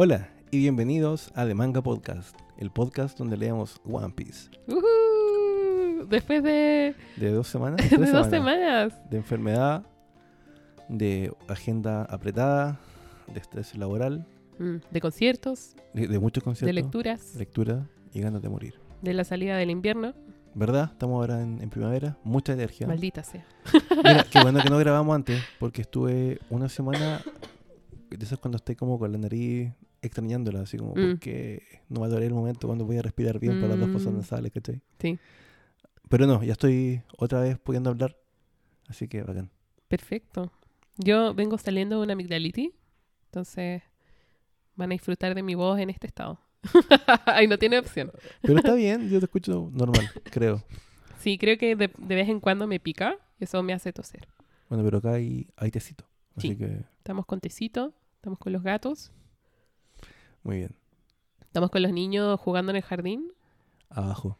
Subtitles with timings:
[0.00, 4.48] Hola y bienvenidos a The Manga Podcast, el podcast donde leemos One Piece.
[4.68, 6.06] Ujú.
[6.08, 8.92] Después de, De dos semanas, de dos semanas.
[9.10, 9.84] de enfermedad,
[10.88, 12.78] de agenda apretada,
[13.32, 14.24] de estrés laboral,
[14.60, 18.74] Mm, De conciertos, de, de muchos conciertos, de lecturas, lectura y ganas de morir.
[19.02, 20.14] de la salida del invierno.
[20.54, 20.90] ¿Verdad?
[20.92, 22.86] Estamos ahora en, en primavera, mucha energía.
[22.86, 23.44] Maldita sea.
[23.96, 27.20] Mira, qué bueno que no grabamos antes, porque estuve una semana,
[28.10, 29.72] de esas cuando estoy como con la nariz
[30.02, 31.10] extrañándola, así como, Mm.
[31.10, 33.90] porque no va a doler el momento cuando voy a respirar bien para las dos
[33.90, 34.16] fosas Mm.
[34.18, 34.80] nasales, ¿cachai?
[35.00, 35.18] Sí,
[36.08, 38.16] Pero no, ya estoy otra vez pudiendo hablar,
[38.88, 39.50] así que bacán.
[39.88, 40.50] perfecto.
[40.96, 42.70] Yo vengo saliendo de una amigdalitis,
[43.26, 43.82] entonces
[44.74, 46.40] van a disfrutar de mi voz en este estado.
[47.26, 48.10] Ahí no tiene opción.
[48.42, 50.62] Pero está bien, yo te escucho normal, creo.
[51.20, 54.26] Sí, creo que de, de vez en cuando me pica y eso me hace toser.
[54.68, 56.04] Bueno, pero acá hay, hay tecito,
[56.36, 56.56] así Sí.
[56.56, 59.12] que Estamos con tecito, estamos con los gatos,
[60.48, 60.74] muy bien.
[61.42, 63.30] estamos con los niños jugando en el jardín
[63.90, 64.38] Abajo.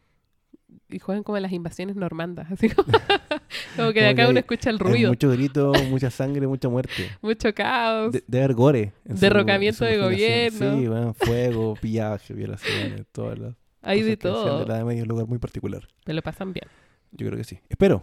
[0.88, 2.50] y juegan como en las invasiones normandas.
[2.50, 2.88] Así como,
[3.76, 7.10] como que de acá uno escucha el ruido, mucho grito, mucha sangre, mucha muerte.
[7.20, 8.12] mucho caos.
[8.12, 8.94] De, de gore.
[9.04, 10.78] Derrocamiento su de gobierno.
[10.78, 14.60] Sí, bueno, fuego, pillaje, violaciones, todas las Hay de todo.
[14.60, 15.86] de la Edad Media un lugar muy particular.
[16.06, 16.68] Me lo pasan bien.
[17.12, 17.60] Yo creo que sí.
[17.68, 18.02] Espero.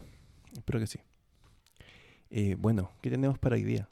[0.54, 1.00] Espero que sí.
[2.30, 3.90] Eh, bueno, ¿qué tenemos para hoy día?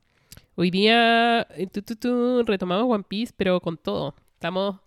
[0.55, 4.15] Hoy día eh, tu, tu, tu, retomamos One Piece, pero con todo.
[4.33, 4.77] Estamos.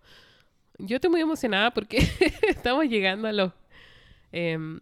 [0.79, 1.97] Yo estoy muy emocionada porque
[2.47, 3.51] estamos llegando a los
[4.31, 4.79] em,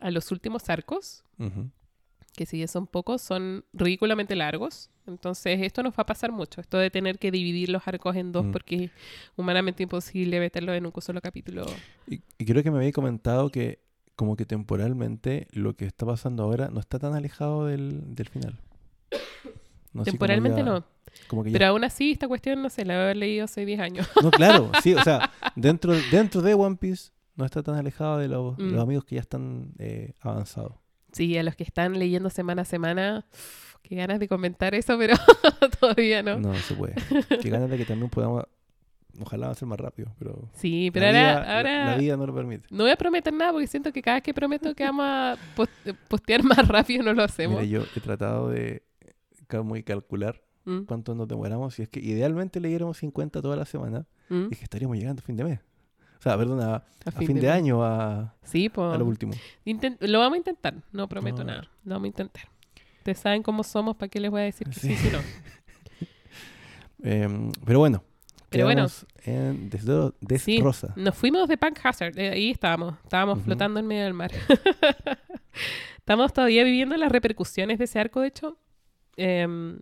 [0.00, 1.24] a los últimos arcos,
[2.34, 4.90] que si bien son pocos, son ridículamente largos.
[5.06, 6.60] Entonces, esto nos va a pasar mucho.
[6.60, 8.50] Esto de tener que dividir los arcos en dos Mm.
[8.52, 8.90] porque es
[9.36, 11.64] humanamente imposible meterlos en un solo capítulo.
[12.06, 13.78] Y, y creo que me había comentado que
[14.16, 18.58] como que temporalmente lo que está pasando ahora no está tan alejado del, del final.
[19.96, 20.84] No, Temporalmente ya- no.
[21.28, 23.80] Como que ya- Pero aún así, esta cuestión, no sé, la haber leído hace 10
[23.80, 24.08] años.
[24.22, 28.28] No, claro, sí, o sea, dentro, dentro de One Piece no está tan alejado de
[28.28, 28.72] los, Mm.
[28.72, 30.72] los amigos que ya están eh, avanzados.
[31.12, 33.24] Sí, a los que están leyendo semana a semana,
[33.82, 35.14] qué ganas de comentar eso, pero
[35.80, 36.38] todavía no.
[36.38, 36.94] No, se puede.
[37.40, 38.44] Qué ganas de que también podamos,
[39.20, 42.34] ojalá avanzar más rápido, pero, Sí, pero ahora, vida, la- ahora la vida no lo
[42.34, 42.66] permite.
[42.70, 45.36] no voy a prometer nada porque siento que cada vez que prometo que vamos a
[45.54, 45.70] pos-
[46.08, 47.62] postear más rápido no lo hacemos.
[47.62, 48.82] Mira, yo he tratado de
[49.48, 51.78] como y calcular Mm, cuánto nos demoramos.
[51.78, 55.24] Y es que idealmente leyéramos 50 toda la semana mm, y que estaríamos llegando a
[55.24, 55.60] fin de mes.
[56.18, 58.98] O sea, perdón, a, a a fin, de, año, a, Sí, a pues.
[58.98, 59.32] lo último.
[60.00, 61.52] Lo vamos a intentar, no prometo No.
[61.52, 61.68] nada.
[61.84, 62.48] Lo vamos a intentar.
[62.98, 65.08] Ustedes saben cómo somos, ¿para qué les voy a decir que sí, Sí.
[65.12, 65.18] no?
[67.02, 68.02] Em, pero bueno,
[68.48, 68.86] Pero bueno.
[69.24, 70.54] en Desdro- Sí.
[70.56, 70.92] Destroza.
[70.96, 74.32] Nos fuimos de Punk Hazard, eh, ahí estábamos, estábamos flotando en medio del mar.
[75.98, 78.58] Estamos todavía viviendo las repercusiones de ese arco, de hecho.
[79.16, 79.80] Em,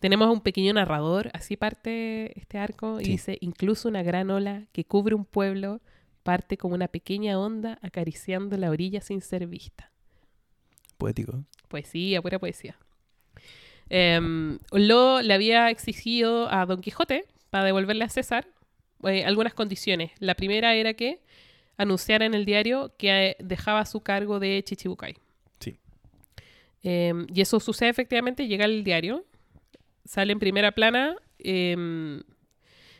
[0.00, 4.84] tenemos un pequeño narrador, así parte este arco, y dice, incluso una gran ola que
[4.84, 5.80] cubre un pueblo
[6.22, 9.92] parte como una pequeña onda acariciando la orilla sin ser vista.
[10.98, 11.44] Poético.
[11.68, 12.76] Poesía, pura poesía.
[13.88, 18.48] Em, Lo le había exigido a Don Quijote para devolverle a César
[19.04, 20.10] eh, algunas condiciones.
[20.18, 21.20] La primera era que
[21.76, 25.14] anunciara en el diario que eh, dejaba su cargo de Chichibucay.
[26.88, 29.24] Em, y eso sucede efectivamente, llega el diario,
[30.04, 32.22] sale en primera plana em,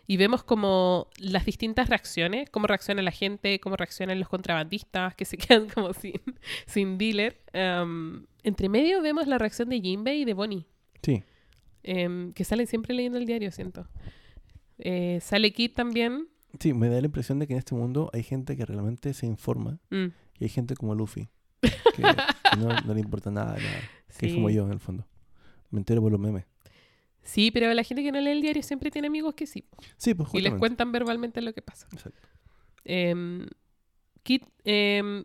[0.08, 5.24] y vemos como las distintas reacciones, cómo reacciona la gente, cómo reaccionan los contrabandistas que
[5.24, 6.14] se quedan como sin,
[6.66, 7.40] sin dealer.
[7.52, 10.66] Em, entre medio vemos la reacción de Jinbei y de Bonnie,
[11.02, 11.22] Sí.
[11.84, 13.86] que salen siempre leyendo el diario, siento.
[14.78, 16.26] Eh, sale Kid también.
[16.58, 19.26] Sí, me da la impresión de que en este mundo hay gente que realmente se
[19.26, 20.06] informa Mm,
[20.40, 21.28] y hay gente como Luffy
[21.94, 22.02] que,
[22.58, 23.80] no, no le importa nada, nada.
[24.18, 25.06] Que es como yo en el fondo.
[25.70, 26.44] Me entero por los memes.
[27.22, 29.64] Sí, pero la gente que no lee el diario siempre tiene amigos que sí.
[29.96, 30.58] Sí, pues Y les justamente.
[30.58, 31.88] cuentan verbalmente lo que pasa.
[31.92, 32.20] Exacto.
[32.84, 33.46] Em,
[34.22, 35.24] Kit em,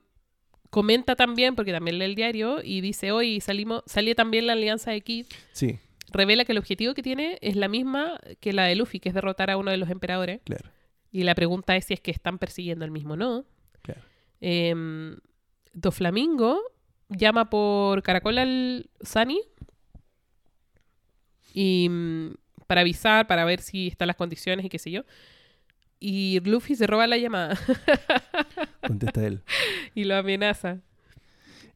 [0.72, 4.92] comenta también, porque también lee el diario, y dice, hoy salimos, salió también la alianza
[4.92, 5.28] de Kid.
[5.54, 5.78] Sí,
[6.12, 9.16] Revela que el objetivo que tiene es la misma que la de Luffy, que es
[9.16, 10.42] derrotar a uno de los emperadores.
[10.44, 10.70] claro.
[11.14, 13.46] Y la pregunta es si es que están persiguiendo el mismo o no.
[13.82, 14.02] Claro.
[14.40, 15.18] Em,
[15.74, 16.60] Doflamingo
[17.10, 19.40] llama por caracol al Sunny
[21.54, 22.34] y mm,
[22.68, 25.04] para avisar, para ver si están las condiciones y qué sé yo.
[26.00, 27.58] Y Luffy se roba la llamada
[28.88, 29.44] Contesta él.
[29.94, 30.82] y lo amenaza.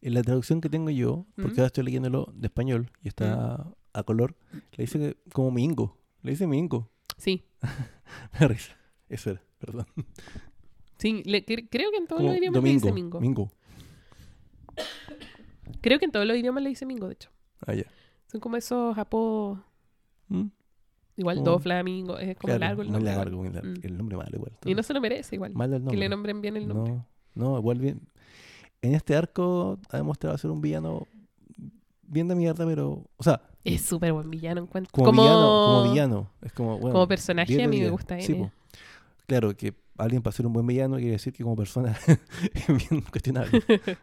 [0.01, 1.59] En la traducción que tengo yo, porque ¿Mm?
[1.59, 5.98] ahora estoy leyéndolo de español y está a color, le dice que como mingo.
[6.21, 6.89] Le dice mingo.
[7.18, 7.45] Sí,
[8.39, 8.75] Me risa.
[9.09, 9.86] Eso era, perdón.
[10.98, 12.80] sí le- cre- creo que en los idiomas le domingo.
[12.81, 13.19] dice mingo.
[13.21, 13.51] Mingo.
[15.81, 17.30] Creo que en todos los idiomas le dice mingo, de hecho.
[17.66, 17.86] Ah, ya.
[18.27, 19.60] Son como esos apodos
[20.27, 20.45] ¿Mm?
[21.18, 23.16] Igual Como- Do Flamingo, es como Claro, largo el muy nombre.
[23.16, 23.69] largo, muy largo.
[23.69, 23.75] Mm.
[23.83, 24.51] El nombre malo igual.
[24.66, 25.54] Y no se lo merece igual.
[25.54, 26.00] Malo el Que nombre.
[26.00, 26.94] le nombren bien el nombre.
[26.94, 27.06] No,
[27.36, 28.01] no, igual bien.
[28.81, 31.07] En este arco ha demostrado ser un villano
[32.01, 33.04] bien de mierda, pero.
[33.18, 34.92] O sea, Es súper buen villano, encuentro.
[34.92, 36.31] como, villano, como villano.
[36.42, 37.92] Es como, bueno, como personaje 10 de a mí me 10.
[37.92, 38.44] gusta Sí, N.
[38.45, 38.51] po.
[39.27, 41.95] Claro, que alguien para ser un buen villano quiere decir que como persona
[42.54, 43.63] es bien cuestionable.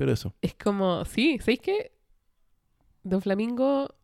[0.00, 0.32] Pero eso.
[0.40, 1.92] Es como, sí, ¿sabéis qué?
[3.02, 3.94] Don Flamingo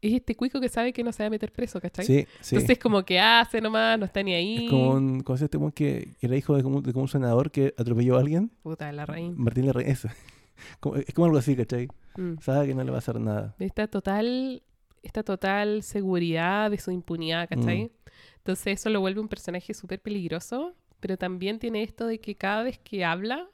[0.00, 2.06] es este cuico que sabe que no se va a meter preso, ¿cachai?
[2.06, 2.54] Sí, sí.
[2.54, 4.66] Entonces como que hace nomás, no está ni ahí.
[4.66, 6.92] es como un, ¿cómo se llama este weón que, que era hijo de como, de
[6.92, 8.52] como un senador que atropelló a alguien.
[8.62, 9.32] Puta, la raíz.
[9.36, 10.08] Martín Larraín, eso.
[10.78, 11.88] Como- es como algo así, ¿cachai?
[12.16, 12.34] Mm.
[12.40, 13.56] Sabe que no le va a hacer nada.
[13.58, 14.62] Esta total,
[15.02, 17.86] esta total seguridad de su impunidad, ¿cachai?
[17.86, 17.90] Mm.
[18.36, 22.62] Entonces eso lo vuelve un personaje súper peligroso, pero también tiene esto de que cada
[22.62, 23.48] vez que habla,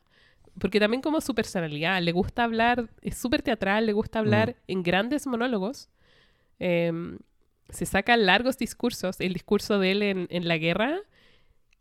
[0.58, 4.72] porque también como su personalidad, le gusta hablar, es súper teatral, le gusta hablar Mm.
[4.72, 5.88] en grandes monólogos,
[6.58, 7.18] em,
[7.68, 10.98] se saca largos discursos, el discurso de él en, en la guerra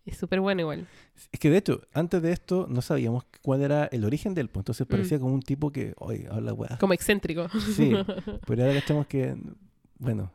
[0.06, 0.88] es súper bueno igual.
[1.31, 4.48] Es que de hecho, antes de esto no sabíamos cuál era el origen de él,
[4.50, 6.77] pues entonces parecía como un tipo que, oye, habla weá.
[6.80, 7.50] Como excéntrico.
[7.75, 7.92] Sí,
[8.48, 9.36] pero ahora cachamos que,
[9.98, 10.31] bueno,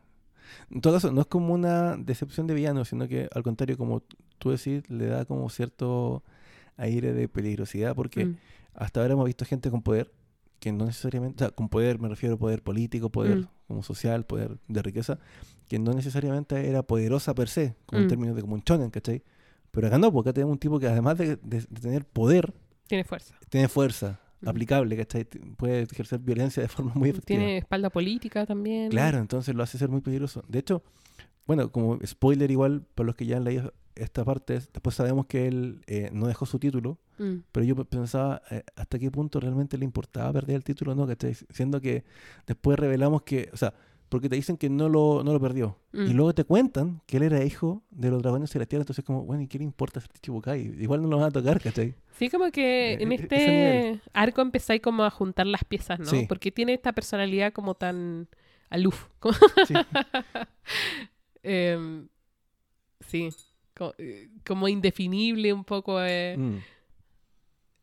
[0.69, 4.03] en todo caso, no es como una decepción de villano, sino que al contrario, como
[4.37, 6.23] tú decís, le da como cierto
[6.77, 8.35] aire de peligrosidad, porque Mm,
[8.73, 10.11] hasta ahora hemos visto gente con poder,
[10.59, 13.47] que no necesariamente, o sea, con poder me refiero a poder político, poder Mm.
[13.67, 15.19] como social, poder de riqueza,
[15.67, 18.09] que no necesariamente era poderosa per se, como en Mm.
[18.09, 19.23] términos de como un shonen, ¿cachai?
[19.71, 22.53] Pero acá no, porque acá tenemos un tipo que además de, de- de tener poder,
[22.87, 23.35] Tiene fuerza.
[23.49, 24.47] tiene fuerza Mm.
[24.49, 25.25] aplicable, ¿cachai?
[25.57, 27.39] Puede ejercer violencia de forma muy efectiva.
[27.39, 28.89] Tiene espalda política también.
[28.89, 30.43] Claro, entonces lo hace ser muy peligroso.
[30.47, 30.83] De hecho,
[31.47, 35.47] bueno, como spoiler igual, para los que ya han leído esta parte, después sabemos que
[35.47, 39.77] él eh, no dejó su título, Mm, pero yo pensaba eh, hasta qué punto realmente
[39.77, 41.33] le importaba perder el título o no, ¿cachai?
[41.49, 42.03] Siendo que
[42.45, 43.73] después revelamos que, o sea,
[44.09, 45.79] porque te dicen que no lo, no lo perdió.
[45.93, 46.11] Y Mm.
[46.11, 49.47] luego te cuentan que él era hijo de los dragones celestiales, entonces como, bueno, ¿y
[49.47, 50.61] qué le importa ser Chichibukai?
[50.81, 51.95] Igual no lo van a tocar, ¿cachai?
[52.19, 55.99] Sí, como que Eh, en e- ese este arco empezáis como a juntar las piezas,
[55.99, 56.05] ¿no?
[56.05, 56.25] Sí.
[56.27, 58.27] Porque tiene esta personalidad como tan
[58.69, 59.07] aloof.
[59.19, 59.73] como- Sí.
[61.43, 62.07] Em,
[62.99, 63.31] sí, eh,
[64.45, 66.01] como, indefinible un poco.
[66.01, 66.35] eh.
[66.37, 66.57] Mm.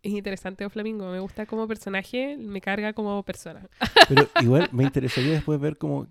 [0.03, 3.69] Es interesante o Flamingo, me gusta como personaje, me carga como persona.
[4.09, 6.09] Pero igual me interesaría después ver como,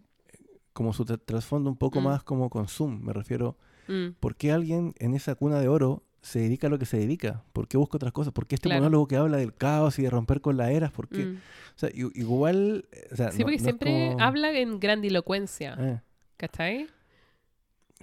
[0.71, 2.03] como su tra- trasfondo un poco Mm.
[2.05, 3.01] más como con Zoom.
[3.03, 3.57] Me refiero,
[3.87, 6.97] Mm, ¿por qué alguien en esa cuna de oro se dedica a lo que se
[6.97, 7.43] dedica?
[7.51, 8.31] ¿Por qué busca otras cosas?
[8.31, 8.81] ¿Por qué este Claro.
[8.83, 10.91] monólogo que habla del caos y de romper con las eras?
[10.91, 11.25] ¿Por qué?
[11.25, 11.35] mm.
[11.75, 12.85] O sea, i- igual...
[12.93, 15.99] eh, o sea, Sí, no- porque no siempre como- habla en grandilocuencia, Eh,
[16.37, 16.87] ¿cachai?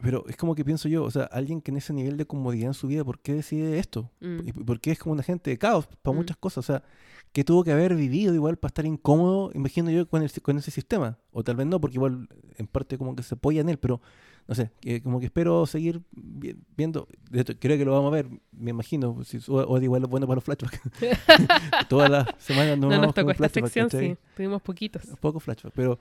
[0.03, 2.69] Pero es como que pienso yo, o sea, alguien que en ese nivel de comodidad
[2.69, 4.11] en su vida, ¿por qué decide esto?
[4.21, 4.39] Mm.
[4.49, 6.17] ¿Y por qué es como un agente de caos para Mm.
[6.19, 6.59] muchas cosas?
[6.59, 6.83] O sea,
[7.33, 10.71] que tuvo que haber vivido igual para estar incómodo, imagino yo, con, el, con ese
[10.71, 11.19] sistema.
[11.33, 14.01] O tal vez no, porque igual en parte como que se apoya en él, pero
[14.47, 17.07] no sé, que como que espero seguir vi- viendo.
[17.31, 19.23] De hecho, creo que lo vamos a ver, me imagino.
[19.25, 20.81] Si, o, o igual es bueno para los flashbacks.
[21.89, 24.17] Todas las semanas No vamos nos tocó esta sección, sí.
[24.37, 25.03] Tuvimos poquitos.
[25.21, 25.99] Poco flashback, pero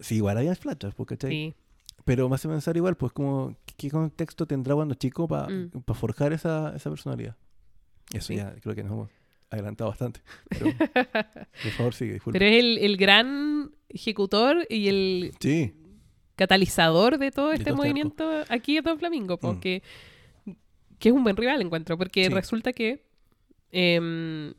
[0.00, 1.30] sí, igual había flashbacks, ¿cachai?
[1.30, 1.54] Sí.
[2.04, 5.70] Pero me hace pensar igual, pues como, ¿qué, contexto tendrá cuando chico para Mm.
[5.94, 7.36] forjar esa, esa personalidad?
[8.12, 8.36] Eso Sí.
[8.36, 9.10] ya creo que nos hemos
[9.50, 10.20] adelantado bastante.
[10.48, 10.66] Pero,
[11.62, 12.38] por favor, sigue, disculpe.
[12.38, 15.74] Pero es el, el gran ejecutor y el Sí,
[16.36, 19.38] catalizador de todo De este este movimiento aquí en Don Flamingo, Mm.
[19.40, 19.82] porque
[20.98, 22.30] que es un buen rival encuentro, porque Sí.
[22.30, 23.04] resulta que
[23.70, 24.52] eh,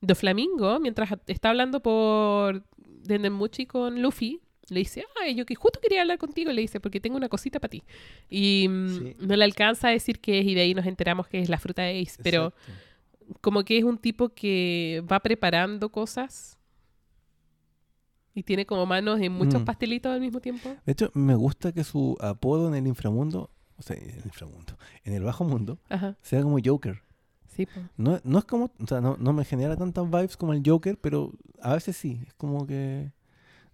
[0.00, 5.78] Don Flamingo, mientras está hablando por Dendemuchi con Luffy, le dice, ay, yo que justo
[5.80, 7.82] quería hablar contigo, le dice, porque tengo una cosita para ti.
[8.28, 9.16] Y mm, Sí.
[9.20, 11.58] no le alcanza a decir qué es, y de ahí nos enteramos que es la
[11.58, 13.38] fruta de Ace, pero exacto.
[13.40, 16.58] como que es un tipo que va preparando cosas
[18.34, 19.64] y tiene como manos en muchos Mm.
[19.64, 20.74] pastelitos al mismo tiempo.
[20.84, 24.76] De hecho, me gusta que su apodo en el inframundo, o sea, en el inframundo,
[25.04, 27.00] en el bajo mundo, Ajá, sea como Joker.
[27.48, 27.66] sí.
[27.96, 30.98] No, no es como, o sea, no, no me genera tantas vibes como el Joker,
[31.00, 31.32] pero
[31.62, 32.20] a veces sí.
[32.26, 33.10] Es como que.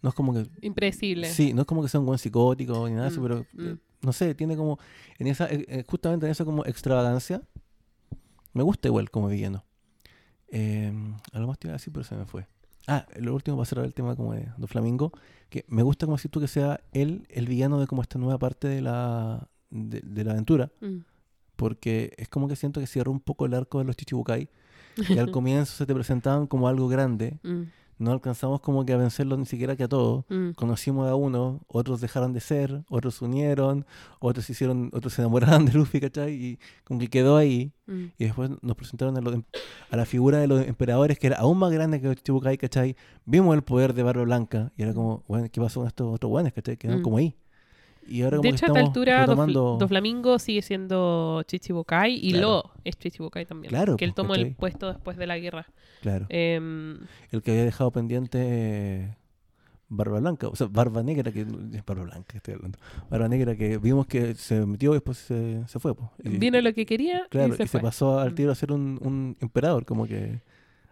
[0.03, 0.47] No es como que.
[0.61, 1.29] impredecible.
[1.29, 3.67] Sí, no es como que sea un buen psicótico ni nada Mm, pero mm.
[3.69, 4.79] eh, no sé, tiene como.
[5.19, 7.41] En esa, eh, eh, justamente en esa como extravagancia.
[8.53, 9.65] Me gusta igual como villano.
[10.49, 10.93] Eh,
[11.33, 12.47] algo más te iba a decir, pero se me fue.
[12.87, 15.13] Ah, lo último para cerrar el tema como de Do Flamingo,
[15.49, 18.39] que me gusta como si tú que sea él el villano de como esta nueva
[18.39, 20.99] parte de la, de, de la aventura, Mm.
[21.57, 24.49] porque es como que siento que cierra un poco el arco de los Chichibukai,
[25.07, 27.63] que al comienzo se te presentaban como algo grande, Mm.
[28.03, 30.25] No alcanzamos como que a vencerlos ni siquiera que a todos.
[30.29, 30.51] Mm.
[30.53, 33.87] Conocimos a uno, otros dejaron de ser, otros se unieron,
[34.21, 36.33] otros hicieron, otros se enamoraron de Luffy, ¿cachai?
[36.35, 37.73] Y como que quedó ahí.
[37.87, 38.05] Mm.
[38.19, 39.45] Y después nos presentaron a, los em-
[39.91, 42.97] a la figura de los emperadores, que era aún más grande que Chichibukai, ¿cachai?
[43.25, 46.31] Vimos el poder de Barba Blanca y era como, bueno, ¿qué pasó con estos otros
[46.31, 46.77] buenos, ¿cachai?
[46.77, 47.05] Quedaron Mm.
[47.05, 47.35] como ahí.
[48.07, 49.77] Y ahora como De que hecho, a esta altura, retomando...
[49.79, 52.47] Doflamingo sigue siendo Chichibukai y Claro.
[52.49, 53.71] Lo es Chichibukai también.
[53.71, 55.67] Claro, que él pues, tomó el puesto después de la guerra.
[56.01, 56.27] Claro.
[56.29, 56.99] Em,
[57.31, 59.17] El que había dejado pendiente
[59.89, 62.79] Barba Blanca, o sea, Barba Negra, que es Barba Blanca, estoy hablando.
[63.11, 65.93] Barba Negra que vimos que se metió y después se, se fue.
[66.25, 67.81] Y- vino lo que quería claro, y se fue.
[67.81, 68.35] pasó al Mm.
[68.35, 70.41] tiro a ser un, un emperador, como que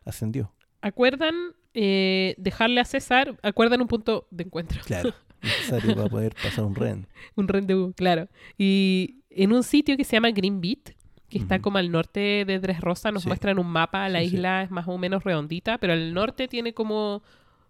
[0.05, 0.52] ascendió.
[0.83, 1.35] ¿Acuerdan
[1.75, 3.38] eh, dejarle a César?
[3.43, 4.81] ¿Acuerdan un punto de encuentro?
[4.85, 7.06] Claro, necesario para poder pasar un ren.
[7.37, 8.28] un rendezvous, claro.
[8.59, 10.90] Y en un sitio que se llama Green Beat,
[11.28, 13.28] que está como al norte de Dressrosa, nos Sí.
[13.28, 14.37] muestran un mapa, la Sí, sí.
[14.37, 17.23] isla es más o menos redondita, pero al norte tiene como,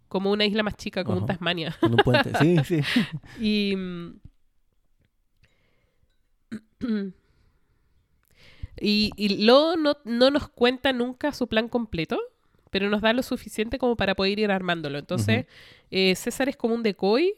[0.09, 1.27] como una isla más chica, como un.
[1.27, 1.77] Tasmania.
[1.81, 2.33] Con un puente.
[2.41, 2.81] Sí, sí.
[3.41, 3.77] Y.
[3.77, 4.21] mm,
[8.83, 12.19] Y, y Lo no, no nos cuenta nunca su plan completo,
[12.71, 14.99] pero nos da lo suficiente como para poder ir armándolo.
[14.99, 15.47] Entonces,
[15.91, 17.35] eh, César es como un decoy,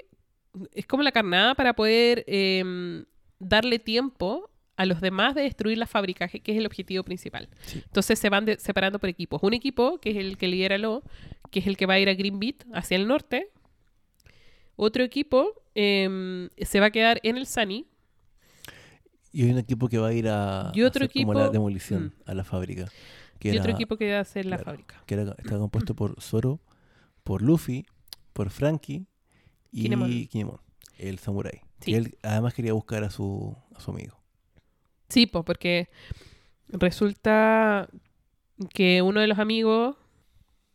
[0.72, 3.04] es como la carnada para poder em,
[3.38, 7.48] darle tiempo a los demás de destruir la fábrica, que es el objetivo principal.
[7.62, 7.82] Sí.
[7.84, 9.42] Entonces se van de- separando por equipos.
[9.42, 11.02] Un equipo, que es el que lidera Lo,
[11.50, 13.48] que es el que va a ir a Green Beat, hacia el norte.
[14.76, 17.86] Otro equipo em, se va a quedar en el Sunny.
[19.30, 22.14] Y hay un equipo que va a ir a, Y otro como la equipo- demolición
[22.26, 22.86] a la fábrica.
[23.38, 24.64] Que y otro equipo que va a hacer la claro.
[24.72, 25.02] fábrica.
[25.06, 26.60] que era, estaba compuesto por Zoro,
[27.24, 27.84] por Luffy,
[28.32, 29.06] por Frankie
[29.72, 30.26] y Kinemon.
[30.28, 30.60] Kinemon,
[30.98, 31.60] el samurái.
[31.80, 31.94] Sí.
[31.94, 34.16] Él además quería buscar a su, a su amigo.
[35.08, 35.88] Sí, pues porque
[36.68, 37.88] resulta
[38.72, 39.96] que uno de los amigos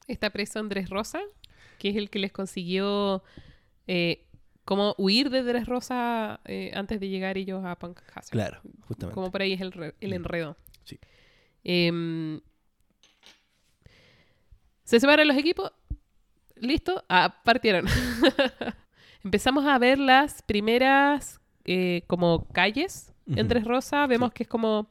[0.07, 1.21] está preso Andrés Rosa,
[1.79, 3.23] que es el que les consiguió
[3.87, 4.25] eh,
[4.65, 8.29] como huir de Andrés Rosa eh, antes de llegar ellos a Hazard.
[8.31, 9.13] Claro, justamente.
[9.15, 10.13] Como por ahí es el, el Mm.
[10.13, 10.57] enredo.
[10.83, 10.99] Sí.
[11.63, 12.41] Em,
[14.83, 15.71] se separan los equipos.
[16.55, 17.03] Listo.
[17.09, 17.85] Ah, partieron.
[19.23, 23.47] Empezamos a ver las primeras eh, como calles en.
[23.47, 24.07] Tres Rosa.
[24.07, 24.87] Vemos que es como,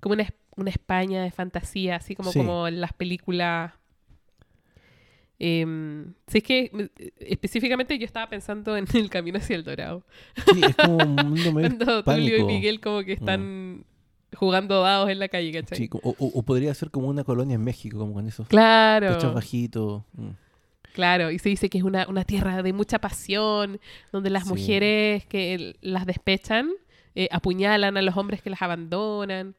[0.00, 0.26] como una,
[0.56, 2.38] una España de fantasía, así como, Sí.
[2.38, 3.72] como en las películas.
[5.40, 10.04] Si es que eh, específicamente yo estaba pensando en el camino hacia el Dorado.
[10.52, 11.68] Sí, es como un mundo medio
[12.02, 12.44] Cuando Tulio y.
[12.44, 13.84] Miguel como que están
[14.34, 15.78] jugando dados en la calle, ¿cachai?
[15.78, 19.32] Sí, o, o- podría ser como una colonia en México, como con esos techos Claro,
[19.32, 20.02] bajitos.
[20.14, 20.28] mm.
[20.98, 21.30] Claro.
[21.30, 23.78] Y se dice que es una, una tierra de mucha pasión,
[24.10, 24.48] donde las Sí.
[24.50, 26.70] mujeres que las despechan
[27.14, 29.54] eh, apuñalan a los hombres que las abandonan.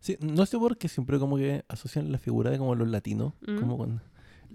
[0.00, 3.34] Sí, no sé por qué siempre como que asocian la figura de como los latinos,
[3.46, 3.58] Mm.
[3.58, 4.00] como con...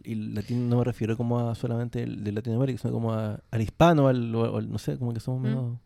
[0.03, 3.61] Y latino no me refiero como a solamente el de Latinoamérica, sino como a- al
[3.61, 5.43] hispano, al, no sé, como que somos Mm.
[5.43, 5.77] menos...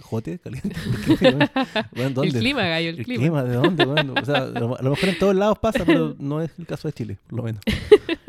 [0.00, 0.38] ¿Jote?
[0.44, 0.76] ¿Caliente?
[1.94, 2.28] Bueno, ¿dónde?
[2.28, 3.20] El clima, gallo, el, ¿El clima.
[3.20, 3.44] clima?
[3.44, 3.84] ¿De dónde?
[3.84, 4.48] Bueno, o sea, a
[4.82, 7.42] lo mejor en todos lados pasa, pero no es el caso de Chile, por lo
[7.44, 7.62] menos.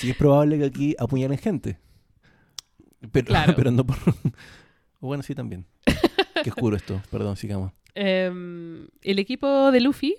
[0.00, 1.78] Sí es probable que aquí apuñalen gente.
[3.12, 3.52] Pero, Claro.
[3.56, 3.96] pero no por...
[3.98, 4.12] o
[5.00, 5.66] bueno, sí también.
[6.42, 7.02] Qué oscuro esto.
[7.10, 7.72] Perdón, sigamos.
[7.94, 10.14] Em, el equipo de Luffy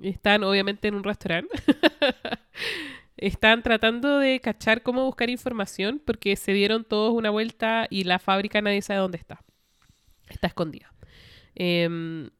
[0.00, 1.50] están obviamente en un restaurante.
[3.16, 8.18] están tratando de cachar cómo buscar información porque se dieron todos una vuelta y la
[8.18, 9.42] fábrica nadie sabe dónde está.
[10.28, 10.94] Está escondida.
[11.54, 12.30] Em,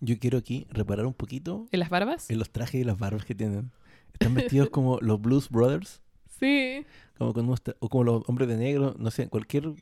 [0.00, 2.28] Yo quiero aquí reparar un poquito ¿En las barbas?
[2.30, 3.70] en los trajes y las barbas que tienen.
[4.12, 6.00] Están vestidos como los Blues Brothers,
[6.38, 6.84] Sí.
[7.18, 9.72] como con unos o como los hombres de negro, no sé, cualquier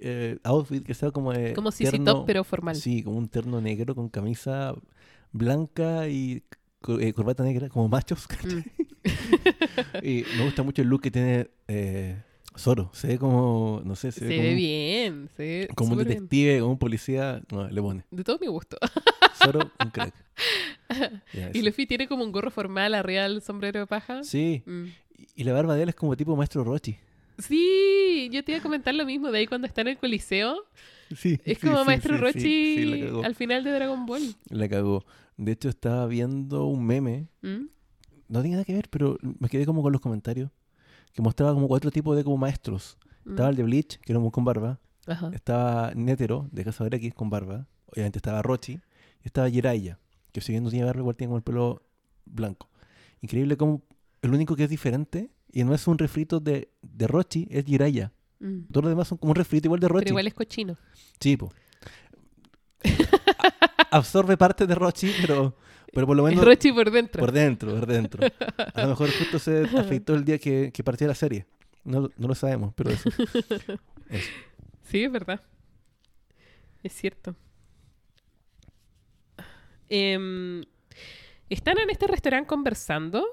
[0.00, 2.74] eh, outfit que sea como de Como CC Top, pero formal.
[2.76, 4.74] Sí, como un terno negro con camisa
[5.32, 6.42] blanca y
[7.00, 8.26] eh, corbata negra, como machos.
[8.44, 9.08] Mm.
[10.02, 12.22] y me gusta mucho el look que tiene eh,
[12.56, 12.90] Zoro.
[12.92, 15.28] Se ve como, no sé, se, Se ve ve como, un- bien.
[15.36, 16.08] Se ve como un bien.
[16.08, 17.42] detective, como un policía.
[17.50, 18.04] No, le pone.
[18.10, 18.76] De todo mi gusto.
[19.38, 20.14] Zoro, un crack.
[21.34, 21.62] Ya, Y.
[21.62, 24.22] Luffy tiene como un gorro formal arriba del sombrero de paja.
[24.22, 24.84] Sí, Mm.
[25.34, 26.96] y la barba de él es como tipo maestro Rochi.
[27.38, 30.56] Sí, yo te iba a comentar lo mismo de ahí cuando está en el coliseo.
[31.16, 34.34] Sí, Es como sí, Maestro sí, Rochi al final de Dragon Ball.
[34.50, 35.04] La cagó.
[35.36, 37.28] De hecho, estaba viendo un meme.
[37.42, 37.66] ¿Mm?
[38.28, 40.50] No tiene nada que ver, pero me quedé como con los comentarios.
[41.14, 42.98] Que mostraba como cuatro tipos de como maestros.
[43.24, 43.30] ¿Mm?
[43.30, 44.80] Estaba el de Bleach, que era un con barba.
[45.06, 45.30] Ajá.
[45.32, 47.66] Estaba Netero, de Casa X, con barba.
[47.86, 48.80] Obviamente estaba Rochi.
[49.28, 49.98] Estaba Jiraiya,
[50.32, 51.82] que si bien no tiene barba, igual tiene como el pelo
[52.24, 52.70] blanco.
[53.20, 53.82] Increíble como
[54.22, 58.10] el único que es diferente, y no es un refrito de, de Rochi, es Jiraiya.
[58.40, 58.62] Mm.
[58.72, 60.04] Todos los demás son como un refrito igual de Rochi.
[60.04, 60.78] Pero igual es cochino.
[61.20, 61.52] Sí, po.
[63.90, 65.54] absorbe parte de Rochi, pero,
[65.92, 67.20] pero por lo menos Rochi por dentro.
[67.20, 68.26] por dentro, por dentro.
[68.74, 71.46] A lo mejor justo se afectó el día que, que partió la serie.
[71.84, 73.10] No, no lo sabemos, pero eso.
[74.08, 74.30] Eso.
[74.88, 75.42] Sí, es verdad.
[76.82, 77.36] Es cierto.
[79.88, 80.62] Em,
[81.48, 83.26] están en este restaurante conversando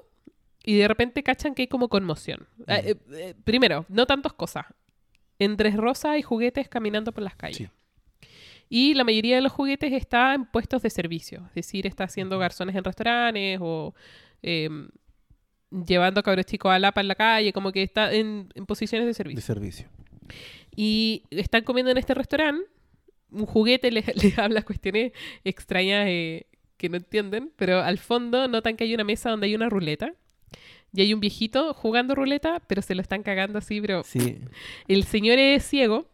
[0.64, 2.46] y de repente cachan que hay como conmoción.
[2.66, 4.66] Ah, eh, eh, primero, no tantas cosas.
[5.38, 7.58] Entre rosas y juguetes caminando por las calles.
[7.58, 8.28] Sí.
[8.68, 11.44] Y la mayoría de los juguetes está en puestos de servicio.
[11.50, 13.94] Es decir, está haciendo garzones en restaurantes o
[14.42, 14.88] em,
[15.86, 19.04] llevando a cabros chicos a Lapa en la calle, como que está en, en posiciones
[19.04, 19.42] de De servicio.
[19.42, 19.88] servicio.
[20.74, 22.64] Y están comiendo en este restaurante.
[23.30, 25.12] Un juguete les, les habla cuestiones
[25.44, 29.54] extrañas eh, que no entienden, pero al fondo notan que hay una mesa donde hay
[29.54, 30.12] una ruleta.
[30.92, 34.38] Y hay un viejito jugando ruleta, pero se lo están cagando así, pero Sí.
[34.88, 36.08] el señor es ciego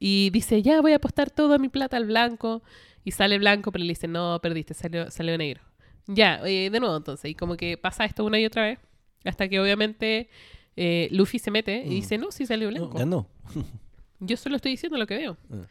[0.00, 2.62] y dice, ya voy a apostar toda mi plata al blanco.
[3.04, 5.60] Y sale blanco, pero le dice, no, perdiste, salió, salió negro.
[6.06, 7.30] Ya, eh, de nuevo entonces.
[7.30, 8.78] Y como que pasa esto una y otra vez.
[9.24, 10.28] Hasta que obviamente
[10.76, 11.90] eh, Luffy se mete y Mm.
[11.90, 12.98] dice, no, sí salió No, blanco.
[12.98, 13.28] ganó.
[14.24, 15.36] Yo solo estoy diciendo lo que veo.
[15.50, 15.66] Ah.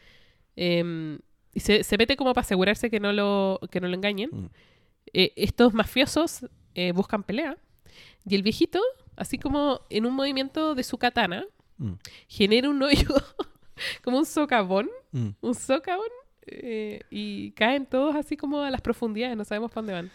[0.55, 1.19] Em,
[1.53, 4.29] y se, se mete como para asegurarse que no lo, que no lo engañen.
[4.31, 4.45] Mm.
[5.13, 7.57] Eh, estos mafiosos eh, buscan pelea.
[8.25, 8.79] Y el viejito,
[9.15, 11.45] así como en un movimiento de su katana,
[11.77, 11.93] Mm.
[12.27, 13.07] genera un hoyo
[14.03, 15.29] como un socavón, Mm.
[15.41, 16.05] un socavón,
[16.45, 20.11] eh, y caen todos así como a las profundidades, no sabemos para dónde van.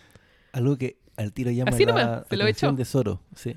[0.52, 2.70] Algo que al tiro llama Así la nomás, se lo echó.
[2.72, 3.56] de Zoro, sí.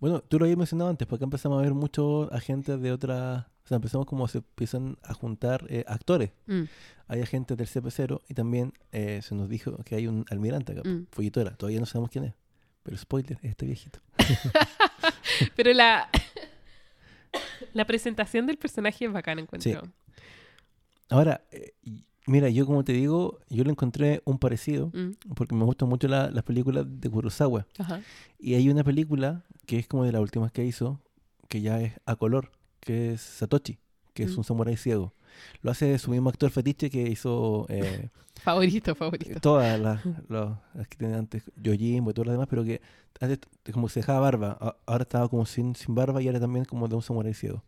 [0.00, 3.44] Bueno, tú lo habías mencionado antes, porque empezamos a ver muchos agentes de otras...
[3.64, 6.30] O sea, empezamos como se empiezan a juntar eh, actores.
[6.46, 6.62] Mm,
[7.08, 10.82] Hay agentes del CP0 y también eh, se nos dijo que hay un almirante acá,
[10.88, 11.06] Mm.
[11.10, 11.54] Folletora.
[11.56, 12.34] Todavía no sabemos quién es.
[12.82, 13.98] Pero spoiler, es este viejito.
[15.56, 16.08] Pero la,
[17.74, 19.82] la presentación del personaje es bacana, encuentro.
[21.10, 21.74] Ahora, eh,
[22.28, 26.06] mira, yo como te digo, yo le encontré un parecido, Mm, porque me gustan mucho
[26.08, 27.66] la- las películas de Kurosawa.
[27.78, 28.00] ajá.
[28.38, 31.00] Y hay una película que es como de las últimas que hizo,
[31.48, 33.78] que ya es a color, que es Satoshi,
[34.14, 34.38] que es Mm.
[34.38, 35.12] un samurái ciego.
[35.62, 38.08] Lo hace su mismo actor fetiche que hizo eh,
[38.42, 39.40] Favorito, favorito.
[39.40, 42.80] todas las, las- las que tenía antes, Yojimbo y todas las demás, pero que
[43.20, 43.40] antes
[43.72, 46.86] como que se dejaba barba, ahora estaba como sin, sin barba y ahora también como
[46.88, 47.62] de un samurái ciego.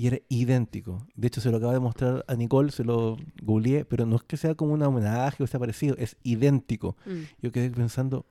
[0.00, 1.06] Y era idéntico.
[1.14, 4.22] De hecho, se lo acaba de mostrar a Nicole, se lo googleé, pero no es
[4.22, 6.96] que sea como un homenaje o sea parecido, es idéntico.
[7.04, 8.24] Mm, Yo quedé pensando,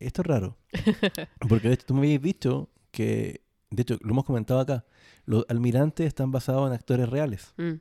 [0.00, 0.56] esto es raro.
[1.50, 4.86] Porque de hecho tú me habías dicho que, de hecho, lo hemos comentado acá,
[5.26, 7.72] los almirantes están basados en actores reales mm.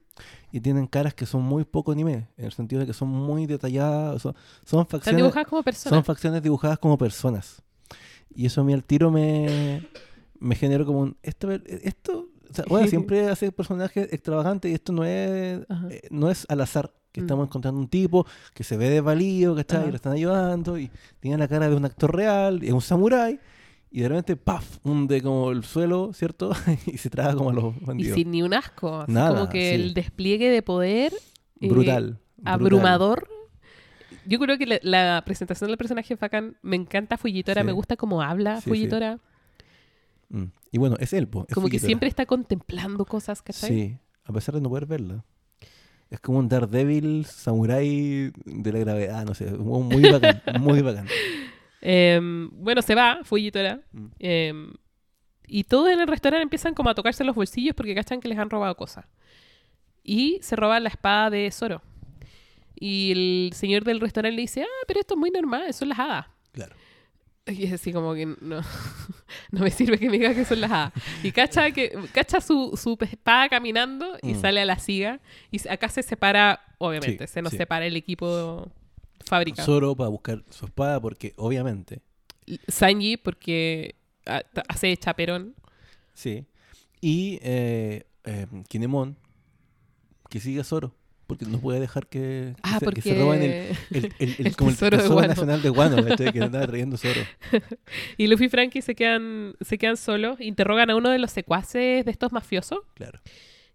[0.52, 3.46] y tienen caras que son muy poco anime, en el sentido de que son muy
[3.46, 5.96] detalladas, son, son facciones, dibujadas como personas.
[5.96, 7.62] son facciones dibujadas como personas.
[8.36, 9.88] Y eso a mí al tiro me,
[10.38, 14.94] me generó como un, esto, esto, o sea, bueno, siempre hace personajes extravagantes y esto
[14.94, 16.92] no es, eh, no es al azar.
[17.12, 17.26] Que Mm.
[17.26, 19.80] estamos encontrando un tipo que se ve desvalido, ¿cachai?
[19.80, 19.88] Ajá.
[19.88, 20.90] Y lo están ayudando y
[21.20, 23.40] tiene la cara de un actor real, es un samurái.
[23.92, 24.80] Y de repente, ¡paf!
[24.84, 26.52] hunde como el suelo, ¿cierto?
[26.88, 28.16] y se traga como a los Y bandidos.
[28.16, 29.02] sin ni un asco.
[29.02, 29.76] Así Nada, como que sí.
[29.76, 31.14] el despliegue de poder
[31.62, 32.20] eh, brutal, brutal.
[32.46, 33.28] abrumador.
[34.26, 36.58] Yo creo que la, la presentación del personaje bacán.
[36.64, 37.66] Me encanta Fujitora, Sí.
[37.68, 38.70] me gusta cómo habla Sí, sí.
[40.34, 40.46] Mm.
[40.72, 43.70] Y bueno, es él, po, es Como que siempre está contemplando cosas, ¿cachai?
[43.70, 45.24] Sí, a pesar de no poder verla.
[46.10, 51.08] Es como un Daredevil samurái de la gravedad, no sé, muy bacán, muy bacán.
[51.82, 53.82] Em, bueno, se va Fujitora.
[53.92, 54.06] Mm.
[54.20, 54.74] em,
[55.46, 58.40] y todos en el restaurante empiezan como a tocarse los bolsillos porque cachan que les
[58.40, 59.06] han robado cosas.
[60.04, 61.82] Y se roban la espada de Zoro.
[62.76, 66.00] Y el señor del restaurante le dice, ah, pero esto es muy normal, son las
[66.00, 66.26] hadas.
[66.54, 66.76] Claro.
[67.52, 68.38] Y es así como que no,
[69.52, 70.94] no me sirve que me diga que son las hadas.
[71.24, 74.42] Y cacha, que, cacha su, su espada caminando y Mm.
[74.42, 75.20] sale a la siga.
[75.52, 77.58] Y acá se separa, obviamente, Sí, se nos sí.
[77.58, 78.72] separa el equipo
[79.26, 79.64] fábrica.
[79.64, 82.02] Zoro para buscar su espada porque obviamente,
[82.68, 83.96] Sanji, porque
[84.70, 85.56] hace chaperón.
[86.14, 86.46] sí.
[87.06, 89.18] Y eh, eh, Kinemon,
[90.30, 90.96] que sigue a Zoro,
[91.38, 93.02] porque no puede dejar que, que Ah, se, porque...
[93.02, 93.52] que se roban el,
[93.92, 97.22] el, el- el- como el tesoro de tesoro nacional de Guano, que andaba trayendo Zoro.
[98.18, 102.06] Y Luffy y Frankie se quedan, se quedan solos, interrogan a uno de los secuaces
[102.06, 103.20] de estos mafiosos Claro.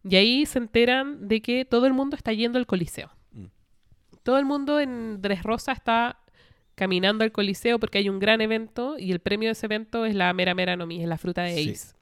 [0.08, 3.10] y ahí se enteran de que todo el mundo está yendo al Coliseo.
[3.32, 3.46] Mm.
[4.22, 6.18] Todo el mundo en Dressrosa está
[6.74, 10.14] caminando al Coliseo porque hay un gran evento y el premio de ese evento es
[10.14, 11.70] la Mera Mera no Mi, es la fruta de Sí.
[11.70, 11.94] Ace.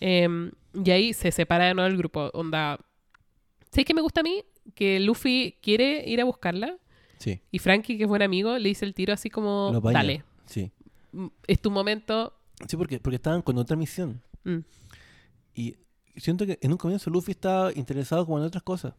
[0.00, 2.30] Em, y ahí se separa de nuevo el grupo.
[2.32, 2.78] Onda.
[3.70, 4.42] ¿Sabes qué me gusta a mí?
[4.74, 6.76] Que Luffy quiere ir a buscarla
[7.18, 9.80] Sí, y Frankie, que es buen amigo, le dice el tiro así como: lo.
[9.80, 10.70] Dale, Sí.
[11.12, 12.32] mm, es tu momento.
[12.66, 14.22] Sí, porque, porque estaban con otra misión.
[14.44, 14.58] Mm.
[15.54, 15.74] Y
[16.16, 18.94] siento que en un comienzo Luffy estaba interesado como en otras cosas.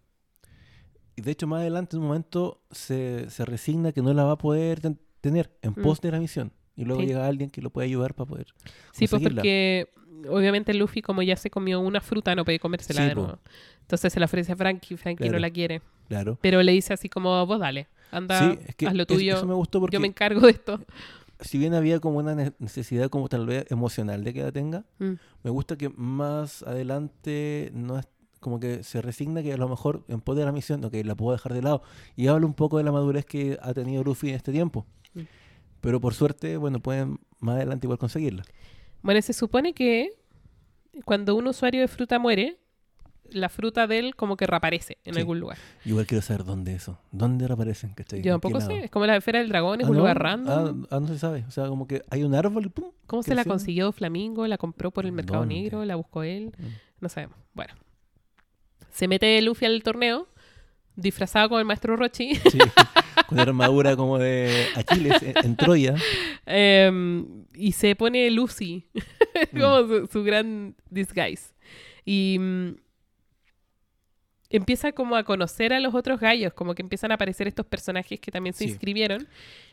[1.15, 4.31] y de hecho, más adelante, en un momento, se, se resigna que no la va
[4.33, 5.81] a poder ten- tener en Mm.
[5.83, 6.51] pos de la misión.
[6.75, 7.07] Y luego Sí.
[7.07, 8.47] llega alguien que lo puede ayudar para poder.
[8.91, 9.89] Sí, pues porque
[10.29, 13.39] obviamente Luffy, como ya se comió una fruta, no puede comérsela Sí, de nuevo.
[13.81, 15.41] Entonces se la ofrece a Frankie, Frankie no Claro.
[15.41, 15.81] la quiere.
[16.07, 16.37] Claro.
[16.41, 19.47] Pero le dice así como, vos dale, anda, sí, es que haz lo tuyo, eso
[19.47, 20.79] me gustó porque yo me encargo de esto.
[21.39, 24.85] si bien había como una ne- necesidad como tal vez emocional de que la tenga,
[24.99, 25.13] Mm.
[25.43, 28.07] me gusta que más adelante no es
[28.39, 31.15] como que se resigna que a lo mejor en pos de la misión, ok, la
[31.15, 31.83] puedo dejar de lado.
[32.15, 34.85] Y habla un poco de la madurez que ha tenido Luffy en este tiempo.
[35.81, 38.43] Pero por suerte, bueno, pueden más adelante igual conseguirla.
[39.01, 40.11] Bueno, se supone que
[41.05, 42.57] cuando un usuario de fruta muere,
[43.29, 45.19] la fruta de él como que reaparece en Sí.
[45.21, 45.57] algún lugar.
[45.85, 46.99] Igual quiero saber dónde eso.
[47.11, 47.93] ¿Dónde reaparecen?
[47.93, 48.21] ¿cachai?
[48.21, 49.99] Yo ¿En qué tampoco sé, es como la esfera del dragón, es Ah, un ¿no?
[50.01, 50.83] lugar random.
[50.91, 51.45] Ah, ah, no se sabe.
[51.47, 52.91] O sea, como que hay un árbol y pum.
[53.07, 54.45] ¿Cómo se la consiguió Flamingo?
[54.47, 55.55] ¿La compró por el mercado ¿Dónde?
[55.55, 55.85] negro?
[55.85, 56.53] ¿La buscó él?
[56.57, 56.65] Mm.
[56.99, 57.37] No sabemos.
[57.53, 57.73] Bueno.
[58.91, 60.27] Se mete Luffy al torneo,
[60.95, 62.35] disfrazado como el maestro Rochi.
[62.35, 62.57] Sí,
[63.27, 65.95] con armadura como de Aquiles en, en Troya.
[66.45, 68.87] Em, y se pone Lucy,
[69.53, 69.59] Mm.
[69.59, 71.53] como su, su gran disguise.
[72.05, 72.75] Y mm,
[74.49, 78.19] empieza como a conocer a los otros gallos, como que empiezan a aparecer estos personajes
[78.19, 78.69] que también se Sí.
[78.71, 79.27] inscribieron.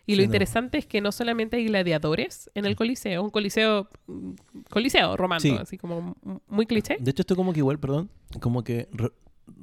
[0.06, 0.24] Y Sí, lo no.
[0.26, 4.30] interesante es que no solamente hay gladiadores en el coliseo, un coliseo, mm,
[4.70, 5.56] coliseo romano, Sí.
[5.60, 6.96] así como muy cliché.
[7.00, 8.08] De hecho, esto como que igual, perdón,
[8.40, 8.88] como que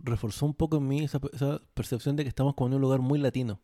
[0.03, 2.99] reforzó un poco en mí esa, esa percepción de que estamos como en un lugar
[3.01, 3.59] muy latino.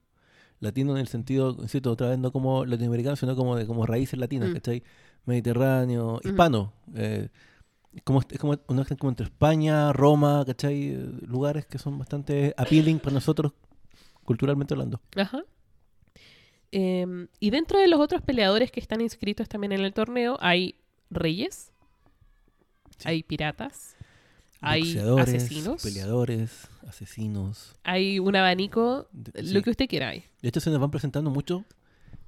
[0.60, 4.20] Latino en el sentido, insisto, otra vez no como latinoamericano, sino como de como raíces
[4.20, 4.54] latinas, Mm.
[4.54, 4.84] ¿cachai?
[5.26, 6.74] Mediterráneo, hispano.
[6.96, 7.30] eh,
[7.94, 10.96] es como, es como una mezcla como entre España, Roma, ¿cachai?
[11.26, 13.54] Lugares que son bastante appealing para nosotros,
[14.24, 15.02] culturalmente hablando.
[15.18, 15.44] Ajá.
[16.72, 20.76] Em, y dentro de los otros peleadores que están inscritos también en el torneo hay
[21.10, 21.72] reyes,
[22.98, 23.10] Sí.
[23.10, 23.96] hay piratas,
[24.62, 27.76] hay asesinos, peleadores, asesinos.
[27.84, 29.62] hay un abanico, de- lo sí.
[29.64, 30.24] que usted quiera hay.
[30.42, 31.64] De hecho, se nos van presentando muchos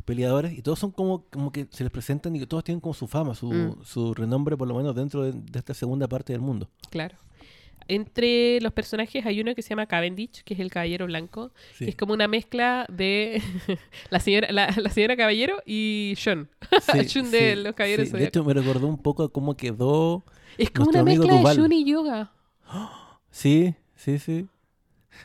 [0.06, 2.94] peleadores y todos son como, como que se les presentan y que todos tienen como
[2.94, 3.84] su fama, su, Mm.
[3.86, 6.70] su renombre, por lo menos dentro de, de esta segunda parte del mundo.
[6.90, 7.16] Claro.
[7.90, 11.84] Entre los personajes hay uno que se llama Cavendish, que es el caballero blanco, Sí.
[11.86, 13.42] que es como una mezcla de
[14.10, 16.50] la señora, la, la señora caballero y Sean.
[17.08, 18.12] Sí, de los Caballeros.
[18.12, 20.24] De hecho, me recordó un poco a cómo quedó.
[20.58, 22.32] Es como una mezcla de Shun y Yoga.
[23.32, 24.48] Sí, sí, sí.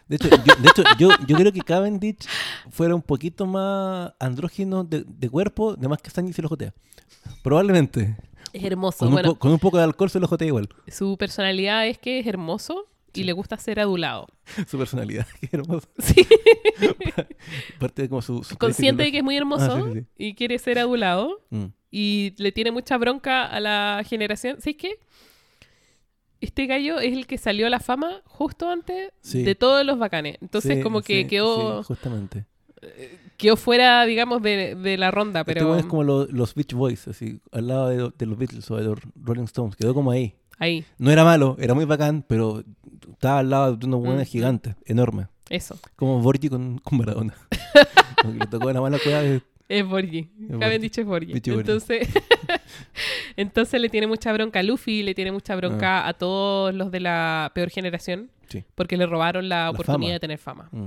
[0.06, 2.26] De hecho, yo, de hecho, yo, yo creo que Cavendish
[2.70, 6.74] fuera un poquito más andrógino de, de cuerpo, de más que Sanji se lo jotea.
[7.42, 8.16] Probablemente.
[8.52, 8.98] Es hermoso.
[8.98, 10.68] Con, un bueno, po- con un poco de alcohol se lo jotea igual.
[10.88, 14.26] su personalidad es que es hermoso y le gusta ser adulado.
[14.68, 15.26] Su personalidad.
[15.40, 15.88] Qué hermoso.
[15.98, 16.26] Sí.
[17.78, 18.42] Parte de como su.
[18.42, 21.64] su Consciente de que es muy hermoso Ah, sí, sí, y quiere ser adulado Mm.
[21.90, 24.60] Y le tiene mucha bronca a la generación.
[24.60, 24.98] ¿Sabes qué?
[26.40, 29.42] Este gallo es el que salió a la fama justo antes Sí.
[29.42, 30.38] de todos los bacanes.
[30.40, 32.44] Entonces, Sí, como que sí, quedó, sí, justamente.
[33.36, 35.40] quedó fuera, digamos, de, de la ronda.
[35.40, 38.38] Este Pero weón es como lo- los Beach Boys, así, al lado de, de los
[38.38, 39.74] Beatles o de los Rolling Stones.
[39.74, 40.36] Quedó como ahí.
[40.58, 42.62] ahí, No era malo, era muy bacán, pero
[43.10, 44.30] estaba al lado de unos buenos Mm.
[44.30, 45.26] gigantes, enormes.
[45.50, 45.78] eso.
[45.96, 47.34] Como Borgi con, con Maradona.
[48.38, 49.40] le tocó la mala cueva de...
[49.68, 50.30] Es Borgi.
[50.58, 51.32] Cavendish es Borgi.
[51.34, 52.08] Entonces,
[53.36, 57.00] entonces le tiene mucha bronca a Luffy, le tiene mucha bronca a todos los de
[57.00, 58.30] la peor generación.
[58.30, 58.46] Ah.
[58.48, 58.64] Sí.
[58.74, 60.12] Porque le robaron la, La oportunidad fama.
[60.14, 60.68] de tener fama.
[60.72, 60.86] Mm.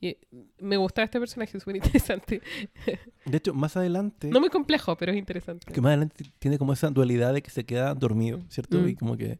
[0.00, 0.16] Y
[0.60, 2.40] me gusta este personaje, es súper interesante.
[3.24, 4.28] De hecho, más adelante...
[4.28, 5.72] No muy complejo, pero es interesante.
[5.72, 8.78] que más adelante tiene como esa dualidad de que se queda dormido, ¿cierto?
[8.78, 8.88] Mm.
[8.88, 9.38] Y como que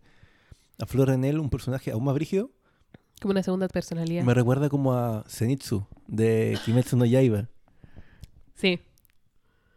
[0.81, 2.51] aflora en él un personaje aún más brígido.
[3.21, 4.23] Como una segunda personalidad.
[4.25, 7.49] Me recuerda como a Zenitsu de Kimetsu no Yaiba.
[8.59, 8.81] Sí.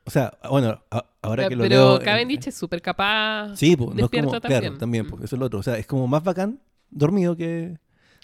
[0.05, 1.99] O sea, bueno, a- ahora que lo pero leo...
[1.99, 3.55] en- Cavendish es súper capaz.
[3.55, 4.61] Sí, pues, no es como, también.
[4.61, 5.59] claro, también, pues, eso es lo otro.
[5.59, 7.77] O sea, es como más bacán dormido que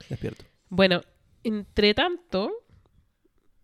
[0.10, 0.43] despierto.
[0.70, 1.02] Bueno,
[1.43, 2.52] entre tanto,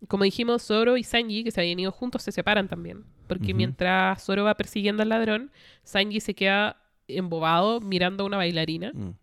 [0.06, 3.04] como dijimos, Zoro y Sanji, que se habían ido juntos, se separan también.
[3.26, 5.50] Porque mientras Zoro va persiguiendo al ladrón,
[5.82, 6.76] Sanji se queda
[7.08, 9.14] embobado mirando a una bailarina Mm.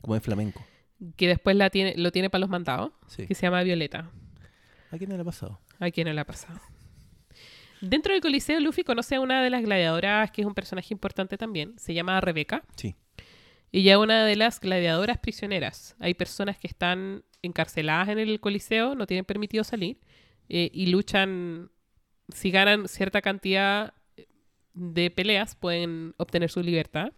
[0.00, 0.64] Como de flamenco.
[1.16, 3.26] que después la tiene, lo tiene para los mandados, Sí.
[3.26, 4.10] que se llama Violeta.
[4.90, 5.60] ¿A quién no le ha pasado?
[5.78, 6.58] ¿A quién no le ha pasado?
[7.80, 11.38] Dentro del Coliseo, Luffy conoce a una de las gladiadoras que es un personaje importante
[11.38, 11.78] también.
[11.78, 12.62] Se llama Rebeca.
[12.76, 12.94] Sí.
[13.72, 15.96] Ella es una de las gladiadoras prisioneras.
[16.00, 19.98] Hay personas que están encarceladas en el Coliseo, no tienen permitido salir
[20.48, 21.70] eh, y luchan.
[22.34, 23.94] Si ganan cierta cantidad
[24.74, 27.12] de peleas, pueden obtener su libertad.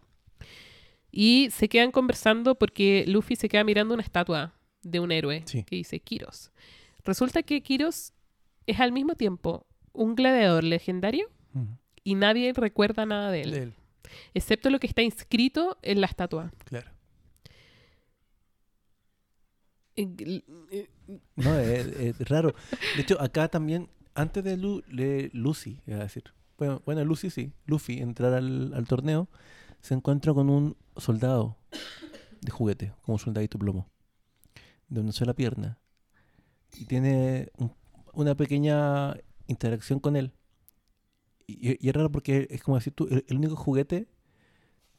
[1.10, 5.64] Y se quedan conversando porque Luffy se queda mirando una estatua de un héroe Sí.
[5.64, 6.50] que dice Kiros.
[7.04, 8.12] Resulta que Kiros
[8.66, 11.28] es al mismo tiempo un gladiador legendario
[12.04, 13.74] y nadie recuerda nada de él, De él,
[14.34, 16.50] excepto lo que está inscrito en la estatua.
[16.64, 16.90] claro.
[21.36, 22.54] No, es, es raro.
[22.96, 26.24] De hecho, acá también, antes de, Lu- de Lucy, iba a decir.
[26.58, 27.52] Bueno, bueno, Lucy sí.
[27.66, 29.28] Luffy entrar al, al torneo,
[29.80, 31.58] se encuentra con un soldado
[32.40, 33.88] de juguete, como un soldadito plomo,
[34.88, 35.78] de una sola pierna.
[36.78, 37.72] Y tiene un-
[38.14, 39.14] una pequeña
[39.46, 40.32] interacción con él.
[41.46, 44.08] Y, y es raro porque es como decir tú, el, el único juguete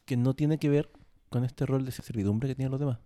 [0.06, 0.92] que no tiene que ver
[1.30, 3.00] con este rol de servidumbre que tienen los demás.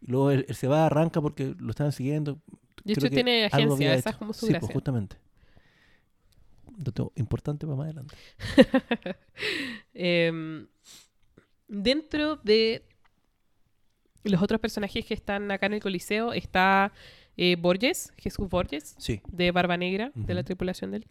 [0.00, 2.40] Y luego él, él se va, arranca porque lo estaban siguiendo.
[2.84, 4.72] De Creo hecho, tiene agencia, esa es como su Sí, pues, gracia.
[4.72, 5.16] justamente.
[6.76, 8.16] Dato importante para más adelante.
[9.94, 10.66] Em,
[11.68, 12.86] dentro de
[14.24, 16.92] los otros personajes que están acá en el Coliseo está
[17.36, 19.20] eh, Borges, Jesús Borges, Sí.
[19.30, 21.06] de Barba Negra, de la tripulación de él.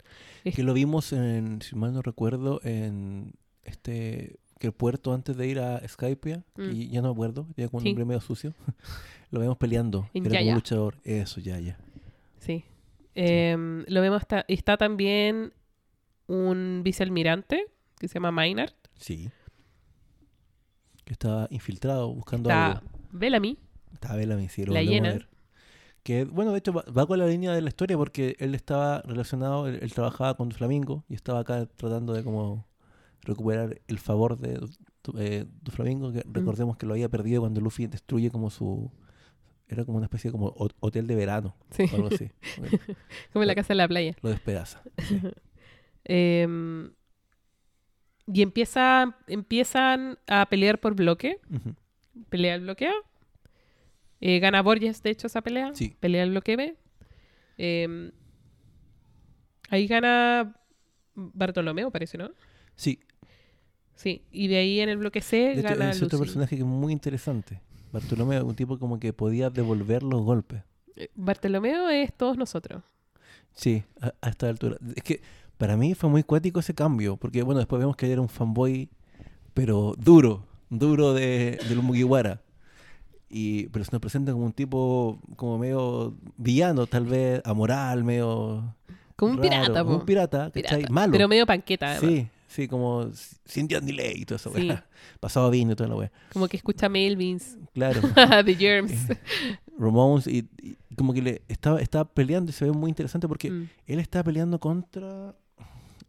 [0.53, 5.47] Que lo vimos en, si mal no recuerdo, en este que el puerto antes de
[5.47, 6.69] ir a Skypia, Mm.
[6.71, 7.89] y ya no me acuerdo, tenía como un Sí.
[7.89, 8.53] nombre medio sucio.
[9.31, 10.07] lo vemos peleando.
[10.13, 10.97] En Era un luchador.
[11.03, 11.79] Eso, ya, ya.
[12.39, 12.63] Sí.
[13.15, 15.51] Em, lo vemos, está, está también
[16.27, 17.65] un vicealmirante
[17.99, 18.73] que se llama Maynard.
[18.99, 19.31] Sí.
[21.05, 22.89] Que estaba infiltrado buscando Está algo.
[23.11, 23.57] Bellamy.
[23.93, 25.27] Estaba Bellamy, sí, lo La a ver.
[26.03, 29.01] Que, bueno, de hecho, va, va con la línea de la historia porque él estaba
[29.01, 32.65] relacionado, él, él trabajaba con Flamingo y estaba acá tratando de como
[33.21, 34.59] recuperar el favor de
[35.19, 38.91] eh, Doflamingo, que recordemos que lo había perdido cuando Luffy destruye como su...
[39.67, 41.83] Era como una especie de como ho- hotel de verano Sí.
[41.91, 42.29] o algo así.
[43.31, 44.15] Como en la casa de la playa.
[44.21, 44.81] Lo despedaza.
[46.03, 46.91] Em,
[48.27, 51.39] y empieza, empiezan a pelear por bloque.
[51.53, 51.75] Ujú.
[52.29, 52.91] Pelea el bloqueo.
[54.21, 55.71] Eh, gana Borges, de hecho, esa pelea.
[55.73, 55.95] Sí.
[55.99, 56.77] Pelea el bloque B.
[57.57, 58.11] Em,
[59.69, 60.55] ahí gana
[61.15, 62.31] Bartolomeo, parece, ¿no?
[62.75, 62.99] Sí,
[64.01, 64.23] Sí.
[64.31, 66.67] Y de ahí en el bloque C de hecho, gana es otro personaje que es
[66.67, 67.61] muy interesante.
[67.91, 70.63] Bartolomé, un tipo como que podía devolver los golpes.
[70.95, 72.81] Eh, Bartolomeo es todos nosotros.
[73.53, 74.77] Sí, a, a esta altura.
[74.95, 75.21] Es que
[75.57, 78.89] para mí fue muy cuático ese cambio, porque bueno, después vemos que era un fanboy,
[79.53, 82.41] pero duro, duro de, del Mugiwara.
[83.33, 88.75] Y, pero se nos presenta como un tipo como medio villano, tal vez amoral, medio...
[89.15, 89.99] Como un raro, pirata, como po.
[89.99, 90.79] Un pirata, ¿cachai?
[90.79, 90.93] Pirata.
[90.93, 91.11] Malo.
[91.13, 92.11] Pero medio panqueta, además.
[92.11, 93.09] sí, sí, como
[93.83, 94.51] ni ley y todo eso.
[94.55, 94.69] Sí.
[95.19, 96.11] Pasaba vino y toda la wea.
[96.33, 98.01] Como que escucha Melvins, Claro.
[98.45, 98.93] The Germs.
[99.77, 103.49] Ramones y, y como que le estaba, estaba peleando y se ve muy interesante porque
[103.49, 105.35] Mm, él está peleando contra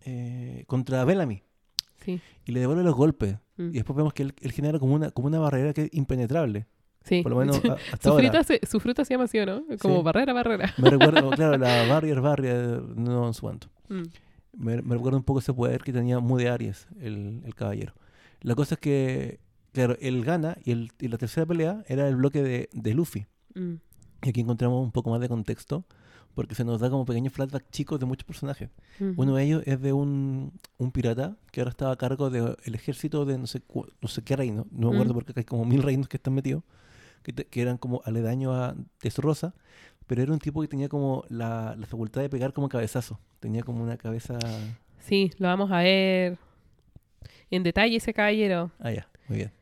[0.04, 1.42] eh, contra Bellamy
[2.04, 2.20] sí.
[2.44, 5.10] y le devuelve los golpes mm, y después vemos que él, él genera como una
[5.10, 6.66] como una barrera que es impenetrable
[7.04, 7.22] sí.
[7.22, 9.46] por lo menos a- hasta su, ahora fruta se, su fruta se llama así, ¿o
[9.46, 9.62] no?
[9.80, 10.02] Como Sí.
[10.02, 10.72] barrera, barrera.
[10.78, 14.02] me recuerdo claro la barrier barrier no sé cuánto Mm,
[14.56, 17.92] me, me recuerda un poco ese poder que tenía Mude Aries el, el caballero
[18.40, 19.40] la cosa es que
[19.72, 23.26] claro él gana y, el, y la tercera pelea era el bloque de, de Luffy
[23.54, 23.74] mm,
[24.24, 25.84] y aquí encontramos un poco más de contexto
[26.34, 28.70] porque se nos da como pequeños flashbacks chicos de muchos personajes.
[29.16, 33.26] Uno de ellos es de un, un pirata que ahora estaba a cargo del ejército
[33.26, 33.60] de no sé,
[34.00, 34.66] no sé qué reino.
[34.70, 35.14] No me acuerdo Mm.
[35.16, 36.62] porque hay como mil reinos que están metidos,
[37.22, 38.74] que, te- que eran como aledaños a
[39.18, 39.54] Rosa.
[40.06, 43.18] Pero era un tipo que tenía como la, la facultad de pegar como cabezazo.
[43.40, 44.38] Tenía como una cabeza...
[44.98, 46.38] Sí, lo vamos a ver
[47.50, 48.70] en detalle ese caballero.
[48.78, 49.52] Ah, ya, muy bien.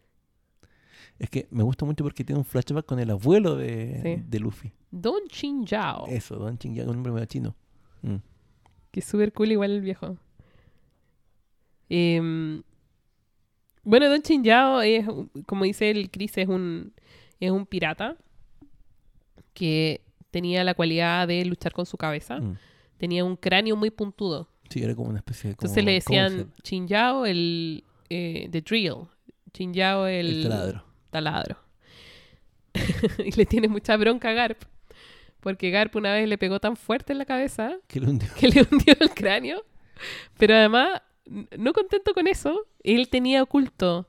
[1.18, 4.22] Es que me gusta mucho porque tiene un flashback con el abuelo de, Sí.
[4.26, 4.72] de Luffy.
[4.90, 6.06] Don Chin Yao.
[6.08, 7.54] Eso, Don Chingyang, un nombre medio chino.
[8.02, 8.16] Mm.
[8.90, 10.16] Que es súper cool igual el viejo.
[11.88, 12.62] Em,
[13.84, 15.06] bueno, Don Chin Yao es,
[15.46, 16.92] como dice el Chris, es un,
[17.40, 18.16] es un pirata
[19.54, 22.38] que tenía la cualidad de luchar con su cabeza.
[22.40, 22.56] Mm.
[22.98, 24.48] Tenía un cráneo muy puntudo.
[24.68, 25.56] Sí, era como una especie de...
[25.56, 26.54] como- Entonces le ¿cómo se decían llama?
[26.62, 29.06] Chin Yao el eh, the drill.
[29.52, 30.84] Chin Yao el, El taladro.
[31.10, 31.56] taladro.
[33.24, 34.62] y le tiene mucha bronca a Garp.
[35.40, 38.28] Porque Garp una vez le pegó tan fuerte en la cabeza Que le hundió.
[38.38, 39.64] que le hundió el cráneo.
[40.38, 41.02] Pero además,
[41.58, 44.06] no contento con eso, él tenía oculto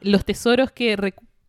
[0.00, 0.96] los tesoros que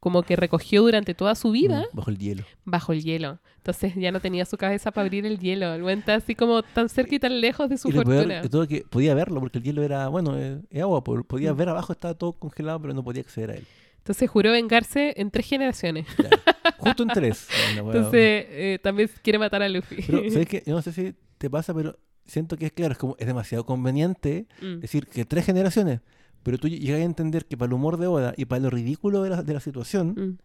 [0.02, 2.44] como que recogió durante toda su vida Mm, bajo el hielo.
[2.66, 3.40] bajo el hielo.
[3.58, 5.74] Entonces ya no tenía su cabeza para abrir el hielo.
[5.74, 8.42] El buen está así como tan cerca y tan lejos de su y fortuna.
[8.42, 11.54] de todo que podía verlo porque el hielo era, bueno, eh, es agua, po- podía
[11.54, 11.58] Mm.
[11.58, 13.66] ver abajo, estaba todo congelado, pero no podía acceder a él.
[14.00, 16.08] Entonces juró vengarse en tres generaciones.
[16.16, 16.38] Claro.
[16.80, 17.48] Justo en tres.
[17.68, 18.00] Bueno, bueno.
[18.00, 19.98] Entonces eh, también quiere matar a Luffy.
[20.06, 20.64] Pero, ¿sabes qué?
[20.66, 23.66] Yo no sé si te pasa, pero siento que es claro, es como es demasiado
[23.68, 26.02] conveniente Mm, decir que tres generaciones,
[26.44, 29.22] pero tú llegas a entender que para el humor de Oda y para lo ridículo
[29.24, 30.38] de la, de la situación, mm.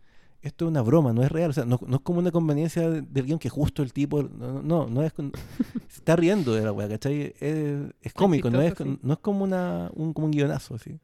[0.42, 1.50] esto es una broma, no es real.
[1.50, 4.22] O sea, no, no es como una conveniencia de- del guion que justo el tipo.
[4.22, 5.12] No, no, no es.
[5.88, 7.34] se está riendo de la weá, ¿cachai?
[7.40, 8.98] Es, es cómico, no, es, sí.
[9.02, 10.98] no es como, una, un, como un guionazo, así.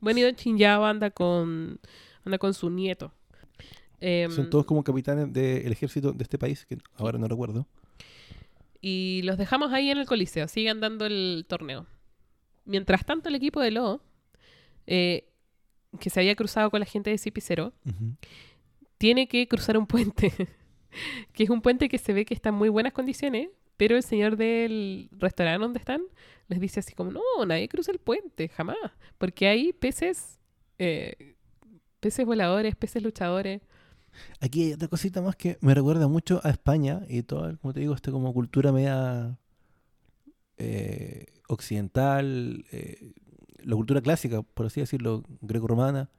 [0.00, 1.80] Bueno, y Don Chin Yao anda con,
[2.24, 3.12] anda con su nieto.
[4.00, 7.66] Em, Son todos como capitanes del ejército de este país, que ahora no recuerdo.
[8.80, 11.86] Y los dejamos ahí en el coliseo, sigan dando el torneo.
[12.68, 14.02] Mientras tanto, el equipo de Lo,
[14.86, 15.26] eh,
[15.98, 17.72] que se había cruzado con la gente de Cipicero,
[18.98, 20.32] tiene que cruzar un puente,
[21.32, 24.02] que es un puente que se ve que está en muy buenas condiciones, pero el
[24.02, 26.02] señor del restaurante donde están
[26.48, 28.76] les dice así como, no, nadie cruza el puente, jamás,
[29.16, 30.38] porque hay peces,
[30.78, 31.36] eh,
[32.00, 33.62] peces voladores, peces luchadores.
[34.40, 37.80] Aquí hay otra cosita más que me recuerda mucho a España y toda, como te
[37.80, 39.38] digo, esta como cultura media
[40.58, 43.12] eh, occidental, eh,
[43.62, 46.10] la cultura clásica, por así decirlo, greco-romana,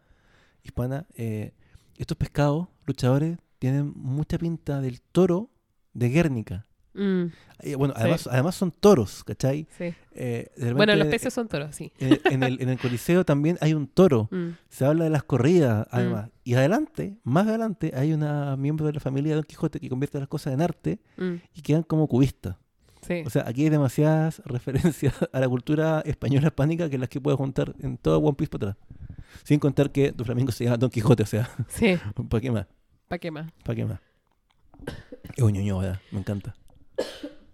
[0.64, 1.06] hispana.
[1.16, 1.54] eh,
[1.98, 5.50] estos pescados luchadores tienen mucha pinta del toro
[5.94, 6.66] de Guernica.
[6.94, 7.26] Mm,
[7.78, 8.00] bueno, Sí.
[8.02, 9.68] además, además son toros, ¿cachai?
[9.78, 9.94] sí.
[10.76, 11.92] Bueno, los peces son toros, sí.
[12.00, 14.28] En, en el, en el Coliseo también hay un toro.
[14.32, 15.96] Mm, Se habla de las corridas, Mm.
[15.96, 16.30] además.
[16.46, 20.20] Y adelante, más adelante, hay una miembro de la familia de Don Quijote que convierte
[20.20, 21.00] las cosas en arte
[21.54, 22.56] y quedan como cubistas.
[23.02, 23.24] Sí.
[23.26, 27.38] O sea, aquí hay demasiadas referencias a la cultura española hispánica que las que puedo
[27.38, 28.88] contar en todo One Piece para atrás.
[29.44, 31.98] Sin contar que tu Flamingo se llama Don Quijote, o sea, sí,
[32.30, 32.68] ¿para qué más?
[33.08, 33.52] ¿para qué más?
[33.64, 34.00] ¿Para qué más?
[35.36, 36.00] Es un ñoño, ¿verdad?
[36.12, 36.56] Me encanta.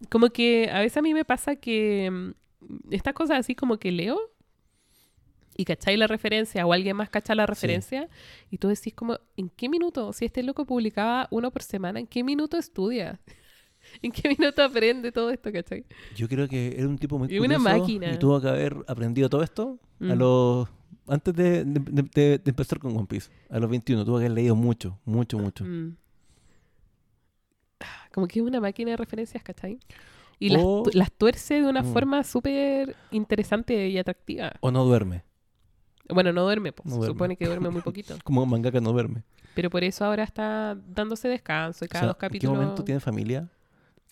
[0.09, 3.91] Como que a veces a mí me pasa que mm, estas cosas así como que
[3.91, 4.19] leo
[5.57, 8.09] y cacháis la referencia o alguien más cacha la referencia
[8.51, 10.11] y tú decís como, ¿en qué minuto?
[10.13, 13.19] Si este loco publicaba uno por semana, ¿en qué minuto estudia?
[14.01, 15.85] ¿En qué minuto aprende todo esto, cachai?
[16.15, 18.11] Yo creo que era un tipo muy Y una máquina.
[18.13, 20.17] y tuvo que haber aprendido todo esto a Mm.
[20.17, 20.67] los
[21.07, 24.25] antes de, de- de- de- de empezar con One Piece, a los 21, tuvo que
[24.25, 25.63] haber leído mucho, mucho, mucho.
[25.63, 25.95] Mm.
[28.13, 29.77] Como que es una máquina de referencias, ¿cachai?
[30.39, 31.93] Y las, O- tu- las tuerce de una Mm.
[31.93, 34.53] forma súper interesante y atractiva.
[34.61, 35.23] O no duerme,
[36.09, 36.85] Bueno, no duerme, pues.
[36.85, 37.13] No duerme.
[37.13, 38.15] supone que duerme muy poquito.
[38.23, 39.23] como un mangaka no duerme.
[39.55, 42.55] Pero por eso ahora está dándose descanso y O cada sea, dos ¿En qué capítulos.
[42.57, 43.49] momento tiene familia?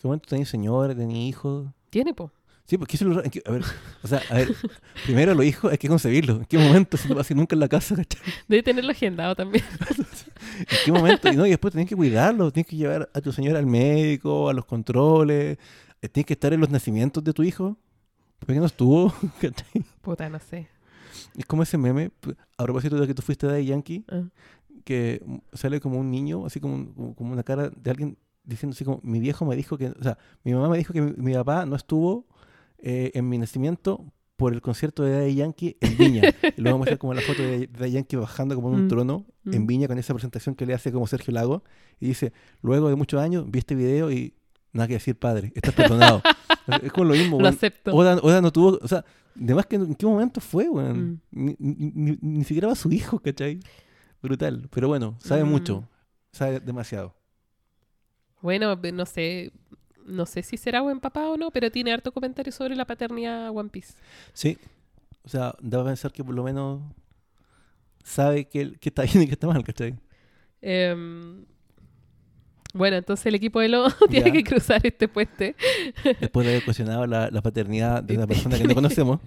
[0.04, 1.66] ¿En qué momento tiene señores, tiene hijos?
[1.88, 2.30] Tiene, po.
[2.66, 3.24] Sí, porque eso es lo raro.
[3.24, 3.62] ¿En qué- A ver,
[4.02, 4.54] o sea, a ver,
[5.04, 6.40] primero los hijos hay que concebirlos.
[6.40, 8.20] ¿En qué momento se te pasa nunca en la casa, cachai?
[8.48, 9.64] Debe tenerlo agendado también.
[10.58, 11.28] ¿En qué momento?
[11.32, 14.48] Y, no, y después tenés que cuidarlos, tienes que llevar a tu señora al médico,
[14.48, 15.58] a los controles,
[16.02, 17.76] eh, tienes que estar en los nacimientos de tu hijo.
[18.38, 19.12] ¿Por qué no estuvo?
[19.40, 19.84] ¿Cachai?
[20.02, 20.68] Puta, no sé.
[21.36, 22.10] Es como ese meme,
[22.58, 24.22] a propósito de que tú fuiste de Yankee, Ah.
[24.84, 28.18] que mm, sale como un niño, así como, un- como- como una cara de alguien
[28.44, 31.00] diciendo así como, mi viejo me dijo que, o sea, mi mamá me dijo que
[31.02, 32.26] mi, mi papá no estuvo
[32.78, 34.04] eh, en mi nacimiento
[34.36, 36.22] por el concierto de Daddy Yankee en Viña.
[36.56, 39.26] y luego muestra como la foto de Daddy Yankee bajando como en un Mm, trono
[39.46, 39.66] en mm.
[39.66, 41.62] Viña con esa presentación que le hace como Sergio Lago.
[42.00, 44.34] Y dice, luego de muchos años vi este video y
[44.72, 46.20] nada que decir, padre, estás perdonado.
[46.82, 47.54] es como lo mismo, Lo weón.
[47.54, 47.92] acepto.
[47.94, 49.04] Oda, Oda no tuvo, o sea,
[49.40, 51.22] además que en qué momento fue, weón.
[51.30, 51.44] Mm.
[51.44, 53.60] Ni, ni- ni- ni siquiera va su hijo, ¿cachai?
[54.20, 54.68] Brutal.
[54.72, 55.88] Pero bueno, sabe mucho.
[56.32, 57.14] Sabe demasiado.
[58.44, 59.52] Bueno, no sé.
[60.04, 63.48] No sé si será buen papá o no, pero tiene harto comentario sobre la paternidad
[63.56, 63.94] One Piece.
[64.34, 64.58] Sí.
[65.24, 66.82] O sea, a pensar que por lo menos
[68.02, 69.98] sabe que, que está bien y que está mal, ¿cachai?
[70.60, 71.46] Em,
[72.74, 75.54] bueno, entonces el equipo de Lo tiene que cruzar este puente.
[76.20, 79.20] Después de haber cuestionado la, la paternidad de una persona que no conocemos.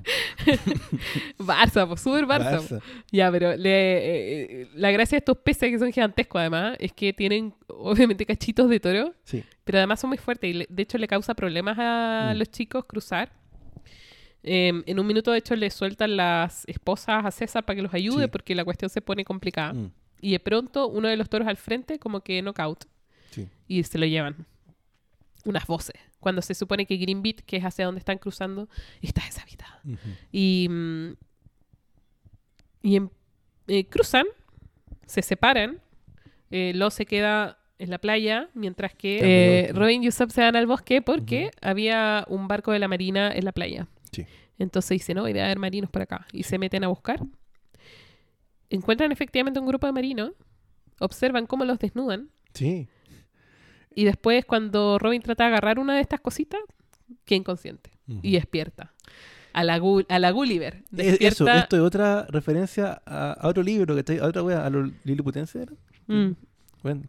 [1.39, 2.59] Barça, pues súper Barça.
[2.59, 2.81] Barça.
[3.11, 7.13] Ya, pero le- eh, la gracia de estos peces que son gigantescos además es que
[7.13, 9.43] tienen obviamente cachitos de toro, Sí.
[9.63, 12.37] pero además son muy fuertes y le- de hecho le causa problemas a Mm.
[12.37, 13.31] los chicos cruzar.
[14.43, 17.93] Em, en un minuto de hecho le sueltan las esposas a César para que los
[17.93, 18.29] ayude Sí.
[18.31, 19.73] porque la cuestión se pone complicada.
[19.73, 22.85] Mm, Y de pronto uno de los toros al frente como que knockout
[23.31, 23.47] sí.
[23.67, 24.45] y se lo llevan.
[25.45, 25.95] Unas voces.
[26.19, 28.67] Cuando se supone que Greenbeat, que es hacia donde están cruzando,
[29.01, 29.81] está deshabitada.
[30.31, 31.11] Y, mm,
[32.83, 33.09] y em-
[33.67, 34.25] eh, cruzan,
[35.05, 35.79] se separan,
[36.51, 39.19] eh, Lo se queda en la playa, mientras que
[39.67, 43.31] eh, Robin y Usopp se van al bosque porque había un barco de la marina
[43.33, 43.87] en la playa.
[44.11, 44.25] Sí.
[44.57, 46.25] Entonces dicen, no, debe haber marinos por acá.
[46.33, 47.19] Y se meten a buscar.
[48.69, 50.31] Encuentran efectivamente un grupo de marinos,
[50.99, 52.87] observan cómo los desnudan, Sí.
[53.99, 56.59] Y después cuando Robin trata de agarrar una de estas cositas,
[57.25, 57.89] queda inconsciente
[58.21, 58.93] y despierta.
[59.53, 60.75] A la, a la Gulliver.
[60.75, 64.63] Eso, Despierta- esto es otra referencia a, a otro libro, que está, a otra wea,
[64.63, 65.63] a los liliputenses.
[65.63, 65.73] ¿era?
[66.05, 66.35] Mm.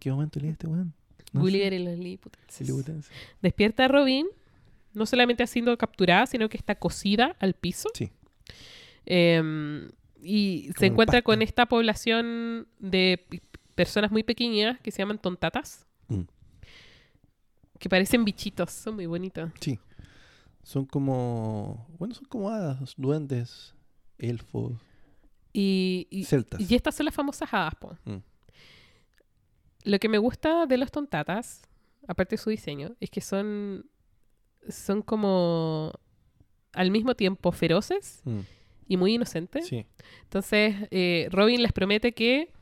[0.01, 0.95] ¿qué momento leí este weón?
[1.35, 2.61] No Gulliver sé, y los Liliputenses.
[2.67, 3.13] liliputense.
[3.43, 4.27] Despierta a Robin,
[4.95, 7.91] no solamente ha sido capturada, sino que está cosida al piso.
[7.93, 8.11] Sí.
[9.05, 9.91] Em,
[10.23, 13.25] y Como se en encuentra con esta población de
[13.75, 16.23] personas muy pequeñas que se llaman tontatas, Mm.
[17.79, 19.51] Que parecen bichitos, son muy bonitos.
[19.61, 19.79] Sí.
[20.63, 21.87] Son como.
[21.99, 23.75] Bueno, son como hadas, duendes,
[24.19, 24.73] elfos,
[25.53, 26.61] Y, y, celtas.
[26.61, 27.97] y estas son las famosas hadas, po.
[28.05, 28.17] Mm.
[29.85, 31.63] lo que me gusta de los tontatas,
[32.07, 33.87] aparte de su diseño, es que son,
[34.69, 35.93] son como
[36.73, 38.41] al mismo tiempo feroces Mm,
[38.89, 39.67] y muy inocentes.
[39.69, 39.87] Sí.
[40.25, 42.53] Entonces, eh, Robin les promete que,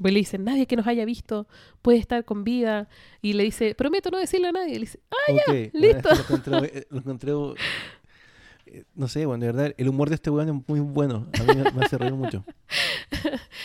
[0.00, 1.46] pues le dicen, nadie que nos haya visto
[1.82, 2.88] puede estar con vida.
[3.22, 4.70] Y le dice, prometo no decirle a nadie.
[4.70, 6.08] Y le dice, ah, bueno, listo.
[6.14, 7.32] Lo encontré, eh, lo encontré,
[8.66, 11.26] eh, no sé, bueno, de verdad, el humor de este weón es muy bueno.
[11.38, 12.44] A mí me, hace reír mucho.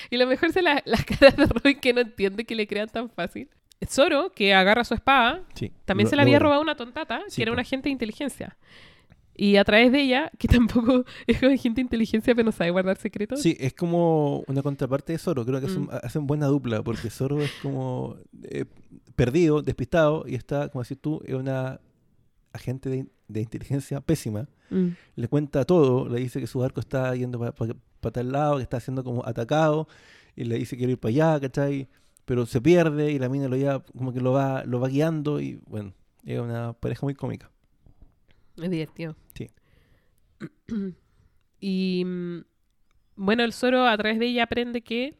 [0.09, 2.89] Y lo mejor son las, las caras de Robin que no entiende que le crean
[2.89, 3.49] tan fácil.
[3.87, 5.71] Zoro, que agarra su espada, Sí.
[5.85, 8.57] también Lo- se la había robado una tontata, Sí, que era un agente de inteligencia.
[9.35, 10.47] Y a través de ella, que
[10.87, 13.41] tampoco es un agente de inteligencia, pero no sabe guardar secretos.
[13.41, 15.45] Sí, es como una contraparte de Zoro.
[15.45, 15.89] Creo que hacen, Mm.
[16.03, 18.65] hacen buena dupla, porque Zoro es como eh,
[19.15, 21.79] perdido, despistado, y está, como decís tú, es una
[22.53, 24.47] agente de, de inteligencia pésima.
[24.69, 24.87] Mm.
[25.15, 28.79] Le cuenta todo, le dice que su barco está yendo para tal lado, que está
[28.79, 29.87] siendo como atacado,
[30.35, 31.87] y le dice que quiere ir para allá, ¿cachai?
[32.25, 35.39] Pero se pierde y la mina lo lleva, como que lo va, lo va guiando,
[35.39, 35.93] y bueno,
[36.25, 37.49] es una pareja muy cómica.
[38.61, 39.15] Es divertido.
[39.33, 39.49] Sí.
[41.59, 42.39] y mm,
[43.15, 45.15] bueno, el Zoro a través de ella aprende que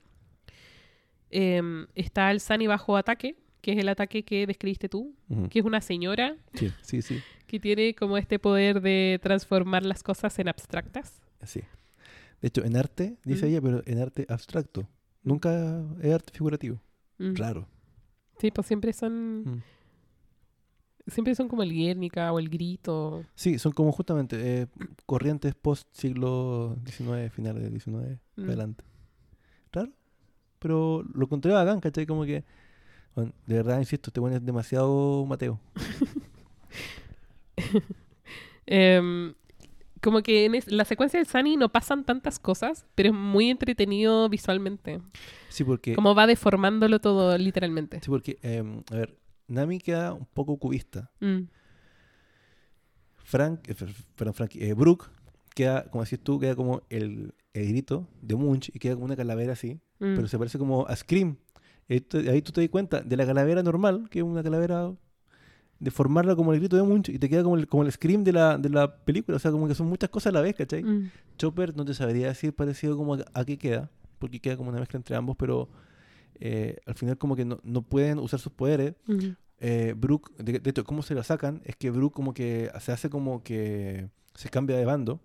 [1.30, 5.16] em, está el Sunny bajo ataque, que es el ataque que describiste tú,
[5.50, 7.20] que es una señora Sí, sí, sí.
[7.48, 11.22] que tiene como este poder de transformar las cosas en abstractas.
[11.44, 11.62] Sí.
[12.42, 13.50] De hecho, en arte, dice Mm.
[13.50, 14.88] ella, pero en arte abstracto.
[15.24, 16.82] Nunca es arte figurativo.
[17.20, 17.36] Mm.
[17.36, 17.68] Raro.
[18.40, 19.64] Sí, pues siempre son.
[21.08, 23.24] Siempre son como el Guernica o el Grito.
[23.36, 24.68] Sí, son como justamente eh,
[25.06, 28.44] corrientes post siglo XIX, finales del XIX, Mm.
[28.46, 28.84] adelante.
[29.72, 29.92] Raro.
[30.60, 32.06] Pero lo encontré bacán, ¿cachai?
[32.06, 32.44] Como que,
[33.16, 35.60] bueno, de verdad, insisto, este bueno es demasiado Mateo.
[38.68, 39.34] Em,
[40.02, 44.30] como que en la secuencia del Sunny no pasan tantas cosas, pero es muy entretenido
[44.30, 45.02] visualmente.
[45.50, 48.00] Sí, porque, Como va deformándolo todo, literalmente.
[48.02, 49.18] sí, porque em, a ver,
[49.48, 51.12] Nami queda un poco cubista.
[51.20, 51.42] Mm,
[53.24, 53.76] Frank, eh,
[54.16, 55.06] perdón, Frank, eh, Brooke
[55.56, 59.16] queda, como decís tú, queda como el, el grito de Munch y queda como una
[59.16, 59.76] calavera así.
[60.00, 60.16] mm.
[60.16, 61.38] pero se parece como a Scream.
[61.88, 64.94] Esto- ahí tú te das cuenta de la calavera normal, que es una calavera,
[65.80, 68.24] de formarla como el grito de Munch y te queda como el, como el Scream
[68.24, 69.36] de la, de la película.
[69.38, 70.84] O sea, como que son muchas cosas a la vez, ¿cachai?
[70.84, 73.90] Mm, Chopper no te sabría decir parecido como a, a qué queda,
[74.20, 75.70] porque queda como una mezcla entre ambos, pero
[76.42, 78.96] eh, al final como que no, no pueden usar sus poderes.
[79.08, 79.20] mm,
[79.64, 82.92] Eh, Brooke, de, de hecho, cómo se la sacan es que Brooke como que se
[82.92, 85.20] hace como que se cambia de bando,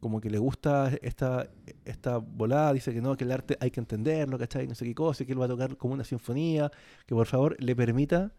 [0.00, 1.48] como que le gusta esta,
[1.84, 4.66] esta volada, dice que no, que el arte hay que entenderlo, ¿cachai?
[4.66, 6.68] No sé qué cosa, que él va a tocar como una sinfonía,
[7.06, 8.32] que por favor le permita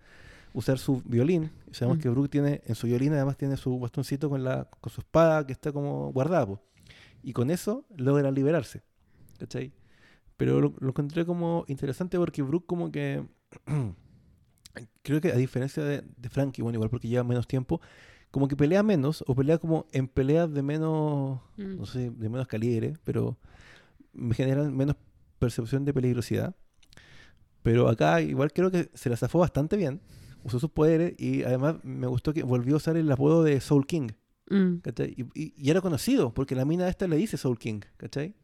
[0.53, 1.49] usar su violín.
[1.72, 2.01] Sabemos Mm.
[2.01, 5.45] que Brooke tiene, en su violín además tiene su bastoncito con, la, con su espada
[5.47, 6.59] que está como guardada, po.
[7.24, 8.82] y con eso logra liberarse,
[9.39, 9.72] ¿cachai?
[10.41, 13.23] Pero lo, lo encontré como interesante porque Brooke como que
[15.03, 17.81] creo que a diferencia de, de Frankie, bueno, igual porque lleva menos tiempo,
[18.31, 21.77] como que pelea menos o pelea como en peleas de menos, mm.
[21.77, 23.37] no sé, de menos calibre, pero
[24.13, 24.95] me generan menos
[25.39, 26.55] percepción de peligrosidad.
[27.61, 30.01] Pero acá igual creo que se la zafó bastante bien,
[30.43, 33.85] usó sus poderes y además me gustó que volvió a usar el apodo de Soul
[33.85, 34.09] King,
[34.49, 34.81] Mm.
[35.35, 38.35] y- y era conocido, porque la mina esta le dice Soul King, ¿cachai?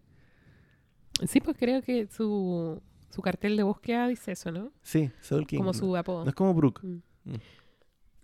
[1.25, 4.71] Sí, pues creo que su, su cartel de búsqueda dice eso, ¿no?
[4.83, 5.57] Sí, Soul King.
[5.57, 6.23] Como su apodo.
[6.23, 6.81] no es como Brooke.
[6.83, 7.35] Mm.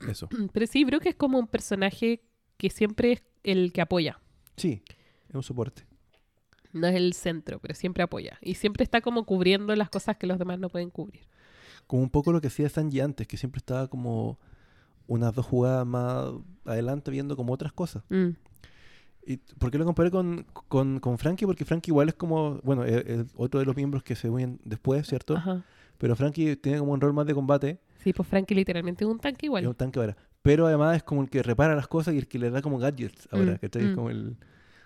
[0.09, 0.29] Eso.
[0.53, 2.21] Pero sí, Brooke es como un personaje
[2.57, 4.19] que siempre es el que apoya.
[4.57, 4.83] Sí,
[5.29, 5.85] es un soporte.
[6.71, 8.39] No es el centro, pero siempre apoya.
[8.41, 11.27] Y siempre está como cubriendo las cosas que los demás no pueden cubrir.
[11.85, 14.39] Como un poco lo que hacía Sanji antes, que siempre estaba como
[15.05, 16.31] unas dos jugadas más
[16.65, 18.03] adelante viendo como otras cosas.
[18.09, 18.29] Mm.
[19.25, 21.45] ¿Y por qué lo comparé con, con, con Frankie?
[21.45, 24.59] Porque Frankie igual es como, bueno, es, es otro de los miembros que se unen
[24.65, 25.37] después, ¿cierto?
[25.37, 25.63] Ajá.
[25.97, 29.17] Pero Frankie tiene como un rol más de combate, Sí, pues Frankie literalmente es un
[29.19, 29.65] tanque es igual.
[29.67, 30.17] un tanque ahora.
[30.41, 32.77] Pero además es como el que repara las cosas y el que le da como
[32.77, 33.65] gadgets ahora, Mm.
[33.65, 33.95] Es mm.
[33.95, 34.35] como el,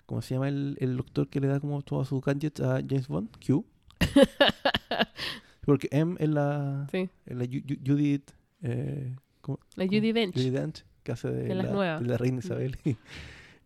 [0.06, 3.08] ¿cómo se llama el, el doctor que le da como todos sus gadgets a James
[3.08, 3.30] Bond?
[3.44, 3.64] Q.
[5.64, 8.30] Porque M es la, Sí, es la Ju- Ju- Judith,
[8.62, 9.58] eh, ¿cómo?
[9.76, 10.34] la Judy Dench.
[10.34, 12.02] Judy Dench, que hace de, De las la, nuevas.
[12.02, 12.40] de la reina Mm.
[12.40, 12.76] Isabel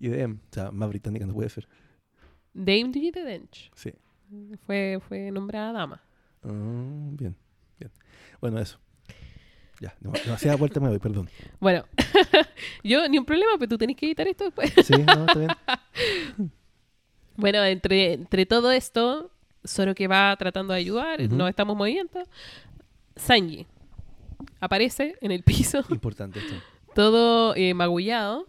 [0.09, 0.24] y.
[0.24, 1.68] O sea, más británica no puede ser.
[2.55, 3.70] Dame Judy Dench.
[3.74, 3.92] Sí.
[4.66, 6.03] Fue, fue nombrada dama.
[6.42, 6.48] Ah,
[7.12, 7.36] bien,
[7.78, 7.90] bien.
[8.40, 8.78] Bueno, eso.
[9.80, 11.28] Ya, dem- demasiada vuelta me doy, perdón.
[11.61, 11.84] Bueno,
[12.84, 14.72] yo ni un problema, pero tú tenés que editar esto después.
[14.86, 15.50] Sí, no, está bien.
[17.36, 19.30] Bueno, entre, entre todo esto,
[19.66, 21.34] Zoro que va tratando de ayudar, Ujú.
[21.34, 22.22] nos estamos moviendo.
[23.16, 23.66] Sanji
[24.61, 26.55] aparece en el piso, Importante esto.
[26.94, 28.46] todo eh, magullado.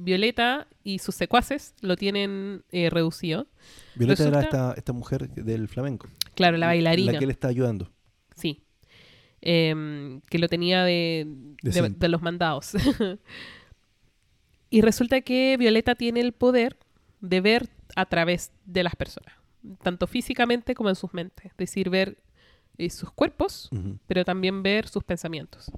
[0.00, 3.46] Violeta y sus secuaces lo tienen eh, reducido.
[3.96, 6.08] Violeta era Resulta- esta, esta mujer del flamenco.
[6.34, 7.12] Claro, la bailarina.
[7.12, 7.90] La que él está ayudando.
[8.36, 8.62] Sí.
[9.40, 11.98] em, que lo tenía de, De de- siempre.
[11.98, 12.72] de los mandados.
[14.70, 16.76] y resulta que Violeta tiene el poder
[17.20, 19.34] de ver a través de las personas,
[19.82, 21.46] tanto físicamente como en sus mentes.
[21.46, 22.18] Es decir, ver
[22.76, 23.70] eh, sus cuerpos,
[24.06, 25.70] pero también ver sus pensamientos.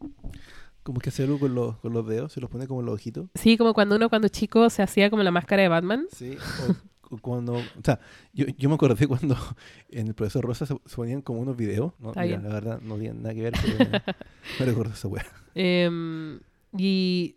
[0.83, 2.95] Como que hace algo con los, con los dedos, se los pone como en los
[2.95, 3.28] ojitos.
[3.35, 6.07] Sí, como cuando uno cuando chico se hacía como la máscara de Batman.
[6.11, 6.37] Sí,
[7.11, 7.55] o, o cuando...
[7.55, 8.01] O sea,
[8.33, 9.37] yo, yo me acordé cuando
[9.91, 11.93] en el profesor Rosa se, se ponían como unos videos.
[11.99, 12.12] ¿no?
[12.16, 14.03] Mira, la verdad, no tienen nada que ver, pero me,
[14.59, 15.26] me recuerdo esa wea.
[15.55, 16.41] Em,
[16.76, 17.37] y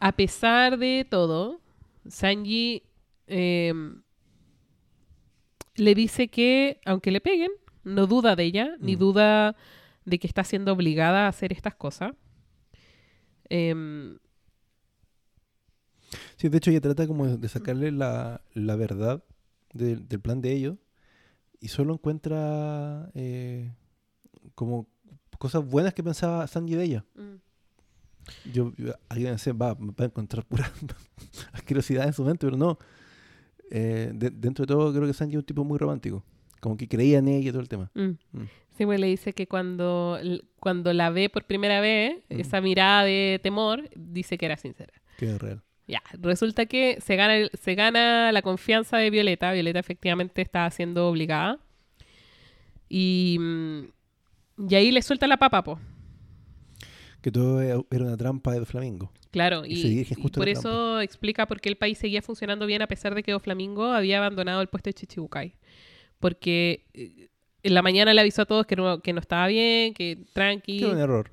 [0.00, 1.60] a pesar de todo,
[2.08, 2.82] Sanji
[3.26, 4.02] em,
[5.76, 7.50] le dice que, aunque le peguen,
[7.84, 8.98] no duda de ella, ni Mm.
[8.98, 9.56] duda
[10.08, 12.12] de que está siendo obligada a hacer estas cosas.
[13.48, 14.18] Em,
[16.36, 19.22] Sí, de hecho ella trata como de sacarle la, la verdad
[19.74, 20.76] del- del plan de ellos
[21.60, 23.74] y solo encuentra eh,
[24.54, 24.86] como
[25.38, 27.04] cosas buenas que pensaba Sanji de ella.
[27.14, 27.34] mm,
[28.52, 28.72] Yo,
[29.08, 30.70] alguien va, va a encontrar pura
[31.52, 32.78] asquerosidad en su mente, pero no.
[33.70, 36.24] Eh, de- dentro de todo creo que Sanji es un tipo muy romántico.
[36.60, 37.90] Como que creía en ella y todo el tema.
[37.94, 38.02] mm.
[38.32, 38.48] Mm.
[38.86, 40.18] Pues le dice que cuando,
[40.60, 42.40] cuando la ve por primera vez, Mm.
[42.40, 44.92] esa mirada de temor, dice que era sincera.
[45.18, 45.62] Que es real.
[45.86, 49.52] Ya, resulta que se gana, el- se gana la confianza de Violeta.
[49.52, 51.58] Violeta efectivamente está siendo obligada.
[52.88, 53.80] Y, mm,
[54.68, 55.78] y ahí le suelta la papa, po.
[57.20, 59.12] Que todo era era una trampa de Flamingo.
[59.30, 62.86] Claro, Y y, y por eso explica por qué el país seguía funcionando bien a
[62.86, 65.54] pesar de que Doflamingo había abandonado el puesto de Chichibukai.
[66.18, 67.28] Porque eh,
[67.68, 70.82] en la mañana le avisó a todos que no, que no estaba bien, que tranqui,
[70.82, 71.30] era un error.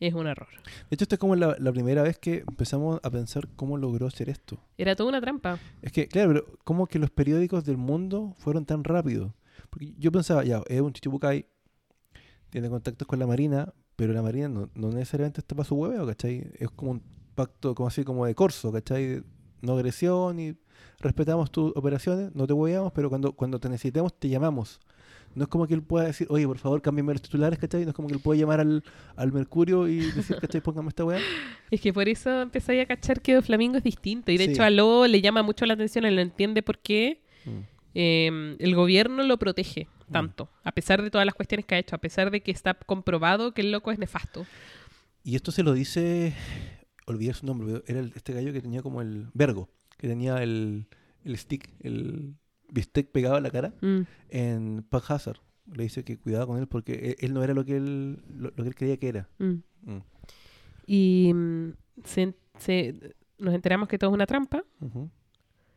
[0.00, 0.48] es un error.
[0.90, 4.06] De hecho, esta es como la, la primera vez que empezamos a pensar cómo logró
[4.06, 4.58] hacer esto.
[4.76, 5.58] Era toda una trampa.
[5.82, 9.32] Es que, claro, pero ¿cómo que los periódicos del mundo fueron tan rápidos?
[9.70, 11.46] Porque yo pensaba, ya, es un chichibukai,
[12.50, 16.06] tiene contactos con la Marina, pero la Marina no, no necesariamente está para su hueveo,
[16.06, 16.50] ¿cachai?
[16.58, 17.02] Es como un
[17.34, 19.22] pacto, como así, como de corso, ¿cachai?
[19.60, 20.56] No agresión y
[21.00, 24.80] respetamos tus operaciones, no te hueveamos, pero cuando, cuando te necesitemos te llamamos.
[25.34, 27.84] No es como que él pueda decir, oye, por favor, cámbiame los titulares, ¿cachai?
[27.84, 28.82] No es como que él pueda llamar al,
[29.16, 30.60] al Mercurio y decir, ¿cachai?
[30.60, 31.20] Póngame esta weá.
[31.70, 34.32] Es que por eso empecé a cachar que Doflamingo es distinto.
[34.32, 34.50] Y de Sí.
[34.52, 37.50] hecho a Lobo le llama mucho la atención, él no entiende por qué Mm.
[37.94, 40.50] eh, el gobierno lo protege tanto.
[40.64, 43.52] A pesar de todas las cuestiones que ha hecho, a pesar de que está comprobado
[43.52, 44.46] que el loco es nefasto.
[45.22, 46.34] Y esto se lo dice,
[47.06, 49.68] olvidé su nombre, era el- este gallo que tenía como el vergo,
[49.98, 50.86] que tenía el,
[51.24, 52.34] el stick, el
[52.70, 54.00] bistec pegado a la cara Mm.
[54.30, 55.38] en Pack Hazard.
[55.72, 58.50] Le dice que cuidado con él porque él, él no era lo que él, lo,
[58.56, 59.28] lo que él creía que era.
[59.38, 59.52] Mm.
[59.82, 60.02] Mm.
[60.86, 61.72] Y mm,
[62.04, 64.64] se- se- nos enteramos que todo es una trampa.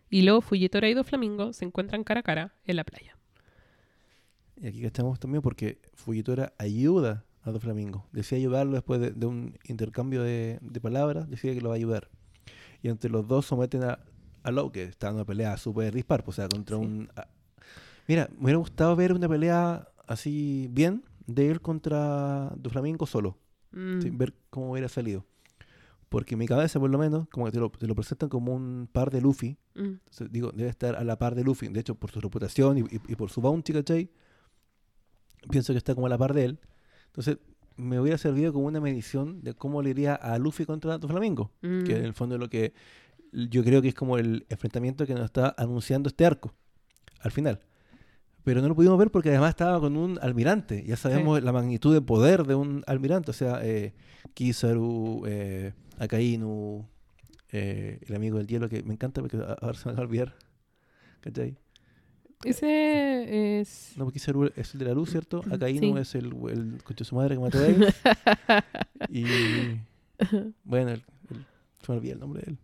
[0.09, 3.17] Y luego Fujitora y Doflamingo se encuentran cara a cara en la playa.
[4.57, 8.07] Y aquí estamos también porque Fujitora ayuda a Doflamingo.
[8.11, 11.77] Decía ayudarlo después de, de un intercambio de, de palabras, decía que lo va a
[11.77, 12.09] ayudar.
[12.83, 13.99] Y entre los dos someten a,
[14.43, 16.83] a Low, que está en una pelea súper dispar, pues, o sea, contra Sí.
[16.83, 17.09] un...
[17.15, 17.27] a-
[18.07, 23.37] Mira, me hubiera gustado ver una pelea así bien de él contra Doflamingo solo,
[23.71, 24.01] Mm.
[24.01, 24.09] ¿sí?
[24.09, 25.25] ver cómo hubiera salido.
[26.09, 28.53] Porque en mi cabeza, por lo menos, como que te lo, te lo presentan como
[28.53, 29.57] un par de Luffy.
[29.75, 29.79] Mm.
[29.79, 31.69] Entonces, digo, debe estar a la par de Luffy.
[31.69, 34.11] De hecho, por su reputación y, y- y por su bounty, ¿cachai?
[35.49, 36.59] Pienso que está como a la par de él.
[37.07, 37.37] Entonces,
[37.77, 41.51] me hubiera servido como una medición de cómo le iría a Luffy contra Doflamingo.
[41.61, 41.83] Mm.
[41.83, 42.73] Que en el fondo es lo que
[43.31, 46.53] yo creo que es como el enfrentamiento que nos está anunciando este arco.
[47.19, 47.59] Al final.
[48.43, 50.83] Pero no lo pudimos ver porque además estaba con un almirante.
[50.85, 53.29] Ya sabemos la magnitud de poder de un almirante.
[53.31, 53.93] O sea, eh,
[54.33, 56.87] Kizaru, eh, Akainu,
[57.51, 60.03] eh, el amigo del hielo, que me encanta porque a- ahora se me va a
[60.05, 60.35] olvidar.
[61.21, 61.55] ¿Cachai?
[62.43, 63.93] Ese es...
[63.95, 65.43] No, porque Kizaru es el de la luz, ¿cierto?
[65.43, 65.49] Sí.
[65.53, 67.93] Akainu es el, el coche de su madre que mató a él.
[69.09, 69.23] y
[70.63, 71.45] bueno, el- el-
[71.85, 72.57] se me olvida el nombre de él.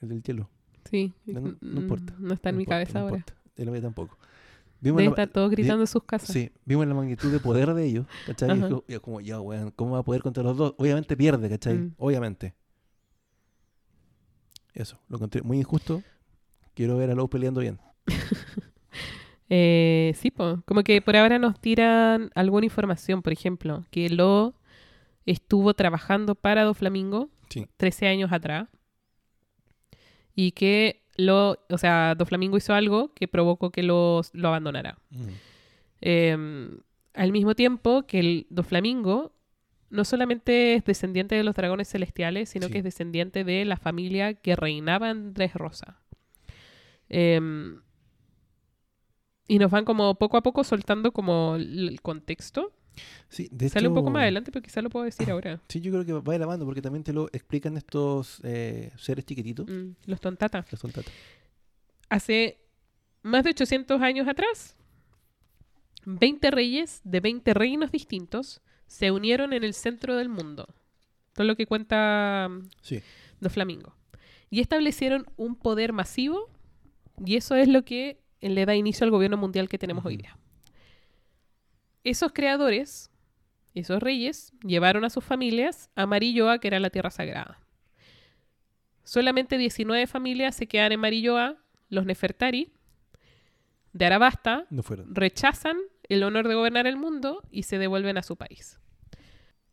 [0.00, 0.48] El del hielo.
[0.90, 1.12] Sí.
[1.26, 3.16] No, no- no Mm, importa, No está en No mi importa, cabeza ahora.
[3.16, 3.34] importa.
[3.56, 4.18] El mío tampoco.
[4.80, 6.28] Vimos la- estar todos gritando en sus casas.
[6.32, 8.48] Sí, vimos la magnitud de poder de ellos, ¿cachai?
[8.48, 8.68] Y es Ajá.
[8.68, 10.74] como- y es como, ya, weón, ¿cómo va a poder contra los dos?
[10.78, 11.76] Obviamente pierde, ¿cachai?
[11.78, 11.94] Mm.
[11.98, 12.54] Obviamente.
[14.74, 16.02] Eso, lo encontré muy injusto.
[16.74, 17.78] Quiero ver a Lowe peleando bien.
[19.50, 20.62] Eh, sí, po.
[20.66, 24.54] como que por ahora nos tiran alguna información, por ejemplo, que Lo
[25.24, 27.66] estuvo trabajando para Doflamingo Sí.
[27.78, 28.68] 13 años atrás
[30.40, 34.96] y que Lo, o sea, Doflamingo hizo algo que provocó que lo, lo abandonara.
[36.00, 36.70] Eh,
[37.14, 39.32] al mismo tiempo que el Doflamingo
[39.90, 42.72] no solamente es descendiente de los dragones celestiales, sino Sí.
[42.72, 45.98] que es descendiente de la familia que reinaba en Dressrosa.
[47.08, 47.40] Eh,
[49.48, 52.70] Y nos van como poco a poco soltando como el contexto.
[53.28, 55.60] Sí, de Sale un poco hecho- más adelante, pero quizá lo puedo decir ahora.
[55.68, 58.90] Sí, yo creo que va de la mano porque también te lo explican estos eh,
[58.96, 59.66] seres chiquititos.
[59.68, 60.70] Mm, los tontatas.
[60.72, 61.12] Los tontatas.
[62.08, 62.58] Hace
[63.22, 64.76] más de 800 años atrás,
[66.04, 70.66] 20 reyes de 20 reinos distintos se unieron en el centro del mundo.
[71.34, 72.48] Todo lo que cuenta
[72.82, 73.00] Sí.
[73.40, 73.94] Do Flamingo.
[74.50, 76.48] Y establecieron un poder masivo
[77.24, 80.22] y eso es lo que le da inicio al gobierno mundial que tenemos hoy Ujú.
[80.22, 80.38] día.
[82.04, 83.10] Esos creadores,
[83.74, 87.60] esos reyes, llevaron a sus familias a Marilloa, que era la tierra sagrada.
[89.04, 91.56] Solamente 19 familias se quedan en Marilloa,
[91.88, 92.72] los Nefertari,
[93.92, 95.14] de Arabasta, No fueron.
[95.14, 95.78] rechazan
[96.08, 98.78] el honor de gobernar el mundo y se devuelven a su país.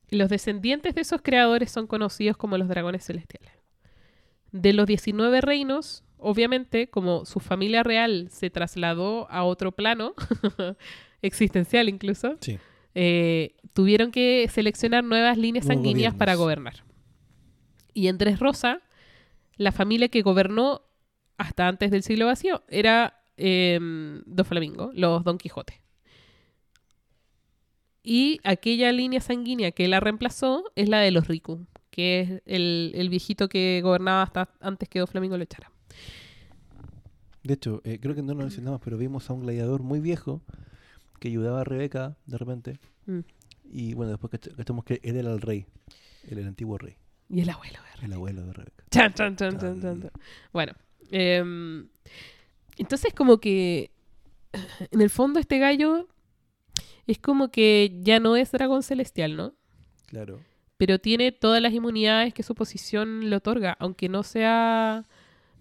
[0.09, 3.51] Los descendientes de esos creadores son conocidos como los dragones celestiales.
[4.51, 10.13] De los 19 reinos, obviamente, como su familia real se trasladó a otro plano,
[11.21, 12.57] existencial incluso, Sí.
[12.93, 16.83] eh, tuvieron que seleccionar nuevas líneas Nuevos sanguíneas para gobernar.
[17.93, 18.81] Y en Tres Rosa,
[19.57, 20.81] la familia que gobernó
[21.37, 23.79] hasta antes del siglo vacío era eh,
[24.25, 25.81] Dos Flamingo, los Don Quijote.
[28.03, 32.91] Y aquella línea sanguínea que la reemplazó es la de los Riku, que es el,
[32.95, 35.71] el viejito que gobernaba hasta antes que Dos Flamingo lo echara.
[37.43, 40.41] De hecho, eh, creo que no lo mencionamos, pero vimos a un gladiador muy viejo
[41.25, 42.79] que ayudaba a Rebeca de repente.
[43.07, 43.21] Mm.
[43.63, 45.65] Y bueno, después que cachamos que él era el rey.
[46.29, 46.97] Él el antiguo rey.
[47.29, 48.83] Y el abuelo de El abuelo de Rebeca.
[48.91, 50.11] Chan, chan, chan, chan, chan, chan.
[50.53, 50.73] Bueno,
[51.09, 51.87] em,
[52.77, 53.89] entonces como que
[54.91, 56.07] en el fondo este gallo
[57.07, 59.55] es como que ya no es dragón celestial, ¿no?
[60.05, 60.39] Claro.
[60.77, 65.05] Pero tiene todas las inmunidades que su posición le otorga, aunque no sea,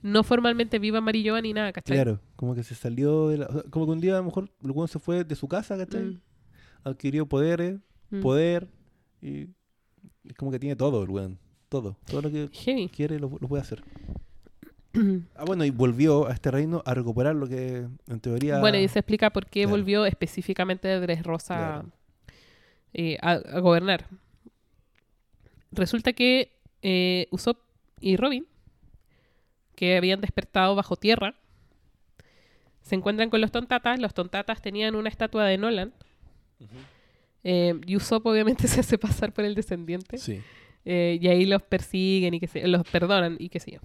[0.05, 1.97] no formalmente viva Amarillo ni nada, ¿cachai?
[1.97, 2.21] Claro.
[2.37, 3.47] Como que se salió de la...
[3.47, 5.49] o sea, como que un día a lo mejor el weón se fue de su
[5.49, 6.03] casa, ¿cachai?
[6.05, 6.21] Mm,
[6.85, 7.81] Adquirió poderes,
[8.11, 8.21] mm.
[8.21, 8.69] poder.
[9.23, 9.49] Y
[10.25, 11.39] es como que tiene todo el weón.
[11.71, 11.97] Todo.
[12.07, 12.89] Todo lo que Heavy.
[12.91, 13.83] quiere lo, lo puede hacer.
[15.35, 18.61] Ah, bueno, y volvió a este reino a recuperar lo que en teoría...
[18.61, 19.77] Bueno, y se explica por qué Claro.
[19.77, 21.89] volvió específicamente de Dressrosa Claro.
[22.93, 24.07] eh, a, a gobernar.
[25.73, 26.53] Resulta que
[26.83, 27.59] eh, Usopp
[28.01, 28.47] y Robin,
[29.75, 31.35] que habían despertado bajo tierra,
[32.83, 33.99] se encuentran con los tontatas.
[33.99, 35.93] Los tontatas tenían una estatua de Nolan.
[37.43, 40.19] eh, y Usopp obviamente se hace pasar por el descendiente.
[40.19, 40.41] Sí.
[40.85, 43.81] Eh, y ahí los persiguen y que se, los perdonan y qué sé yo.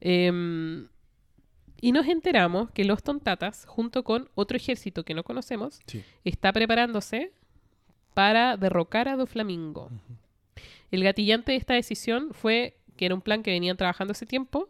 [0.00, 0.88] Em,
[1.80, 6.02] y nos enteramos que los tontatas, junto con otro ejército que no conocemos, Sí.
[6.24, 7.32] está preparándose
[8.14, 9.90] para derrocar a Doflamingo.
[10.90, 14.68] El gatillante de esta decisión fue que era un plan que venían trabajando hace tiempo,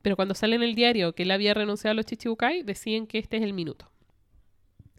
[0.00, 3.18] pero cuando sale en el diario que él había renunciado a los Chichibukai, deciden que
[3.18, 3.90] este es el minuto.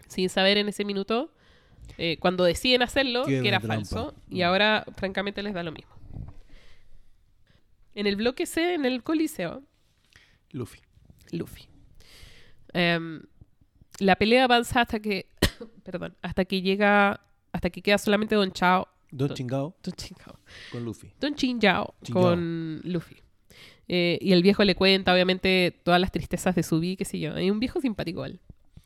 [0.08, 1.34] Sin saber en ese minuto,
[1.98, 3.76] eh, cuando deciden hacerlo, Que era que era trampa.
[3.78, 4.44] falso, y Mm.
[4.44, 5.92] ahora francamente les da lo mismo.
[7.96, 9.64] En el bloque C, en el Coliseo,
[10.52, 10.80] Luffy.
[11.32, 11.68] Luffy.
[12.74, 13.24] Em,
[14.00, 15.26] la pelea avanza hasta que,
[15.84, 17.22] perdón, hasta que llega,
[17.52, 20.40] hasta que queda solamente Don Chao, Don Don- Chingao Don Chingao,
[20.72, 21.12] con Luffy.
[21.20, 21.94] Don Chingyao.
[22.12, 23.16] con Luffy.
[23.90, 27.20] Eh, y el viejo le cuenta, obviamente, todas las tristezas de su vida, qué sé
[27.20, 27.34] yo.
[27.36, 28.40] Hay un viejo simpático, él.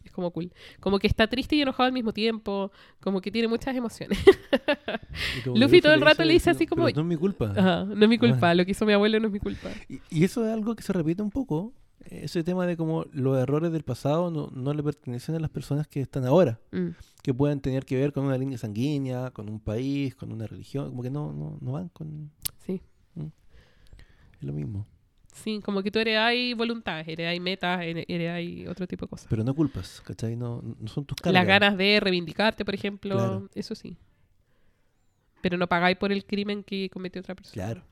[0.03, 0.51] Es como cool.
[0.79, 2.71] Como que está triste y enojado al mismo tiempo.
[2.99, 4.19] Como que tiene muchas emociones.
[5.45, 7.53] Luffy todo el rato le dice así como- "Pero no es mi culpa.
[7.55, 8.53] Ajá, no es mi culpa.
[8.53, 9.69] Lo que hizo mi abuelo no es mi culpa.
[9.89, 11.73] Y, y eso es algo que se repite un poco.
[12.05, 15.87] Ese tema de como los errores del pasado no, no le pertenecen a las personas
[15.87, 16.59] que están ahora.
[16.71, 16.89] Mm.
[17.21, 20.89] Que pueden tener que ver con una línea sanguínea, con un país, con una religión.
[20.89, 22.31] Como que no, no, no van con...
[22.65, 22.81] Sí.
[23.17, 24.87] Es lo mismo.
[25.33, 29.27] Sí, como que tú heredáis voluntades, heredáis metas, here- heredáis otro tipo de cosas.
[29.29, 30.35] Pero no culpas, ¿cachai?
[30.35, 31.33] No, no son tus cargas.
[31.33, 33.49] Las ganas de reivindicarte, por ejemplo, Claro.
[33.53, 33.97] eso sí.
[35.41, 37.53] Pero no pagáis por el crimen que cometió otra persona.
[37.53, 37.83] Claro.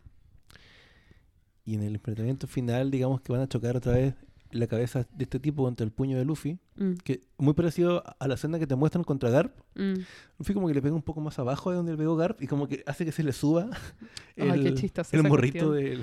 [1.69, 4.15] Y en el enfrentamiento final, digamos que van a chocar otra vez
[4.51, 6.57] la cabeza de este tipo contra el puño de Luffy.
[6.75, 9.55] Mm, Que muy parecido a la escena que te muestran contra Garp.
[9.75, 9.93] mm.
[10.39, 12.47] Luffy como que le pega un poco más abajo de donde le pegó Garp y
[12.47, 13.69] como que hace que se le suba
[14.35, 14.75] el, Ay,
[15.11, 15.99] el morrito del...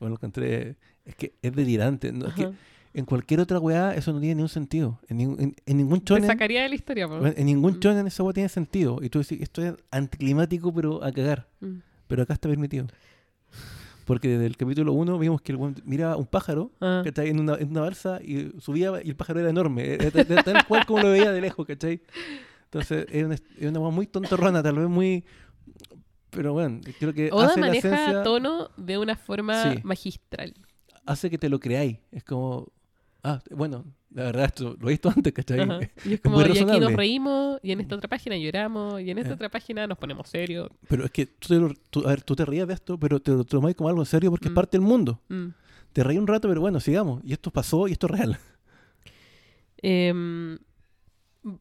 [0.00, 0.76] Bueno, lo encontré...
[1.04, 2.12] Es que es delirante.
[2.12, 2.26] ¿no?
[2.26, 2.50] Es que
[2.94, 4.98] en cualquier otra weá eso no tiene ningún sentido.
[5.08, 6.26] En, ningún- en- en ningún Te chonen...
[6.26, 7.24] sacaría de la historia, po.
[7.24, 7.80] En ningún Mm.
[7.80, 8.98] chonen esa weá tiene sentido.
[9.02, 11.48] Y tú decís, esto es anticlimático pero a cagar.
[11.60, 11.76] Mm.
[12.08, 12.86] Pero acá está permitido.
[14.04, 17.28] Porque desde el capítulo 1 vimos que el weón miraba un pájaro Ah, ¿cachai?
[17.28, 19.94] En una, en una balsa y subía y el pájaro era enorme.
[19.94, 22.02] Era ta- ta- tal cual como lo veía de lejos, ¿cachai?
[22.64, 25.24] Entonces es una, es una muy tontorrona, tal vez muy...
[26.30, 28.22] Pero bueno, creo que Oda hace la maneja esencia...
[28.22, 29.80] tono de una forma Sí.
[29.82, 30.54] magistral.
[31.04, 31.98] Hace que te lo creáis.
[32.10, 32.72] Es como...
[33.24, 35.60] Ah, bueno, la verdad, esto lo he visto antes, ¿cachai?
[35.60, 35.78] Ajá.
[36.04, 39.00] Y es Es como, muy y aquí nos reímos, y en esta otra página lloramos,
[39.00, 39.34] y en esta Eh.
[39.34, 40.68] otra página nos ponemos serios.
[40.88, 43.20] Pero es que tú, te lo- tú- a ver, tú te rías de esto, pero
[43.20, 44.54] te lo tomas como algo en serio porque es Mm.
[44.54, 45.20] parte del mundo.
[45.28, 45.48] Mm.
[45.92, 47.22] Te reí un rato, pero bueno, sigamos.
[47.24, 48.38] Y esto pasó y esto es real.
[49.78, 50.58] Em,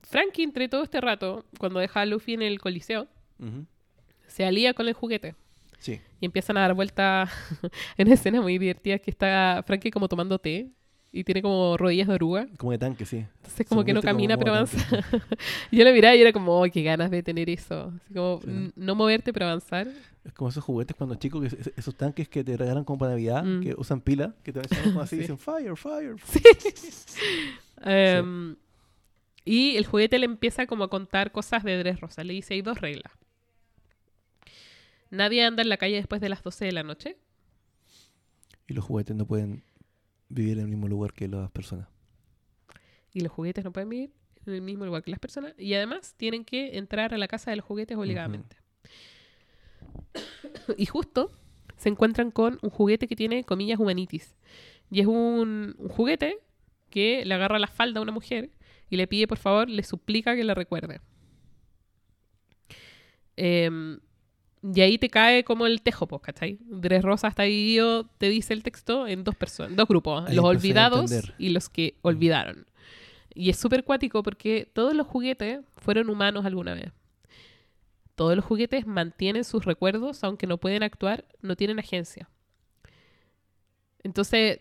[0.03, 3.07] Frankie, entre todo este rato, cuando deja a Luffy en el coliseo,
[4.27, 5.35] se alía con el juguete.
[5.79, 5.99] Sí.
[6.19, 7.31] Y empiezan a dar vueltas
[7.97, 10.69] en una escena muy divertida que está Frankie como tomando té
[11.13, 12.47] y tiene como rodillas de oruga.
[12.57, 13.17] Como de tanque, sí.
[13.37, 14.77] Entonces como que no camina, como pero avanza.
[15.71, 17.91] yo lo miraba y era como, ¡ay, qué ganas de tener eso!
[18.03, 18.71] Así como, Sí.
[18.75, 19.87] no moverte, pero avanzar.
[20.23, 23.11] Es como esos juguetes cuando chicos, que es- esos tanques que te regalan como para
[23.11, 23.61] Navidad, Mm.
[23.61, 25.15] que usan pila, que te van como así Sí.
[25.15, 26.15] y dicen fire, fire.
[27.83, 28.55] Em,
[29.43, 32.23] Y el juguete le empieza como a contar cosas de Dressrosa.
[32.23, 33.11] Le dice, hay dos reglas.
[35.09, 37.17] Nadie anda en la calle después de las 12 de la noche.
[38.67, 39.63] Y los juguetes no pueden
[40.33, 41.87] vivir en el mismo lugar que las personas.
[43.13, 44.11] Y los juguetes no pueden vivir
[44.45, 45.53] en el mismo lugar que las personas.
[45.57, 48.57] Y además tienen que entrar a la casa de los juguetes obligadamente.
[50.77, 51.31] y justo
[51.77, 54.35] se encuentran con un juguete que tiene comillas humanitis.
[54.89, 56.39] Y es un, un juguete
[56.89, 58.51] que le agarra la falda a una mujer
[58.89, 60.99] y le pide, por favor, le suplica que la recuerde.
[63.37, 63.99] Em,
[64.63, 66.59] y ahí te cae como el tejo, pues, ¿cachai?
[66.61, 70.45] Dres Rosa está dividido, te dice el texto, en dos personas, dos grupos, Ahí los
[70.45, 72.67] olvidados y los que olvidaron.
[73.33, 76.91] Y es súper cuático porque todos los juguetes fueron humanos alguna vez.
[78.15, 82.29] Todos los juguetes mantienen sus recuerdos, aunque no pueden actuar, no tienen agencia.
[84.03, 84.59] Entonces,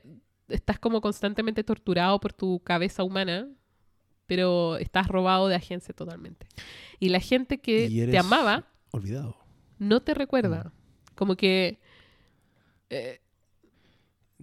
[0.48, 3.48] estás como constantemente torturado por tu cabeza humana,
[4.26, 6.46] pero estás robado de agencia totalmente.
[7.00, 9.36] Y la gente que te amaba Olvidado.
[9.80, 10.72] No te recuerda.
[11.16, 11.78] Como que
[12.88, 13.20] eh,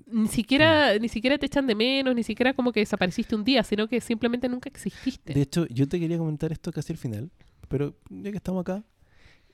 [0.06, 3.64] ni siquiera, ni siquiera te echan de menos, ni siquiera como que desapareciste un día,
[3.64, 5.34] sino que simplemente nunca exististe.
[5.34, 7.32] De hecho, yo te quería comentar esto casi al final,
[7.68, 8.84] pero ya que estamos acá,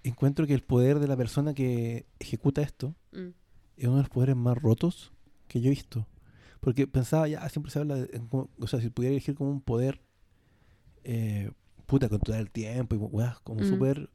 [0.03, 3.29] encuentro que el poder de la persona que ejecuta esto Mm,
[3.77, 5.11] es uno de los poderes más rotos
[5.47, 6.07] que yo he visto.
[6.59, 9.51] Porque pensaba, ya siempre se habla, de, en cómo- o sea, si pudiera elegir como
[9.51, 10.01] un poder,
[11.03, 11.51] eh,
[11.85, 13.65] puta, controlar el tiempo y weas, como Mm.
[13.65, 14.09] súper,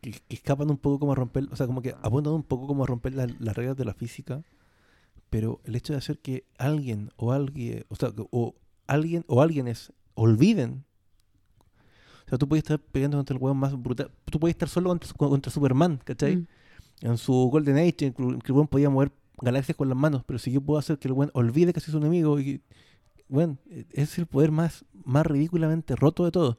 [0.00, 2.66] que, que escapan un poco como a romper, o sea, como que apuntan un poco
[2.66, 4.42] como a romper la- las reglas de la física,
[5.30, 8.54] pero el hecho de hacer que alguien o alguien, o sea, o
[8.86, 10.84] alguien o alguienes olviden.
[12.26, 14.10] O sea, tú puedes estar peleando contra el hueón más brutal.
[14.30, 16.36] Tú puedes estar solo contra, contra Superman, ¿cachai?
[16.36, 16.46] mm,
[17.02, 20.38] en su Golden Age, en que el weón podía mover galaxias con las manos, pero
[20.38, 22.62] si yo puedo hacer que el weón olvide que es su enemigo, y,
[23.28, 23.58] bueno,
[23.90, 26.58] es el poder más, más ridículamente roto de todo.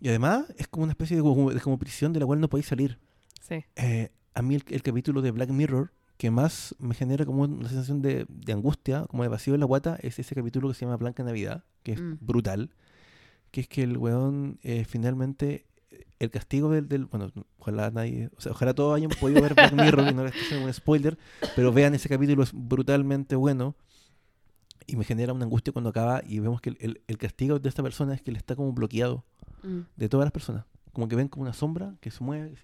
[0.00, 2.48] Y además es como una especie de como, de como prisión de la cual no
[2.48, 2.98] podéis salir.
[3.40, 3.64] sí.
[3.76, 7.68] Eh, a mí el, el capítulo de Black Mirror que más me genera como una
[7.68, 10.84] sensación de, de angustia, como de vacío en la guata, es ese capítulo que se
[10.84, 12.14] llama Blanca Navidad, que es Mm.
[12.20, 12.70] brutal,
[13.52, 15.66] que es que el weón eh, finalmente,
[16.18, 19.72] el castigo del, del- bueno, ojalá nadie, o sea, ojalá todos hayan podido ver Black
[19.72, 21.16] Mirror y no les un spoiler,
[21.54, 23.76] pero vean ese capítulo, es brutalmente bueno
[24.88, 27.68] y me genera una angustia cuando acaba y vemos que el, el- el castigo de
[27.68, 29.24] esta persona es que él está como bloqueado
[29.62, 30.64] Mm, de todas las personas.
[30.92, 32.54] Como que ven como una sombra que se mueve,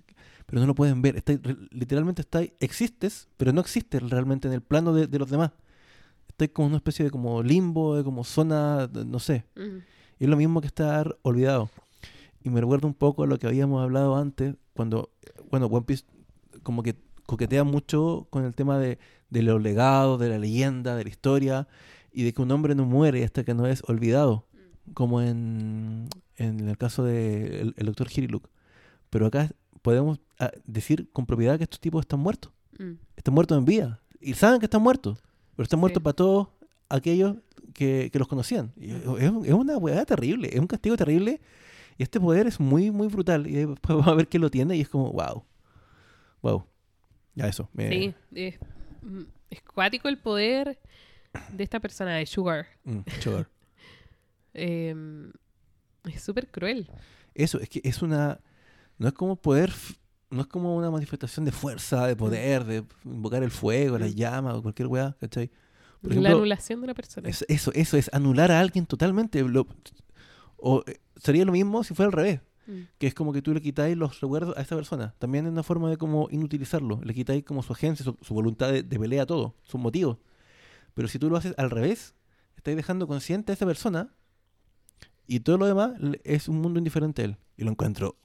[0.47, 1.17] pero no lo pueden ver.
[1.17, 1.33] Está,
[1.71, 5.51] literalmente está existes, pero no existes realmente en el plano de, de los demás.
[6.29, 9.45] Está como una especie de como limbo, de como zona, de- no sé.
[9.57, 9.79] mm,
[10.21, 11.69] Y es lo mismo que estar olvidado.
[12.43, 15.11] Y me recuerda un poco a lo que habíamos hablado antes, cuando,
[15.51, 16.05] bueno, One Piece
[16.63, 16.95] como que
[17.27, 18.99] coquetea mucho con el tema de,
[19.31, 21.67] de los legados, de la leyenda, de la historia,
[22.15, 24.47] y de que un hombre no muere hasta que no es olvidado,
[24.95, 28.49] como en, en el caso del el doctor Hiriluk.
[29.11, 29.51] Pero acá
[29.83, 32.93] podemos ah, decir con propiedad que estos tipos están muertos, mm.
[33.17, 35.19] están muertos en vida, y saben que están muertos,
[35.57, 35.81] pero están Sí.
[35.81, 36.49] muertos para todos
[36.89, 37.37] aquellos
[37.75, 38.73] que, que los conocían.
[38.77, 41.41] Y es, es un- es una weá terrible, es un castigo terrible.
[41.99, 43.47] Y este poder es muy, muy brutal.
[43.47, 45.45] Y después vamos a ver quién lo tiene y es como, wow.
[46.43, 46.65] Wow.
[47.35, 47.69] Ya eso.
[47.73, 48.59] me- Sí, es,
[49.03, 50.79] mm, es cuático el poder
[51.53, 52.67] de esta persona, de Sugar.
[52.85, 53.49] mm, sugar.
[54.55, 55.33] Em,
[56.05, 56.89] es súper cruel.
[57.35, 58.41] Eso, es que es una...
[58.99, 59.73] No es como poder...
[60.31, 64.11] No es como una manifestación de fuerza, de poder, de invocar el fuego, la Mm.
[64.15, 65.49] llama o cualquier weá, ¿cachai?
[66.01, 67.29] Por la ejemplo, anulación de una persona.
[67.29, 69.43] Es- eso, eso es anular a alguien totalmente.
[69.43, 69.67] Lo-
[70.57, 72.41] o eh, sería lo mismo si fuera al revés.
[72.67, 75.15] Mm, que es como que tú le quitáis los recuerdos a esa persona.
[75.19, 77.01] También es una forma de como inutilizarlo.
[77.05, 80.19] Le quitáis como su agencia, su, su voluntad de, de pelea, todo, sus motivos.
[80.95, 82.15] Pero si tú lo haces al revés,
[82.57, 84.15] estáis dejando consciente a esa persona
[85.27, 85.93] y todo lo demás
[86.25, 87.37] es un mundo indiferente a él.
[87.57, 88.17] Y lo encuentro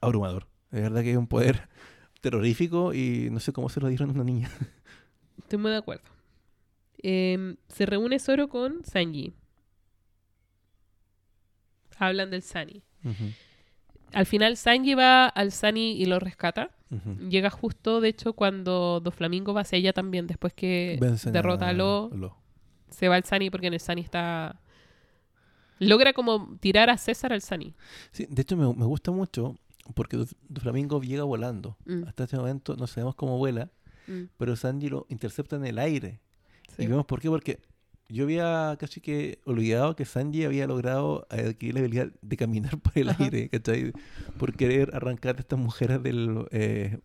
[0.00, 0.48] abrumador.
[0.70, 1.68] De verdad que es un poder
[2.20, 4.50] terrorífico y no sé cómo se lo dieron a una niña.
[5.38, 6.04] Estoy muy de acuerdo.
[7.02, 9.34] em, se reúne Zoro con Sanji.
[11.96, 12.82] Hablan del Sani.
[14.12, 16.70] Al final Sanji va al Sani y lo rescata.
[17.28, 22.10] Llega justo, de hecho, cuando Doflamingo va hacia ella también, después que derrota a Lo,
[22.12, 22.36] Lo.
[22.90, 24.60] se va al Sani porque en el Sani está...
[25.78, 27.74] Logra como tirar a César al Sani.
[28.10, 29.56] Sí, de hecho me, me gusta mucho
[29.94, 31.76] porque Doflamingo llega volando.
[31.86, 33.70] Mm, Hasta este momento no sabemos cómo vuela,
[34.06, 36.20] mm, pero Sanji lo intercepta en el aire.
[36.76, 36.82] sí.
[36.82, 37.60] Y vemos por qué, porque
[38.10, 42.92] yo había casi que olvidado que Sanji había logrado adquirir la habilidad de caminar por
[42.96, 43.24] el Ajá.
[43.24, 43.92] aire, ¿cachai?
[44.38, 46.98] Por querer arrancar a estas mujeres del eh,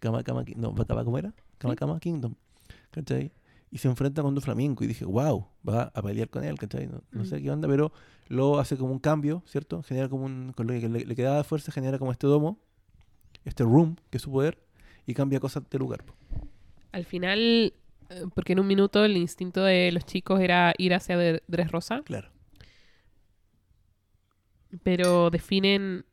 [0.00, 1.34] Kama Kama Ki- no, ¿cómo era?
[1.58, 1.78] Kama Sí.
[1.78, 2.34] Kama Kingdom,
[2.90, 3.32] ¿cachai?
[3.70, 6.86] Y se enfrenta con Doflamingo y dije, wow, va a pelear con él, ¿cachai?
[6.86, 7.42] No, no sé Mm.
[7.42, 7.92] qué onda, pero
[8.28, 9.82] luego hace como un cambio, ¿cierto?
[9.82, 12.58] Genera como un, con lo que le, le quedaba de fuerza, genera como este domo,
[13.44, 14.58] este room, que es su poder,
[15.06, 16.02] y cambia cosas de lugar.
[16.92, 17.74] Al final,
[18.34, 22.30] porque en un minuto el instinto de los chicos era ir hacia Dre- Dressrosa, Claro.
[24.82, 26.04] pero definen...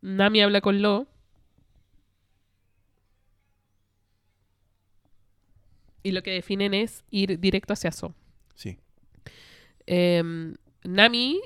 [0.00, 1.06] Nami habla con Lo.
[6.02, 8.14] Y lo que definen es ir directo hacia So.
[8.54, 8.78] Sí.
[9.86, 11.40] Em, Nami,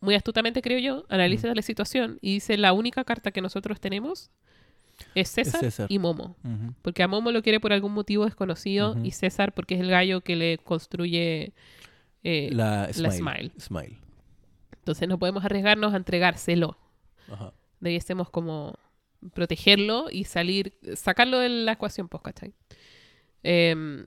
[0.00, 4.30] muy astutamente creo yo, analiza la situación y dice la única carta que nosotros tenemos
[5.14, 5.86] es César, César.
[5.90, 6.36] y Momo.
[6.82, 10.20] Porque a Momo lo quiere por algún motivo desconocido y César porque es el gallo
[10.22, 11.52] que le construye...
[12.22, 13.50] eh, La la smile.
[13.58, 13.98] Smile.
[14.76, 16.78] Entonces no podemos arriesgarnos a entregárselo.
[17.30, 17.52] Ajá.
[17.80, 18.78] Debiésemos como
[19.34, 22.54] protegerlo y salir, sacarlo de la ecuación, pues, ¿cachai?
[23.42, 24.06] Em,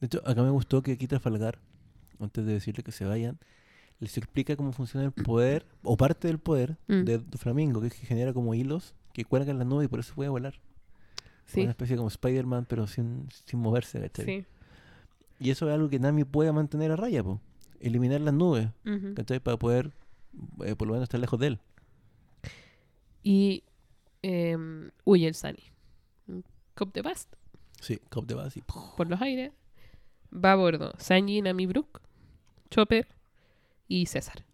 [0.00, 1.58] De hecho, acá me gustó que aquí Trafalgar,
[2.20, 3.38] antes de decirle que se vayan,
[4.00, 7.04] les explica cómo funciona el poder, o parte del poder, Mm.
[7.04, 10.14] de Flamingo, que es que genera como hilos que cuelgan las nubes y por eso
[10.14, 10.54] puede volar.
[11.46, 14.24] sí, Una especie como Spider-Man, pero sin, sin moverse, ¿cachai?
[14.26, 14.46] sí.
[15.38, 17.40] Y eso es algo que Nami puede mantener a raya, po.
[17.80, 18.68] Eliminar las nubes.
[19.14, 19.38] ¿cachai?
[19.38, 19.92] Para poder,
[20.64, 21.60] eh, por lo menos, estar lejos de él.
[23.22, 23.64] Y
[24.22, 25.62] em, huye el Sunny.
[26.28, 26.44] Un
[26.74, 27.32] Cop de Bast
[27.80, 28.94] Sí, cop de y ¡puf!
[28.96, 29.52] por los aires.
[30.32, 32.00] Va a bordo Sanji, Nami Brook,
[32.70, 33.06] Chopper
[33.88, 34.44] y César.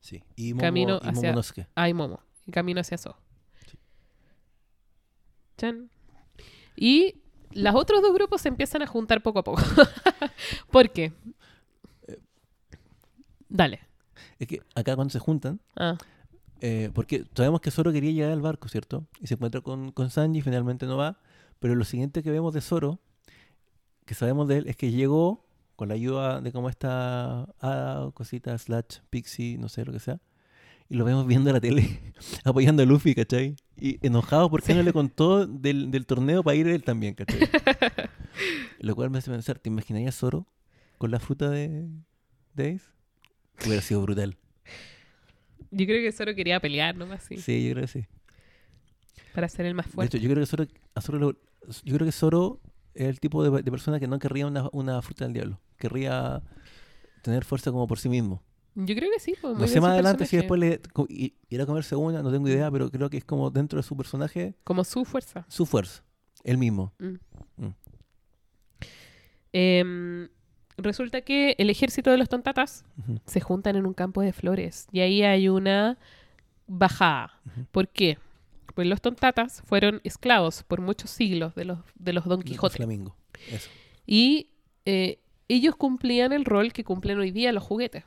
[0.00, 0.22] Sí.
[0.36, 1.66] Y Momo, Camino y hacia- Momonosuke.
[1.74, 2.20] Ah, y Momo.
[2.46, 3.16] Y camino hacia So.
[3.70, 3.78] Sí.
[5.56, 5.90] Chan.
[6.76, 7.16] Y
[7.52, 9.62] los otros dos grupos se empiezan a juntar poco a poco.
[10.70, 11.12] ¿Por qué?
[12.08, 12.18] Eh.
[13.48, 13.80] Dale.
[14.38, 15.96] Es que acá cuando se juntan, Ah,
[16.60, 19.06] Eh, porque sabemos que Zoro quería llegar al barco, ¿cierto?
[19.20, 21.18] Y se encuentra con, con Sanji y finalmente no va.
[21.60, 23.00] Pero lo siguiente que vemos de Zoro,
[24.06, 25.43] que sabemos de él, es que llegó
[25.76, 30.20] con la ayuda de cómo está Ada, cosita, Slash, Pixie, no sé lo que sea.
[30.88, 32.12] Y lo vemos viendo la tele,
[32.44, 33.56] apoyando a Luffy, ¿cachai?
[33.76, 34.74] Y enojado porque Sí.
[34.74, 37.40] no le contó del, del torneo para ir él también, ¿cachai?
[38.80, 40.46] lo cual me hace pensar, ¿te imaginarías Zoro
[40.98, 41.88] con la fruta de,
[42.54, 42.86] de Ace?
[43.66, 44.36] Hubiera sido brutal.
[45.70, 48.06] yo creo que solo quería pelear nomás, sí, Sí, yo creo que sí.
[49.34, 50.16] para ser el más De fuerte.
[50.18, 51.32] hecho, yo creo que Zoro, a Zoro lo-
[51.82, 52.60] yo creo que Zoro
[52.94, 55.60] es el tipo de, de persona que no querría una, una fruta del diablo.
[55.78, 56.42] Querría
[57.22, 58.42] tener fuerza como por sí mismo.
[58.76, 59.34] Yo creo que sí.
[59.40, 60.80] Pues, No sé más adelante si después le
[61.48, 63.96] irá a comerse una, no tengo idea, pero creo que es como dentro de su
[63.96, 65.44] personaje Como su fuerza.
[65.48, 66.02] su fuerza,
[66.42, 66.92] él mismo.
[66.98, 67.14] Mm.
[67.64, 67.74] Mm.
[69.52, 70.28] Em,
[70.76, 72.84] resulta que el ejército de los tontatas
[73.26, 75.98] se juntan en un campo de flores y ahí hay una
[76.66, 77.40] bajada.
[77.46, 77.66] Ujú.
[77.70, 78.18] ¿Por qué?
[78.74, 82.76] Pues los tontatas fueron esclavos por muchos siglos de los, de los Don Quijote.
[82.76, 83.16] Flamingo.
[83.50, 83.70] Eso.
[84.06, 84.50] Y
[84.84, 88.04] eh, ellos cumplían el rol que cumplen hoy día los juguetes,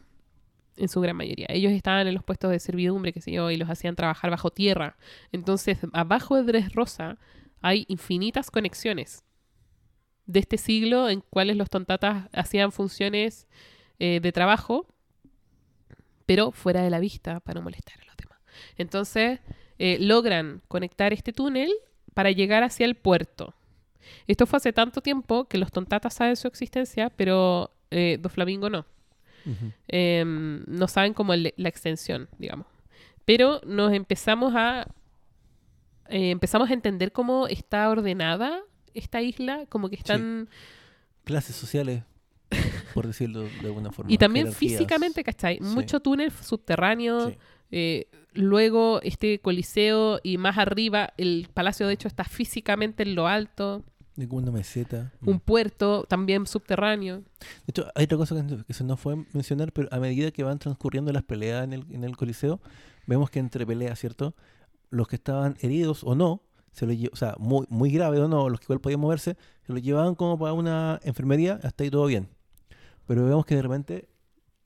[0.76, 1.48] en su gran mayoría.
[1.50, 4.52] Ellos estaban en los puestos de servidumbre, qué sé yo, y los hacían trabajar bajo
[4.52, 4.98] tierra.
[5.32, 7.18] Entonces, abajo de Dressrosa
[7.62, 9.24] hay infinitas conexiones
[10.26, 13.48] de este siglo en cuales los tontatas hacían funciones
[14.00, 14.88] eh, de trabajo,
[16.26, 18.40] pero fuera de la vista para no molestar a los demás.
[18.78, 19.40] Entonces,
[19.80, 21.72] eh, logran conectar este túnel
[22.14, 23.54] para llegar hacia el puerto.
[24.26, 28.70] Esto fue hace tanto tiempo que los tontatas saben su existencia, pero eh, Do Flamingo
[28.70, 28.86] no.
[29.88, 32.68] Em, no saben como el- la extensión, digamos.
[33.26, 34.88] Pero nos empezamos a
[36.10, 38.62] eh, empezamos a entender cómo está ordenada
[38.94, 40.48] esta isla, como que están
[41.26, 42.04] Clases sociales,
[42.94, 44.10] por decirlo de alguna forma.
[44.12, 44.72] y también jerarquías.
[44.74, 45.58] físicamente, ¿cachai?
[45.58, 45.64] Sí.
[45.64, 47.38] Mucho túnel subterráneo, Sí.
[47.72, 53.28] Eh, luego este coliseo y más arriba el palacio de hecho está físicamente en lo
[53.28, 53.84] alto,
[54.16, 55.12] De una meseta.
[55.22, 57.18] Un puerto también subterráneo.
[57.20, 60.44] De hecho, hay otra cosa que, que se nos fue mencionar, pero a medida que
[60.44, 62.60] van transcurriendo las peleas en el, en el Coliseo,
[63.06, 64.34] vemos que entre peleas, ¿cierto?
[64.90, 66.42] Los que estaban heridos o no,
[66.72, 69.74] se lo o sea, muy, muy grave o no, los que igual podían moverse, se
[69.74, 72.30] los llevaban como para una enfermería, hasta ahí todo bien.
[73.06, 74.10] Pero vemos que de repente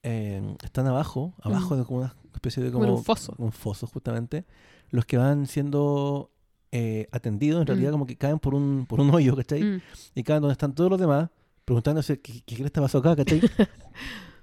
[0.02, 1.78] eh, están abajo, abajo Mm.
[1.78, 3.34] de como una especie de Como un foso.
[3.38, 4.44] un foso justamente,
[4.90, 6.30] los que van siendo
[6.72, 7.92] eh, atendidos en realidad Mm.
[7.92, 9.62] como que caen por un, por un hoyo, ¿cachai?
[9.62, 9.80] Mm.
[10.14, 11.28] Y caen donde están todos los demás,
[11.64, 13.40] preguntándose qué, qué cresta pasó acá, ¿cachai?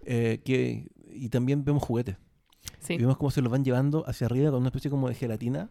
[0.06, 2.16] Eh, que, y también vemos juguetes.
[2.80, 2.94] Sí.
[2.94, 5.70] Y vemos cómo se los van llevando hacia arriba con una especie como de gelatina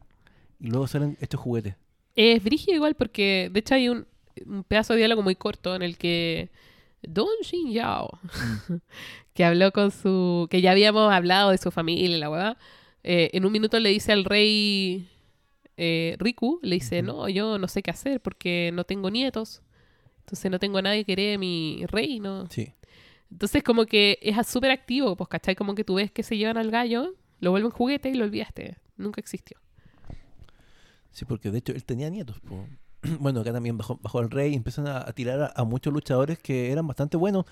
[0.61, 1.75] y luego salen estos juguetes.
[2.15, 4.07] Es brígido igual porque, de hecho, hay un,
[4.47, 6.51] un pedazo de diálogo muy corto en el que
[7.03, 8.19] Don Jin Yao,
[9.35, 10.49] que habló con su...
[10.51, 12.59] que ya habíamos hablado de su familia y la hueá,
[13.05, 15.09] eh, en un minuto le dice al rey
[15.77, 19.63] eh, Riku, le dice, no, yo no sé qué hacer porque no tengo nietos,
[20.21, 22.47] entonces no tengo a nadie que herede mi reino.
[22.51, 22.73] Sí.
[23.31, 25.55] Entonces como que es súper activo, pues, ¿cachai?
[25.55, 28.77] Como que tú ves que se llevan al gallo, lo vuelven juguete y lo olvidaste.
[28.97, 29.59] Nunca existió.
[31.11, 32.41] Sí, porque de hecho él tenía nietos.
[32.41, 32.67] po.
[33.21, 36.39] Bueno, acá también bajo, bajo el rey empiezan a, a tirar a, a muchos luchadores
[36.39, 37.45] que eran bastante buenos.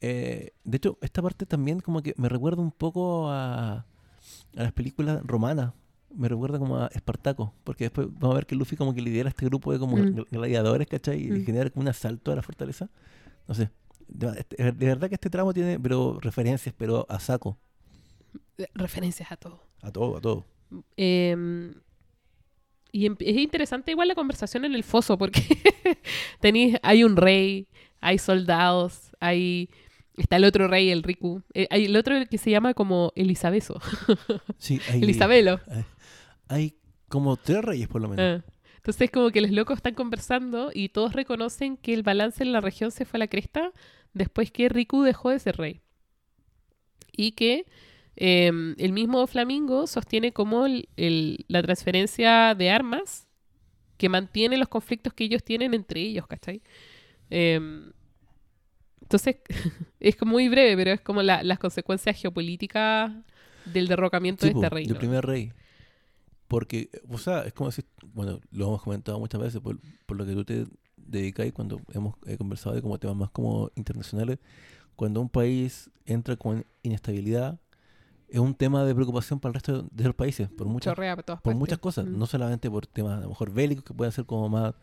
[0.00, 3.84] Eh, de hecho, esta parte también como que me recuerda un poco a, a
[4.52, 5.72] las películas romanas.
[6.14, 9.28] Me recuerda como a Espartaco, porque después vamos a ver que Luffy como que lidera
[9.28, 10.00] este grupo de como Mm.
[10.14, 11.20] gl- gladiadores, ¿cachai?
[11.26, 11.44] Y Mm.
[11.44, 12.88] genera como un asalto a la fortaleza.
[13.48, 13.70] No sé.
[14.06, 17.56] De, de- de verdad que este tramo tiene pero referencias, pero a saco.
[18.58, 19.60] Eh, Referencias a todo.
[19.82, 20.44] A todo, a todo.
[20.96, 21.72] Eh,
[22.94, 25.42] y em- es interesante igual la conversación en el foso, porque
[26.40, 27.66] tenéis, hay un rey,
[28.00, 29.68] hay soldados, hay
[30.16, 31.42] está el otro rey, el Riku.
[31.54, 33.80] Eh, hay el otro que se llama como Elisabeso,
[34.58, 35.60] Sí, hay, Elisabelo.
[35.66, 35.84] hay,
[36.46, 36.74] hay
[37.08, 38.44] como tres reyes por lo menos.
[38.44, 38.52] Ah.
[38.76, 42.60] Entonces como que los locos están conversando y todos reconocen que el balance en la
[42.60, 43.72] región se fue a la cresta
[44.12, 45.80] después que Riku dejó de ser rey.
[47.10, 47.66] Y que
[48.16, 48.46] eh,
[48.78, 53.26] el mismo Flamingo sostiene como el- el- la transferencia de armas
[53.96, 56.62] que mantiene los conflictos que ellos tienen entre ellos, ¿cachai?
[57.30, 57.60] Eh,
[59.00, 59.36] entonces,
[60.00, 63.12] es como muy breve, pero es como la- las consecuencias geopolíticas
[63.66, 64.88] del derrocamiento Sí, de este reino.
[64.92, 65.52] del primer rey.
[66.48, 70.26] Porque, o sea, es como decir, bueno, lo hemos comentado muchas veces por, por lo
[70.26, 74.38] que tú te dedicas cuando hemos eh, conversado de como temas más como internacionales,
[74.96, 77.58] cuando un país entra con inestabilidad,
[78.34, 80.94] es un tema de preocupación para el resto de, los países, por muchas,
[81.42, 82.18] por muchas cosas, Mm.
[82.18, 84.74] no solamente por temas a lo mejor bélicos que pueden ser como más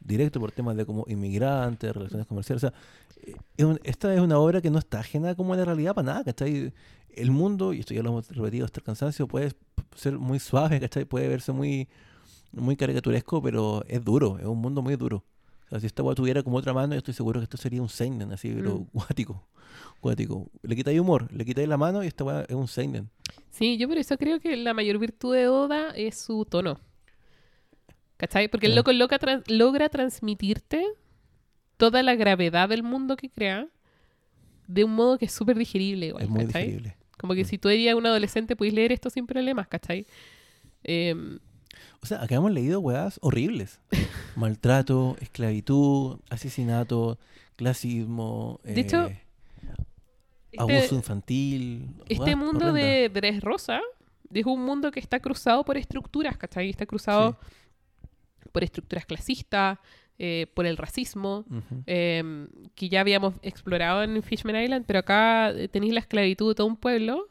[0.00, 2.78] directos, por temas de como inmigrantes, relaciones comerciales, o sea,
[3.56, 6.06] es un- esta es una obra que no está ajena como a la realidad para
[6.06, 6.72] nada, ¿cachai?
[7.08, 9.52] El mundo, y esto ya lo hemos repetido hasta el cansancio, puede
[9.96, 11.04] ser muy suave, ¿cachai?
[11.04, 11.88] Puede verse muy,
[12.52, 15.24] muy caricaturesco, pero es duro, es un mundo muy duro.
[15.66, 17.82] O sea, si esta weá tuviera como otra mano, yo estoy seguro que esto sería
[17.82, 18.86] un seinen, así, pero Mm.
[18.92, 19.44] guático,
[20.00, 20.50] guático.
[20.62, 23.10] Le quitáis humor, le quitáis la mano y esta weá es un seinen.
[23.50, 26.80] Sí, yo por eso creo que la mayor virtud de Oda es su tono.
[28.16, 28.48] ¿Cachai?
[28.48, 30.84] Porque el loco loca tran- logra transmitirte
[31.76, 33.66] toda la gravedad del mundo que crea
[34.66, 36.08] de un modo que es súper digerible.
[36.08, 36.62] Igual, es muy ¿cachai?
[36.66, 36.96] digerible.
[37.18, 37.46] Como que Mm.
[37.46, 40.06] si tú eres un adolescente, puedes leer esto sin problemas, ¿cachai?
[40.84, 41.38] Em,
[42.02, 43.80] O sea, acá hemos leído weas horribles.
[44.36, 47.18] Maltrato, esclavitud, asesinato,
[47.56, 49.20] clasismo, De hecho, eh,
[50.52, 51.88] este, abuso infantil.
[52.08, 53.80] este mundo de Dres Rosa
[54.32, 56.70] es un mundo que está cruzado por estructuras, ¿cachai?
[56.70, 57.38] Está cruzado
[58.52, 59.78] por estructuras clasistas,
[60.18, 61.44] eh, por el racismo,
[61.86, 66.54] eh, que ya habíamos explorado en Fishman Island, pero acá eh, tenéis la esclavitud de
[66.54, 67.28] todo un pueblo,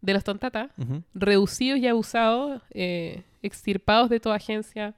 [0.00, 0.70] de los tontatas,
[1.14, 4.94] reducidos y abusados, eh, extirpados de toda agencia,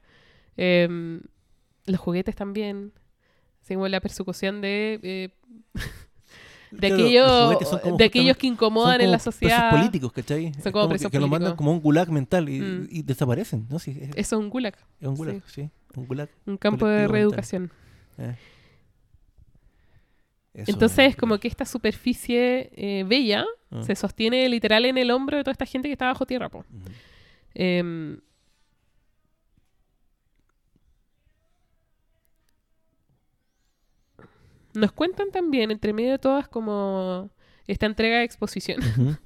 [0.55, 1.19] eh,
[1.85, 2.93] los juguetes también,
[3.61, 5.31] así como la persecución de...
[6.71, 9.71] eh, de Claro, los aquellos, de aquellos que incomodan en la presos sociedad.
[9.71, 10.53] políticos, ¿cachai?
[10.61, 12.87] Son como que- presos que, lo mandan como un gulag mental y, Mm.
[12.91, 13.79] y desaparecen, ¿no?
[13.79, 15.69] Sí, es, Eso es un gulag, es un gulag, sí.
[15.95, 16.29] Un gulag.
[16.45, 17.71] un campo de reeducación.
[18.17, 18.35] eh.
[20.53, 23.83] Eso Entonces es es como que esta superficie eh, bella Ah.
[23.83, 26.49] se sostiene literal en el hombro de toda esta gente que está bajo tierra.
[26.49, 26.65] po.
[27.53, 28.19] Em,
[34.73, 37.29] nos cuentan también, entre medio de todas, como
[37.67, 38.79] esta entrega de exposición,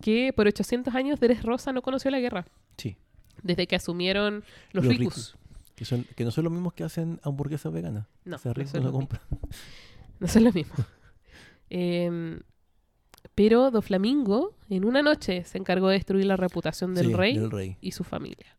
[0.00, 2.96] que por 800 años Dres Rosa no conoció la guerra, Sí.
[3.42, 5.36] desde que asumieron los, Los ricos.
[5.74, 8.06] Que, son, que no son los mismos que hacen hamburguesas veganas.
[8.24, 9.18] No, o sea, no son no los mismos.
[9.20, 9.22] compran.
[10.20, 10.74] No son lo mismo.
[11.70, 12.40] Em,
[13.34, 17.38] pero Do Flamingo, en una noche, se encargó de destruir la reputación del Sí, rey
[17.38, 17.76] del rey.
[17.80, 18.56] y su familia.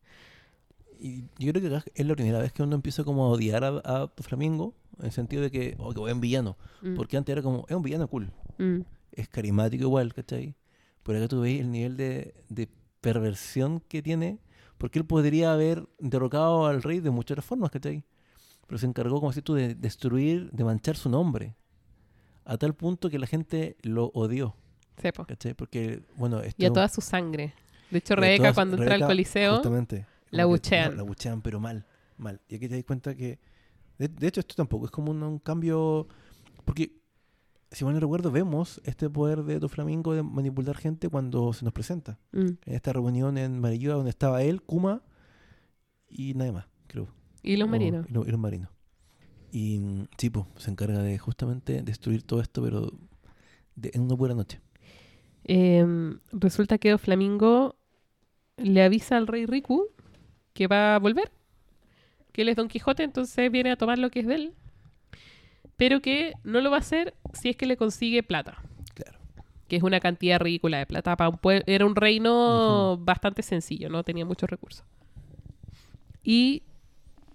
[0.98, 3.68] Y yo creo que es la primera vez que uno empieza como a odiar a,
[3.84, 6.56] a Flamingo, en el sentido de que, oh, que buen villano.
[6.80, 8.32] Mm, Porque antes era como, es un villano cool.
[8.58, 8.80] mm.
[9.12, 10.54] Es carismático igual, ¿cachai?
[11.02, 12.66] Pero acá tú veis el nivel de, de
[13.02, 14.38] perversión que tiene.
[14.78, 18.04] Porque él podría haber derrocado al rey de muchas formas, ¿cachai?
[18.66, 21.54] Pero se encargó, como si tú, de destruir, de manchar su nombre.
[22.44, 24.56] A tal punto que la gente lo odió,
[24.96, 25.24] Sepo.
[25.26, 25.54] ¿cachai?
[25.54, 27.52] Porque, bueno, esto Y a toda su sangre.
[27.90, 29.62] De hecho, Rebeca todas- cuando entra al Rebeca, coliseo,
[30.30, 30.90] la buchean.
[30.92, 31.84] no, la buchean, pero mal,
[32.16, 32.40] mal.
[32.48, 33.38] Y aquí te das cuenta que...
[33.98, 36.08] De, de hecho, esto tampoco es como un, un cambio...
[36.64, 36.92] Porque,
[37.70, 41.72] si mal no recuerdo, vemos este poder de Doflamingo de manipular gente cuando se nos
[41.74, 42.18] presenta.
[42.32, 45.02] mm, En esta reunión en Marillúa donde estaba él, Kuma
[46.08, 47.08] y nadie más, creo.
[47.42, 48.06] y los marinos.
[48.08, 48.68] Y, lo- y los marinos.
[49.50, 52.92] Y mm, sí, po, se encarga de justamente destruir todo esto, pero
[53.76, 54.60] de- en una buena noche.
[55.44, 57.76] Em, resulta que Flamingo
[58.56, 59.88] le avisa al rey Riku
[60.52, 61.32] que va a volver,
[62.32, 64.52] que él es Don Quijote, entonces viene a tomar lo que es de él,
[65.76, 68.62] pero que no lo va a hacer si es que le consigue plata,
[68.94, 69.18] Claro.
[69.68, 71.16] que es una cantidad ridícula de plata.
[71.16, 74.84] Para un era un reino bastante sencillo, no tenía muchos recursos.
[76.22, 76.62] Y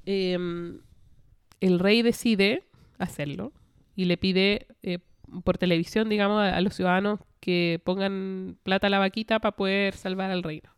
[0.05, 0.79] em,
[1.59, 2.63] el rey decide
[2.99, 3.51] hacerlo
[3.95, 4.99] y le pide eh,
[5.43, 9.93] por televisión, digamos, a, a los ciudadanos que pongan plata a la vaquita para poder
[9.95, 10.69] salvar al reino.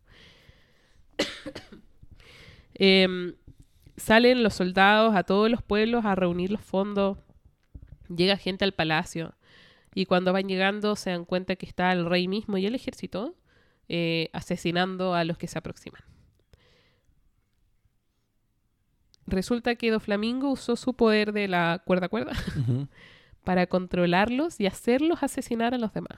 [2.82, 3.34] Em,
[4.00, 7.18] salen los soldados a todos los pueblos a reunir los fondos.
[8.08, 9.36] Llega gente al palacio.
[9.96, 13.36] Y cuando van llegando se dan cuenta que está el rey mismo y el ejército
[13.88, 16.02] eh, asesinando a los que se aproximan.
[19.28, 22.34] Resulta que Doflamingo usó su poder de la cuerda cuerda
[23.44, 26.18] para controlarlos y hacerlos asesinar a los demás,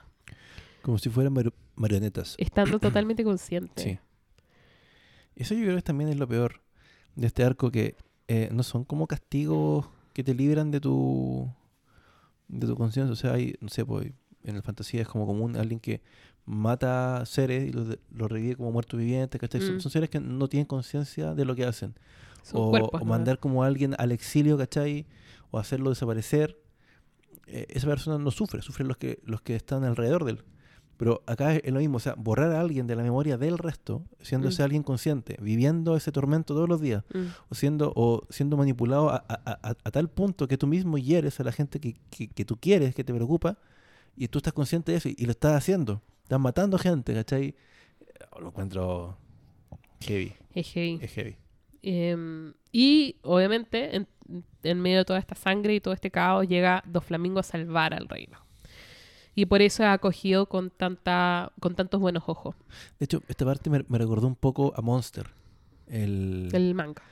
[0.82, 2.36] Como si fueran mar- marionetas.
[2.38, 3.82] estando totalmente consciente.
[3.82, 3.98] Sí.
[5.36, 6.61] Eso yo creo que también es lo peor
[7.16, 7.94] de este arco, que
[8.28, 11.50] eh, no son como castigos que te libran de tu
[12.48, 13.12] de tu conciencia.
[13.12, 14.10] O sea, hay, no sé, pues,
[14.44, 16.02] en la fantasía es como común alguien que
[16.44, 19.80] mata seres y los, de- los revive como muertos vivientes, Mm.
[19.80, 21.94] son seres que no tienen conciencia de lo que hacen.
[22.52, 23.04] O, cuerpos, o ¿no?
[23.04, 25.06] mandar como a alguien al exilio, ¿cachai?
[25.52, 26.58] O hacerlo desaparecer.
[27.46, 30.42] Eh, esa persona no sufre, sufren los que, los que están alrededor de él.
[31.02, 34.04] Pero acá es, lo mismo, o sea, borrar a alguien de la memoria del resto,
[34.20, 34.64] siendo ese Mm.
[34.66, 37.24] alguien consciente, viviendo ese tormento todos los días, Mm.
[37.48, 41.40] o siendo, o siendo manipulado a, a- a- a tal punto que tú mismo hieres
[41.40, 43.58] a la gente que, que- que tú quieres, que te preocupa,
[44.16, 46.02] y tú estás consciente de eso y, y lo estás haciendo.
[46.22, 47.46] Estás matando gente, ¿cachai?
[47.46, 47.54] Eh,
[48.40, 49.16] Lo encuentro
[50.02, 50.98] heavy, Es heavy.
[51.02, 51.36] es heavy.
[51.82, 54.06] Em, y obviamente, en,
[54.62, 58.08] en medio de toda esta sangre y todo este caos, llega Doflamingo a salvar al
[58.08, 58.38] reino.
[59.34, 62.54] Y por eso es acogido con, tanta, con tantos buenos ojos
[62.98, 65.26] De hecho, esta parte me, me recordó un poco a Monster.
[65.86, 66.48] El...
[66.52, 67.02] el manga.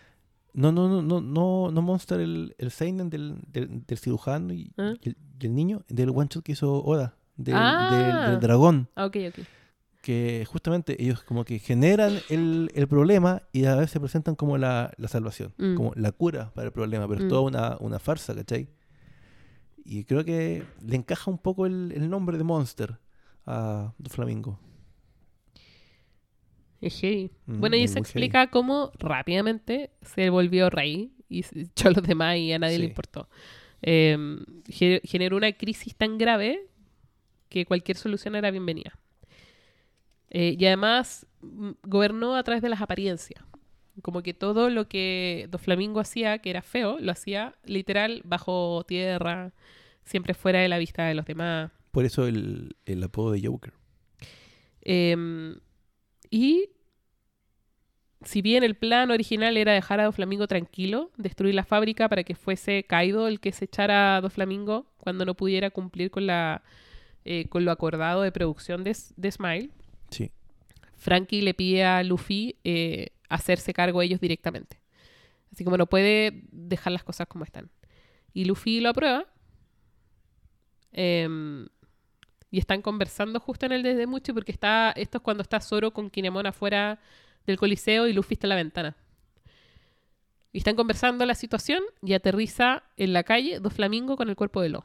[0.52, 4.72] No, no, no, no, no, no Monster, el, el Seinen del, del, del cirujano y,
[4.76, 4.94] ¿Ah?
[5.00, 7.88] y el, y el niño, del one shot que hizo Oda, del, Ah.
[8.22, 8.88] del- del dragón.
[8.96, 9.44] Ok, ok.
[10.02, 14.58] Que justamente ellos como que generan el, el problema y a veces se presentan como
[14.58, 15.74] la, la salvación, Mm.
[15.76, 17.22] como la cura para el problema, pero Mm.
[17.24, 18.68] es toda una, una farsa, ¿cachai?
[19.84, 22.98] Y creo que le encaja un poco el, el nombre de Monster
[23.46, 24.58] a Flamingo.
[26.82, 27.30] Heavy.
[27.46, 32.02] Mm, bueno, y muy explica cómo rápidamente se volvió rey y se echó a los
[32.02, 33.28] demás y a nadie le importó.
[33.82, 36.66] Em, ge- generó una crisis tan grave
[37.48, 38.98] que cualquier solución era bienvenida.
[40.30, 43.44] Eh, y además mm, gobernó a través de las apariencias.
[44.00, 49.52] Como que todo lo que Doflamingo hacía, que era feo, lo hacía literal bajo tierra,
[50.04, 51.70] siempre fuera de la vista de los demás.
[51.90, 53.72] Por eso el, el apodo de Joker.
[54.82, 55.56] Em,
[56.30, 56.70] y
[58.22, 62.34] si bien el plan original era dejar a Doflamingo tranquilo, destruir la fábrica para que
[62.34, 66.62] fuese Kaido el que se echara a Doflamingo cuando no pudiera cumplir con, la,
[67.24, 68.94] eh, con lo acordado de producción de
[69.30, 69.70] Smile,
[70.10, 70.30] Sí.
[70.96, 74.78] Frankie le pide a Luffy eh, hacerse cargo ellos directamente.
[75.52, 77.70] Así como no puede dejar las cosas como están.
[78.32, 79.26] Y Luffy lo aprueba.
[80.92, 81.66] Em,
[82.50, 85.92] y están conversando justo en el desde mucho porque está esto es cuando está Zoro
[85.92, 86.98] con Kinemon afuera
[87.46, 88.96] del coliseo y Luffy está en la ventana.
[90.52, 94.60] Y están conversando la situación y aterriza en la calle dos flamingos con el cuerpo
[94.60, 94.84] de Lo.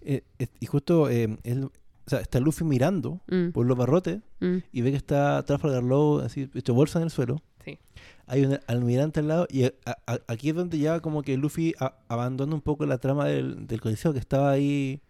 [0.00, 1.70] Eh, eh, y justo eh, él,
[2.06, 5.82] o sea, está Luffy mirando Mm, por los barrotes mm, y ve que está Trafalgar
[5.82, 7.42] Law así hecho bolsa en el suelo.
[7.64, 7.78] sí.
[8.26, 9.72] Hay un almirante al lado y a-
[10.06, 13.66] a- aquí es donde ya como que Luffy a- abandona un poco la trama del,
[13.66, 15.02] del coliseo que estaba ahí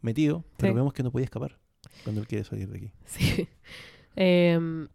[0.00, 0.76] metido, pero Sí.
[0.76, 1.58] vemos que no podía escapar
[2.04, 2.90] cuando él quiere salir de aquí.
[3.04, 3.48] Sí.
[4.16, 4.88] Em,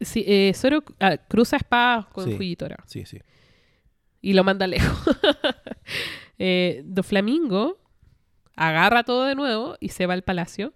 [0.00, 2.32] sí, eh, Zoro ah, cruza espada con Sí.
[2.36, 3.18] Fujitora Sí, sí.
[4.20, 4.98] y lo manda lejos.
[6.38, 7.78] eh, Doflamingo
[8.56, 10.72] agarra todo de nuevo y se va al palacio.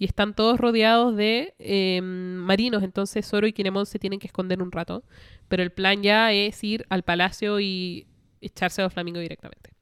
[0.00, 2.84] y están todos rodeados de eh, marinos.
[2.84, 5.02] Entonces Zoro y Kinemon se tienen que esconder un rato.
[5.48, 8.06] Pero el plan ya es ir al palacio y
[8.40, 9.72] echarse a los flamingos directamente.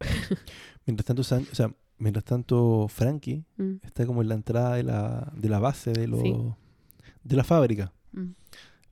[0.86, 4.82] Mientras tanto, San- o sea, mientras tanto Frankie Mm, está como en la entrada de
[4.82, 6.34] la, de la base de, lo, Sí.
[7.24, 8.30] de la fábrica, mm.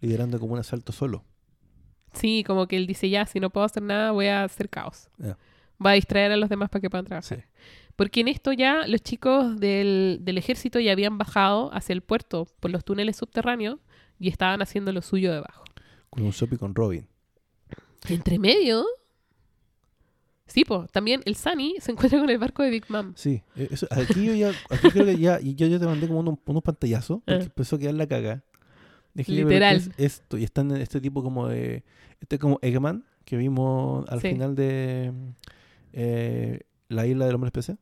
[0.00, 1.24] liderando como un asalto solo.
[2.12, 5.08] Sí, como que él dice ya, si no puedo hacer nada, voy a hacer caos.
[5.84, 7.38] Va a distraer a los demás para que puedan trabajar.
[7.38, 7.44] Sí.
[7.96, 12.46] Porque en esto ya los chicos del, del ejército ya habían bajado hacia el puerto
[12.60, 13.78] por los túneles subterráneos
[14.18, 15.64] y estaban haciendo lo suyo debajo.
[16.10, 17.06] Con un y con Robin.
[18.08, 18.84] Entre medio.
[20.46, 23.12] Sí, pues también el Sunny se encuentra con el barco de Big Mom.
[23.14, 26.08] Sí, eh, eso, aquí yo ya, aquí creo que ya, y yo, yo te mandé
[26.08, 27.44] como unos, unos pantallazos, porque Ah.
[27.44, 28.42] empezó a quedar la caga.
[29.14, 29.80] "Pero, Literal.
[29.96, 31.84] ¿qué es esto, y están en este tipo como de,
[32.20, 34.30] este como Eggman, que vimos al Sí.
[34.30, 35.12] final de
[35.92, 37.78] eh, La Isla del Hombre Especial.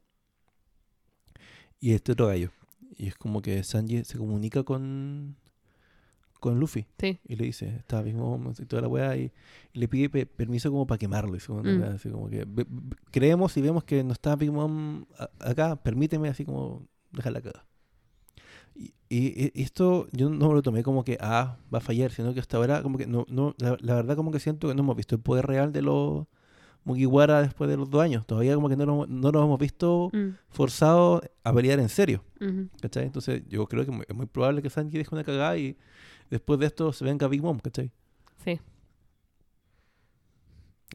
[1.81, 2.51] Y este otro gallo.
[2.97, 5.37] Y es como que Sanji se comunica con,
[6.41, 6.87] con Luffy.
[6.99, 7.21] Sí.
[7.29, 9.33] Y le dice, está mismo y toda la weá, y,
[9.73, 11.37] y le pide pe- permiso como para quemarlo.
[11.37, 11.83] y como Mm.
[11.95, 12.47] así como que
[13.13, 15.05] creemos y vemos que no está Big Mom
[15.39, 17.65] acá, permíteme así como dejar la caga.
[18.75, 22.11] Y, y- y esto yo no me lo tomé como que, ah, va a fallar,
[22.13, 24.75] sino que hasta ahora como que no, no la, la verdad como que siento que
[24.75, 26.27] no hemos visto el poder real de los
[26.85, 28.27] Mugiwara después de los dos años.
[28.27, 32.25] Todavía como que no lo, no lo hemos visto Mm, forzados a pelear en serio.
[32.81, 33.05] ¿Cachai?
[33.05, 35.77] Entonces yo creo que es muy probable que Sanji deje una cagada y
[36.31, 37.91] después de esto se venga Big Mom, ¿cachai?
[38.45, 38.61] Sí.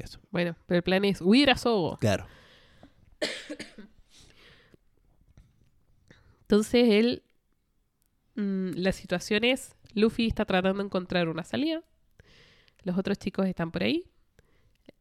[0.01, 0.19] Eso.
[0.31, 1.97] Bueno, pero el plan es huir a Sogo.
[1.97, 2.25] Claro.
[6.41, 7.23] Entonces él.
[8.35, 11.83] mm, la situación es: Luffy está tratando de encontrar una salida.
[12.83, 14.05] Los otros chicos están por ahí.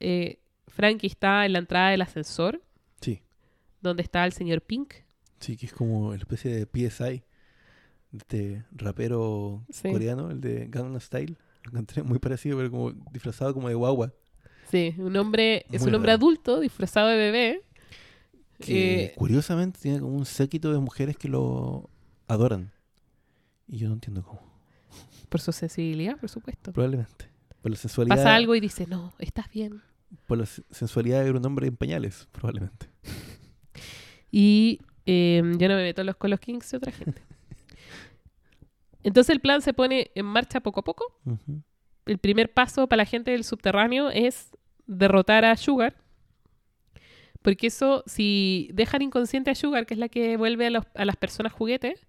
[0.00, 2.62] Eh, Frankie está en la entrada del ascensor,
[3.00, 3.20] Sí.
[3.80, 4.94] donde está el señor Pink.
[5.40, 7.22] Sí, que es como una especie de PSI
[8.14, 9.90] este rapero Sí.
[9.90, 11.36] coreano, el de Gangnam Style.
[11.64, 14.12] Lo encontré muy parecido, pero como disfrazado como de guagua.
[14.70, 16.24] Sí, un hombre, es Muy un hombre raro.
[16.24, 17.62] adulto disfrazado de bebé.
[18.58, 21.90] Que Eh, curiosamente tiene como un séquito de mujeres que lo
[22.28, 22.70] adoran.
[23.66, 24.40] Y yo no entiendo cómo.
[25.28, 26.72] por su sensibilidad, por supuesto.
[26.74, 27.24] Probablemente.
[27.62, 28.16] Por la sensualidad.
[28.16, 29.80] Pasa algo y dice, no, estás bien.
[30.26, 32.86] Por la se- sensualidad de ver un hombre en pañales, probablemente.
[34.34, 37.20] Y eh, yo no me meto los, con los kings de otra gente.
[39.02, 41.04] Entonces el plan se pone en marcha poco a poco.
[42.06, 44.50] El primer paso para la gente del subterráneo es
[44.86, 45.96] derrotar a Sugar.
[47.42, 51.04] Porque eso, si dejan inconsciente a Sugar, que es la que vuelve a, los- a
[51.04, 52.06] las personas juguetes,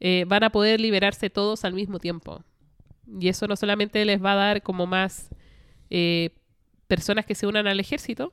[0.00, 2.44] eh, van a poder liberarse todos al mismo tiempo.
[3.20, 5.28] Y eso no solamente les va a dar como más
[5.90, 6.30] eh,
[6.86, 8.32] personas que se unan al ejército,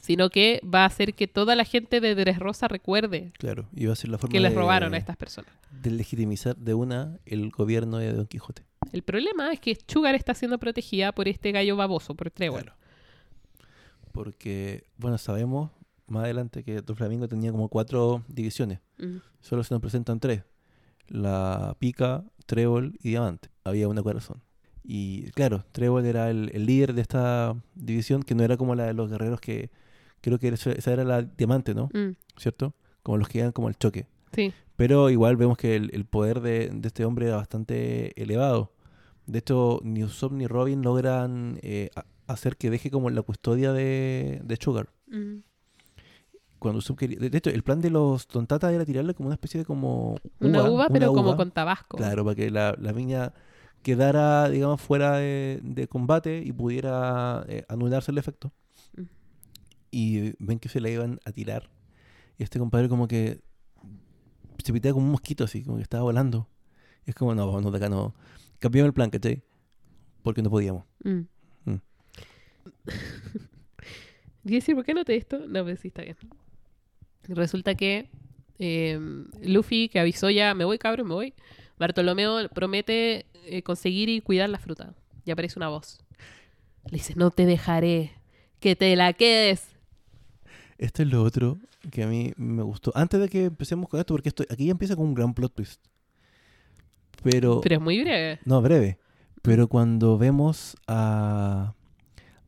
[0.00, 3.68] sino que va a hacer que toda la gente de Dressrosa recuerde Claro.
[3.74, 5.50] Y va a ser la forma que les de- robaron a estas personas.
[5.70, 8.62] de legitimizar de una el gobierno de Don Quijote.
[8.92, 12.62] El problema es que Sugar está siendo protegida por este gallo baboso, por Trevor.
[12.62, 12.76] Claro.
[14.12, 15.70] Porque, bueno, sabemos
[16.06, 18.80] más adelante que Doflamingo tenía como cuatro divisiones.
[19.40, 20.42] Solo se nos presentan tres.
[21.08, 23.50] La pica, trébol y diamante.
[23.64, 24.42] Había una corazón.
[24.90, 28.86] Y claro, trébol era el, el líder de esta división, que no era como la
[28.86, 29.70] de los guerreros que...
[30.22, 31.90] Creo que esa era la diamante, ¿no?
[31.92, 32.74] Mm, ¿Cierto?
[33.02, 34.06] Como los que iban como al choque.
[34.32, 34.50] Sí.
[34.76, 38.72] Pero igual vemos que el, el poder de, de este hombre era bastante elevado.
[39.26, 41.90] De hecho, ni Usopp ni Robin logran eh,
[42.26, 44.88] hacer que deje como la custodia de, de Sugar.
[45.06, 45.40] Mm.
[46.58, 47.18] Cuando Usopp quería...
[47.18, 50.16] De hecho, el plan de los Tontatas era tirarle como una especie de como...
[50.40, 51.98] Una uva, pero como con tabasco.
[51.98, 53.34] Claro, para que la, la viña
[53.82, 58.52] quedara, digamos, fuera de, de combate y pudiera eh, anularse el efecto.
[58.96, 59.02] Mm.
[59.90, 61.70] Y ven que se la iban a tirar.
[62.38, 63.40] Y este compadre como que
[64.64, 66.48] se pitea como un mosquito así, como que estaba volando.
[67.06, 68.14] Y es como, no, vámonos de acá, no.
[68.58, 69.42] Cambiamos el plan, ¿cachai?
[70.22, 70.84] Porque no podíamos.
[71.04, 71.20] Mm.
[71.64, 71.80] Mm.
[74.74, 75.38] ¿por qué noté esto?
[75.46, 76.16] No, pues sí, está bien.
[77.28, 78.08] Resulta que
[78.58, 78.98] eh,
[79.42, 81.34] Luffy, que avisó ya, me voy cabrón, me voy.
[81.78, 84.94] Bartolomeo promete eh, conseguir y cuidar la fruta.
[85.24, 85.98] Y aparece una voz.
[86.86, 88.12] Le dice, no te dejaré,
[88.60, 89.66] que te la quedes.
[90.78, 91.58] Esto es lo otro
[91.90, 92.92] que a mí me gustó.
[92.94, 95.54] Antes de que empecemos con esto, porque esto, aquí ya empieza con un gran plot
[95.54, 95.80] twist.
[97.22, 98.38] Pero, Pero es muy breve.
[98.44, 98.98] no, breve.
[99.42, 101.74] Pero cuando vemos a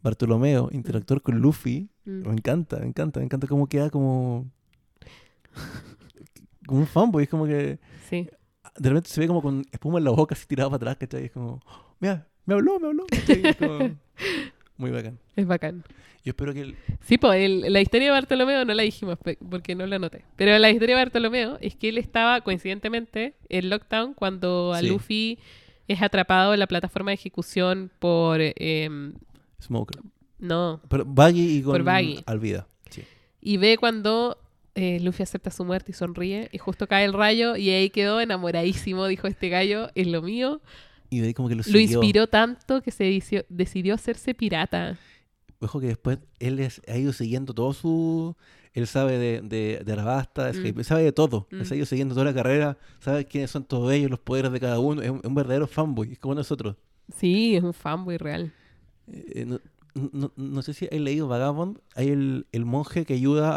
[0.03, 2.27] Bartolomeo interactuar con Luffy, Mm.
[2.29, 4.47] me encanta, me encanta, me encanta cómo queda como...
[6.67, 7.79] como un fanboy, es como que
[8.09, 8.29] Sí.
[8.77, 11.27] De repente se ve como con espuma en la boca así tirado para atrás, ¿cachai?
[11.27, 11.61] Es como,
[12.01, 13.05] mira, me habló, me habló.
[13.59, 13.97] como
[14.77, 15.19] muy bacán.
[15.37, 15.85] Es bacán.
[16.25, 16.61] Yo espero que...
[16.61, 19.19] el- Sí, pues la historia de Bartolomeo no la dijimos
[19.49, 20.25] porque no la anoté.
[20.37, 24.89] Pero la historia de Bartolomeo es que él estaba coincidentemente en lockdown cuando a Sí.
[24.89, 25.39] Luffy
[25.89, 28.39] es atrapado en la plataforma de ejecución por...
[28.41, 29.15] em,
[29.63, 30.01] Smoker.
[30.39, 32.23] no, Pero Baggy y con Por Baggy.
[32.27, 32.67] Alvida.
[32.91, 33.03] Sí.
[33.41, 34.37] y ve cuando
[34.81, 38.21] eh, Luffy acepta su muerte y sonríe y justo cae el rayo y ahí quedó
[38.21, 40.61] enamoradísimo, dijo este gallo, es lo mío.
[41.11, 44.97] Y de ahí como que lo Lo inspiró tanto que se dicio- decidió hacerse pirata.
[45.61, 48.37] Ojo que después él es- ha ido siguiendo todo su...
[48.73, 50.85] Él sabe de, de, de Arabasta, Mm.
[50.85, 51.49] Sabe de todo.
[51.51, 51.73] Él Mm.
[51.73, 54.79] ha ido siguiendo toda la carrera, sabe quiénes son todos ellos, los poderes de cada
[54.79, 55.03] uno.
[55.03, 56.77] Es un, es un verdadero fanboy, es como nosotros.
[57.17, 58.53] Sí, es un fanboy real.
[59.13, 59.59] Eh, no,
[59.95, 63.51] no- no sé si hay leído Vagabond, hay el, el monje que ayuda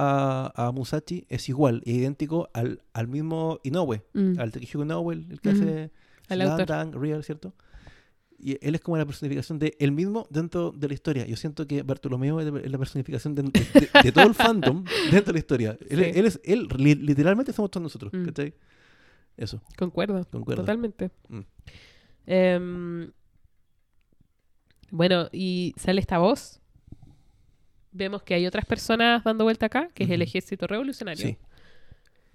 [0.48, 4.40] a, a Musashi, es igual, idéntico al, al mismo Inoue, Mm.
[4.40, 5.92] al Takehiko Inoue, el, que hace
[6.30, 6.66] autor.
[6.68, 7.54] Dunk, Real, ¿cierto?
[8.40, 11.26] Y él es como la personificación de él mismo dentro de la historia.
[11.26, 15.34] Yo siento que Bartolomeo es la personificación de, de- de todo el fandom dentro de
[15.34, 15.78] la historia.
[15.90, 16.12] Él, Sí.
[16.20, 18.26] él es, él li- literalmente somos todos nosotros, Mm.
[18.26, 18.54] ¿cachai?
[19.38, 20.26] Eso, Concuerdo.
[20.30, 20.62] concuerdo.
[20.64, 21.10] Totalmente.
[21.30, 23.04] Mm.
[24.96, 26.60] Bueno, y sale esta voz.
[27.92, 31.26] Vemos que hay otras personas dando vuelta acá, que es el ejército revolucionario.
[31.26, 31.38] Sí,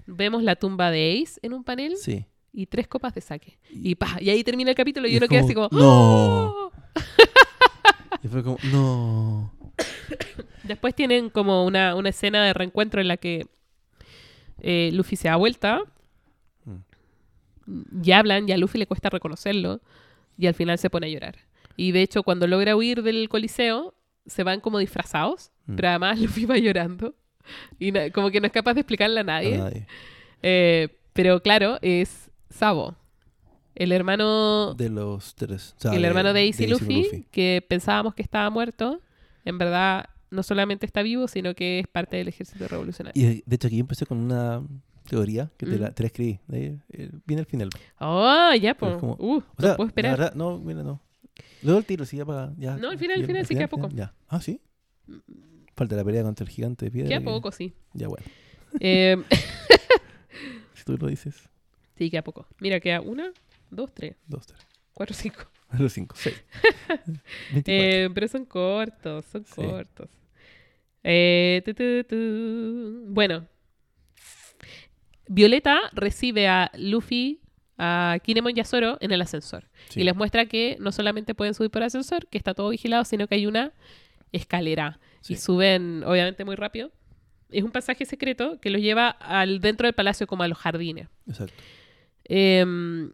[0.07, 2.27] Vemos la tumba de Ace en un panel sí.
[2.53, 3.59] y tres copas de saque.
[3.71, 5.69] Y, pa, y ahí termina el capítulo y, Y uno queda así como...
[5.71, 5.79] no.
[5.81, 6.73] "Oh".
[8.25, 9.53] Y fue como, no.
[10.65, 13.47] Después tienen como una, una escena de reencuentro en la que
[14.61, 15.81] eh, Luffy se da vuelta
[16.65, 18.03] Mm.
[18.05, 19.81] y hablan y a Luffy le cuesta reconocerlo
[20.37, 21.37] y al final se pone a llorar.
[21.79, 23.95] Y de hecho cuando logra huir del coliseo
[24.27, 25.77] se van como disfrazados, Mm.
[25.77, 27.15] pero además Luffy va llorando
[27.79, 29.87] y como que no es capaz de explicarle a A nadie.
[30.43, 32.95] Eh, pero claro, es Sabo,
[33.75, 35.75] el hermano, De los tres.
[35.79, 39.01] o sea, el hermano de Ace y Ace Luffy, que pensábamos que estaba muerto,
[39.45, 43.23] en verdad no solamente está vivo, sino que es parte del ejército revolucionario.
[43.23, 44.63] Y de, de hecho aquí empecé con una
[45.09, 45.81] teoría que te, Mm.
[45.81, 46.39] la, te la escribí.
[46.53, 46.77] Eh,
[47.25, 47.71] viene al final.
[47.99, 48.95] Oh, ya, pues.
[49.03, 50.11] Uh, O no puedo la esperar.
[50.19, 51.01] verdad, no, mira, no.
[51.63, 52.53] Luego el tiro, sí, ya para.
[52.59, 53.89] Ya, No, al final, al final, sí queda poco.
[53.93, 54.15] Ya.
[54.29, 54.61] Ah, sí.
[55.77, 57.09] Falta la pelea contra el gigante de piedra.
[57.09, 57.75] Queda que- poco, sí.
[57.95, 58.27] Ya, bueno.
[58.81, 59.17] Eh,
[60.75, 61.49] Si tú lo dices.
[61.97, 62.47] sí, queda poco.
[62.61, 63.33] Mira, queda una,
[63.71, 64.61] dos, tres, Dos, tres.
[64.95, 65.41] cuatro, cinco.
[65.79, 66.43] Los cinco, seis.
[67.53, 67.63] 24.
[67.67, 69.55] Eh, pero son cortos, son Sí.
[69.55, 70.09] cortos.
[71.05, 73.05] Eh, tu, tu, tu.
[73.13, 73.47] Bueno.
[75.31, 77.41] Violeta recibe a Luffy,
[77.79, 79.69] a Kinemon y a Zoro en el ascensor.
[79.89, 80.01] Sí.
[80.01, 83.27] Y les muestra que no solamente pueden subir por ascensor, que está todo vigilado, sino
[83.29, 83.73] que hay una
[84.33, 84.99] escalera.
[85.21, 85.35] Sí.
[85.35, 86.91] Y suben, obviamente, muy rápido.
[87.51, 91.09] Es un pasaje secreto que los lleva al dentro del palacio como a los jardines.
[91.27, 91.55] Exacto.
[92.25, 93.13] Em,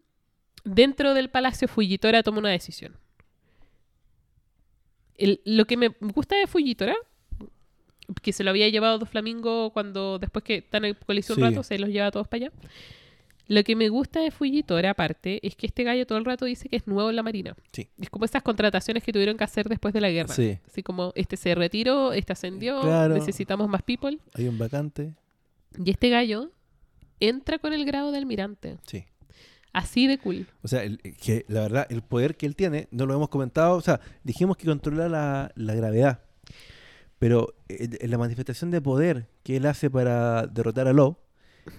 [0.64, 2.96] dentro del palacio, Fujitora toma una decisión.
[5.16, 6.96] El- lo que me gusta de Fujitora,
[8.22, 11.42] que se lo había llevado dos Flamingo cuando después que están en el coliseo un
[11.42, 12.52] rato, se los lleva todos para allá.
[13.46, 16.68] Lo que me gusta de Fujitora, aparte, es que este gallo todo el rato dice
[16.68, 17.54] que es nuevo en la marina.
[17.72, 17.88] Sí.
[18.00, 20.32] Es como estas contrataciones que tuvieron que hacer después de la guerra.
[20.34, 20.58] Sí.
[20.66, 23.14] Así como este se retiró, este ascendió, Claro.
[23.14, 24.18] necesitamos más people.
[24.34, 25.14] Hay un vacante.
[25.84, 26.50] Y este gallo
[27.20, 28.78] entra con el grado de almirante.
[28.86, 29.04] Sí.
[29.72, 30.46] Así de cool.
[30.62, 33.76] O sea, el- que la verdad, el poder que él tiene, no lo hemos comentado.
[33.76, 36.20] O sea, dijimos que controla la, la gravedad.
[37.18, 41.16] Pero eh, en la manifestación de poder que él hace para derrotar a Law,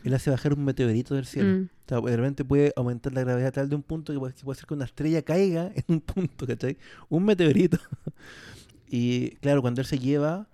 [0.04, 1.50] él hace bajar un meteorito del cielo.
[1.60, 1.70] Mm.
[1.86, 4.44] O sea, de repente puede aumentar la gravedad tal de un punto que puede, que
[4.44, 6.78] puede hacer que una estrella caiga en un punto, ¿cachai?
[7.10, 7.78] Un meteorito.
[8.88, 10.48] y claro, cuando él se lleva,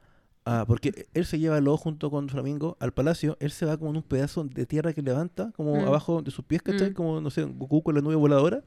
[0.45, 3.77] a- porque él se lleva a Law junto con Flamingo al palacio, él se va
[3.77, 5.87] como en un pedazo de tierra que levanta, como Mm.
[5.87, 6.91] abajo de sus pies, ¿cachai?
[6.91, 6.93] Mm.
[6.93, 8.63] Como, no sé, Goku con la nube voladora.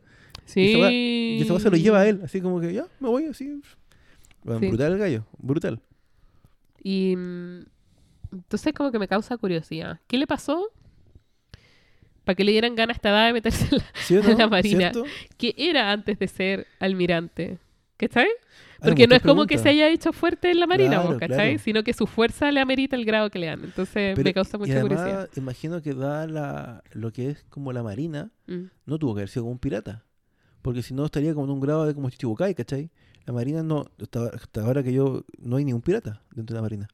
[0.46, 0.74] Sí.
[1.40, 3.60] Y cosa se lo lleva a él, así como que ya, me voy así.
[4.42, 4.68] Bueno, Sí.
[4.68, 5.80] Brutal el gallo, brutal.
[6.82, 7.60] Y mm,
[8.34, 10.00] entonces como que me causa curiosidad.
[10.06, 10.70] ¿Qué le pasó?
[12.24, 13.68] Para que le dieran ganas a esta edad de meterse
[14.10, 14.46] en la...
[14.48, 14.92] Marina.
[14.92, 15.04] ¿Cierto?
[15.36, 17.58] ¿Qué era antes de ser almirante?
[17.96, 18.28] ¿Cachai?
[18.82, 21.36] Porque no es como que se haya hecho fuerte en la marina, Claro, vos, ¿cachai?
[21.52, 21.58] claro.
[21.58, 23.62] Sino que su fuerza le amerita el grado que le dan.
[23.64, 25.30] Entonces Pero- me causa y mucha además, curiosidad.
[25.36, 28.64] imagino que da la, lo que es como la marina, Mm.
[28.86, 30.04] no tuvo que haber sido como un pirata.
[30.60, 32.90] Porque si no estaría como en un grado de como Chichibukai, ¿cachai?
[33.26, 36.62] La marina no, hasta, hasta ahora que yo, no hay ningún pirata dentro de la
[36.62, 36.88] marina.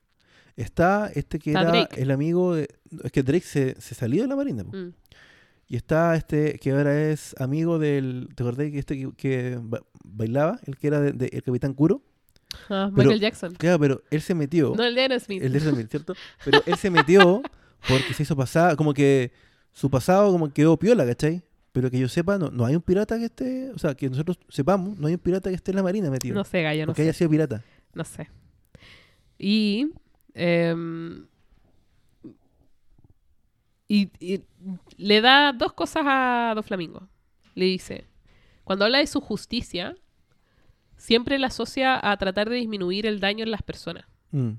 [0.60, 2.00] Está este que Está era Drake.
[2.02, 2.68] el amigo de...
[3.04, 4.64] Es que Drake se, se salió de la marina.
[4.64, 4.92] Mm.
[5.68, 8.28] Y está este que ahora es amigo del...
[8.34, 10.58] ¿Te acordás que este que, que ba- bailaba?
[10.66, 12.02] El que era de- de- el Capitán Kuro.
[12.68, 13.54] Ah, Pero- Michael Jackson.
[13.54, 14.74] Claro, pero él se metió...
[14.76, 15.42] No, el de Aerosmith.
[15.42, 16.14] El de Smith, ¿cierto?
[16.44, 17.42] Pero él se metió
[17.88, 19.30] porque se hizo pasar, como que
[19.72, 21.42] su pasado como quedó piola, ¿cachai?
[21.72, 24.40] Pero que yo sepa, no, no hay un pirata que esté, o sea, que nosotros
[24.48, 26.34] sepamos, no hay un pirata que esté en la marina metido.
[26.34, 27.08] No sé, gallo, no que sé.
[27.08, 27.62] haya sido pirata.
[27.94, 28.28] No sé.
[29.38, 29.92] Y.
[30.34, 31.26] em,
[33.88, 34.40] y, y
[34.96, 37.08] le da dos cosas a Don Flamingo.
[37.54, 38.04] Le dice:
[38.64, 39.96] Cuando habla de su justicia,
[40.96, 44.04] siempre la asocia a tratar de disminuir el daño en las personas.
[44.30, 44.50] Mm,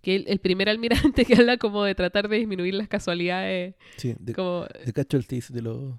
[0.00, 4.14] Que el, el primer almirante que habla como de tratar de disminuir las casualidades sí,
[4.20, 5.94] de, como de casualties de los...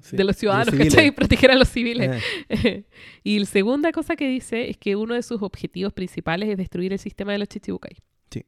[0.00, 0.92] sí, de los ciudadanos, civiles.
[0.92, 1.10] ¿cachai?
[1.14, 2.20] Proteger a los civiles.
[2.48, 2.82] Eh,
[3.22, 6.92] y la segunda cosa que dice es que uno de sus objetivos principales es destruir
[6.92, 7.96] el sistema de los Chichibukai.
[8.30, 8.44] Sí.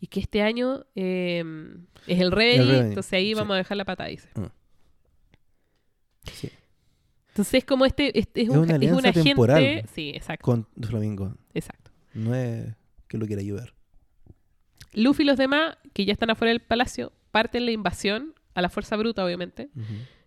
[0.00, 1.42] Y que este año eh,
[2.06, 3.34] es el Revenue, entonces ahí sí.
[3.34, 4.28] vamos a dejar la pata, dice.
[6.32, 6.50] sí,
[7.28, 9.30] Entonces es como este, este es, Es un, una es un alianza agente...
[9.30, 9.84] temporal.
[9.94, 11.34] Sí, exacto, con Flamingo.
[11.54, 11.90] exacto.
[12.14, 12.74] No es
[13.08, 13.74] que lo quiera ayudar.
[14.92, 18.70] Luffy y los demás, que ya están afuera del palacio, parten la invasión a la
[18.70, 19.68] fuerza bruta, obviamente,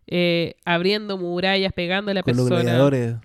[0.05, 2.63] eh, abriendo murallas, pegándole a Con los personas.
[2.63, 3.15] gladiadores.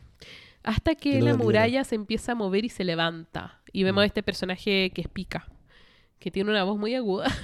[0.62, 3.60] Hasta que que la muralla se empieza a mover y se levanta.
[3.75, 4.05] Y vemos Mm.
[4.05, 5.47] a este personaje que es Pica,
[6.19, 7.27] que tiene una voz muy aguda,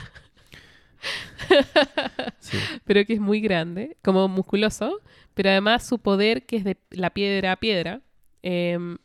[2.38, 2.58] Sí.
[2.84, 5.00] pero que es muy grande, como musculoso.
[5.34, 8.00] Pero además su poder, que es de la piedra a piedra,
[8.42, 8.98] em,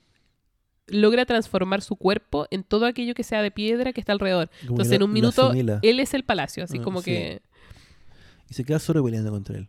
[0.87, 4.49] logra transformar su cuerpo en todo aquello que sea de piedra que está alrededor.
[4.61, 7.11] Como Entonces en un minuto él es el palacio, así Ah, como sí.
[7.11, 7.41] que...
[8.49, 9.67] Y se queda solo peleando contra él.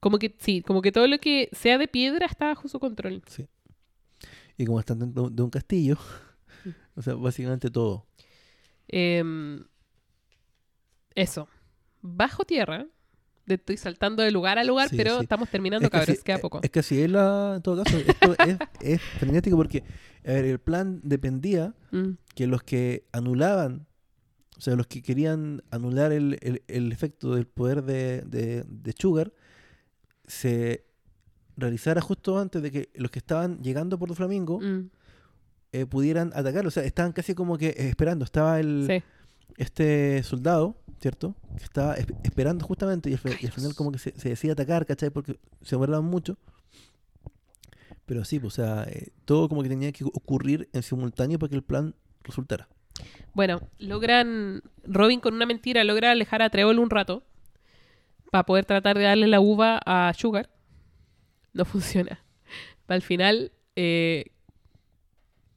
[0.00, 3.22] Como que sí, como que todo lo que sea de piedra está bajo su control.
[3.26, 3.46] Sí.
[4.60, 5.96] Y como están dentro de un castillo,
[6.94, 8.06] o sea, básicamente todo.
[8.88, 9.64] Em,
[11.14, 11.48] eso.
[12.02, 12.86] Bajo tierra.
[13.46, 15.22] Estoy saltando de lugar a lugar, Sí, pero sí.
[15.22, 16.14] estamos terminando, Es que cabros.
[16.16, 16.60] así- queda eh, poco.
[16.62, 17.96] Es que así es la, en todo caso.
[17.98, 19.82] Esto es, es frenético porque,
[20.24, 23.86] a ver, el plan dependía Mm, que los que anulaban,
[24.56, 28.94] o sea, los que querían anular el, el- el efecto del poder de, de, de
[28.96, 29.32] Sugar,
[30.26, 30.84] se
[31.56, 34.90] realizara justo antes de que los que estaban llegando por Flamingo mm,
[35.72, 36.66] eh, pudieran atacar.
[36.66, 38.24] O sea, estaban casi como que esperando.
[38.24, 39.02] Estaba el, sí.
[39.56, 41.34] este soldado, ¿cierto?
[41.58, 44.30] Que estaba esp- esperando justamente y al, fi- y al final como que se, se
[44.30, 45.10] decide atacar, ¿cachai?
[45.10, 46.38] Porque se demoraban mucho.
[48.06, 51.50] Pero sí, pues, o sea, eh, todo como que tenía que ocurrir en simultáneo para
[51.50, 51.94] que el plan
[52.24, 52.68] resultara.
[53.34, 54.62] Bueno, logran.
[54.84, 57.22] Robin con una mentira logra alejar a Trébol un rato.
[58.32, 60.50] Para poder tratar de darle la uva a Sugar.
[61.52, 62.22] No funciona.
[62.88, 64.26] Al final, eh,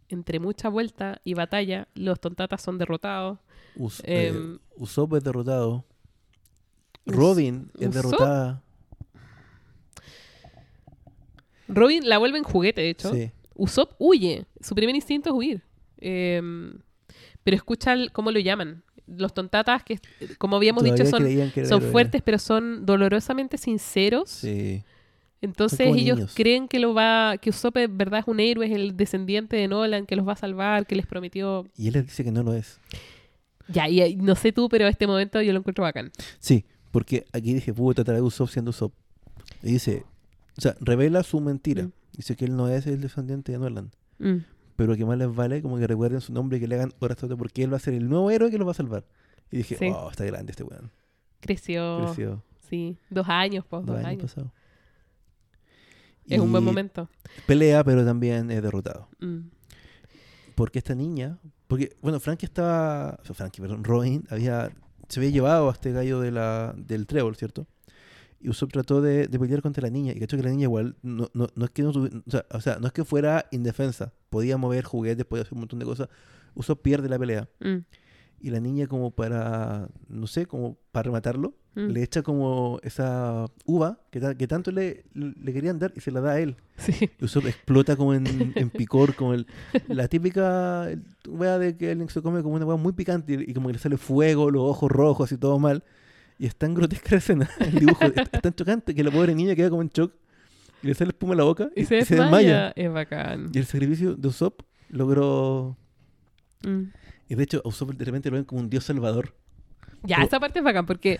[0.09, 3.39] entre mucha vuelta y batalla, los tontatas son derrotados.
[3.75, 5.83] Us- eh, Em, Usopp es derrotado.
[7.05, 7.93] Us- Robin es ¿Usopp?
[7.95, 8.63] derrotada.
[11.67, 13.13] Robin la vuelve en juguete, de hecho.
[13.13, 13.31] Sí.
[13.55, 14.45] Usopp huye.
[14.61, 15.63] Su primer instinto es huir.
[15.97, 16.77] Em,
[17.43, 18.83] pero escucha el- cómo lo llaman.
[19.07, 19.99] Los tontatas, que
[20.37, 21.25] como habíamos dicho, son,
[21.67, 24.29] son fuertes, pero son dolorosamente sinceros.
[24.29, 24.83] Sí.
[25.43, 26.33] Entonces ellos niños.
[26.33, 29.67] creen que lo va, que Usopp en verdad es un héroe, es el descendiente de
[29.67, 31.67] Nolan, que los va a salvar, que les prometió.
[31.75, 32.79] Y él les dice que no lo es.
[33.67, 36.11] Ya, y no sé tú, pero este momento yo lo encuentro bacán.
[36.39, 38.93] Sí, porque aquí dije, pudo tratar de Usopp siendo Usopp.
[39.61, 40.05] Y dice,
[40.57, 41.83] o sea, revela su mentira.
[41.83, 41.91] Mm.
[42.15, 43.91] Dice que él no es el descendiente de Nolan.
[44.19, 44.37] Mm.
[44.77, 47.17] Pero que más les vale como que recuerden su nombre y que le hagan horas
[47.37, 49.03] porque él va a ser el nuevo héroe que los va a salvar.
[49.51, 49.91] Y dije, Sí.
[49.93, 50.89] oh, está grande este weón.
[51.41, 54.35] Creció, Creció sí, dos años, pues, dos dos años.
[56.27, 57.09] Es un buen momento.
[57.47, 59.09] Pelea, pero también es derrotado.
[59.19, 59.39] Mm.
[60.55, 61.37] Porque esta niña,
[61.67, 64.71] porque, bueno, Frankie estaba, o sea, Frankie, perdón, Robin había,
[65.09, 67.67] se había llevado a este gallo de la, del trébol, ¿cierto?
[68.39, 70.95] Y Usopp trató de, de pelear contra la niña, y cacho que la niña igual,
[71.01, 74.13] no, no, no es que no o sea, o sea, no es que fuera indefensa,
[74.29, 76.09] podía mover juguetes, podía hacer un montón de cosas,
[76.53, 77.77] Usopp pierde la pelea, Mm.
[78.43, 81.87] Y la niña como para, no sé, como para rematarlo, Mm.
[81.87, 86.11] le echa como esa uva que, ta- que tanto le, le querían dar y se
[86.11, 86.55] la da a él.
[86.77, 87.09] Sí.
[87.19, 88.25] Y Usopp explota como en,
[88.55, 89.47] en picor, como el,
[89.87, 90.87] la típica
[91.27, 93.73] wea de que alguien se come como una wea muy picante y, y como que
[93.73, 95.83] le sale fuego, los ojos rojos y todo mal.
[96.37, 99.33] Y es tan grotesca la escena, el dibujo, es, es tan chocante que la pobre
[99.33, 100.13] niña queda como en shock
[100.83, 102.69] y le sale espuma en la boca Y se desmaya.
[102.75, 103.49] Es bacán.
[103.51, 105.75] Y el sacrificio de Usopp logró...
[106.61, 106.83] Mm.
[107.33, 109.33] Y de hecho Usopp de repente lo ven como un dios salvador.
[110.03, 111.19] Ya, Como- esa parte es bacán porque,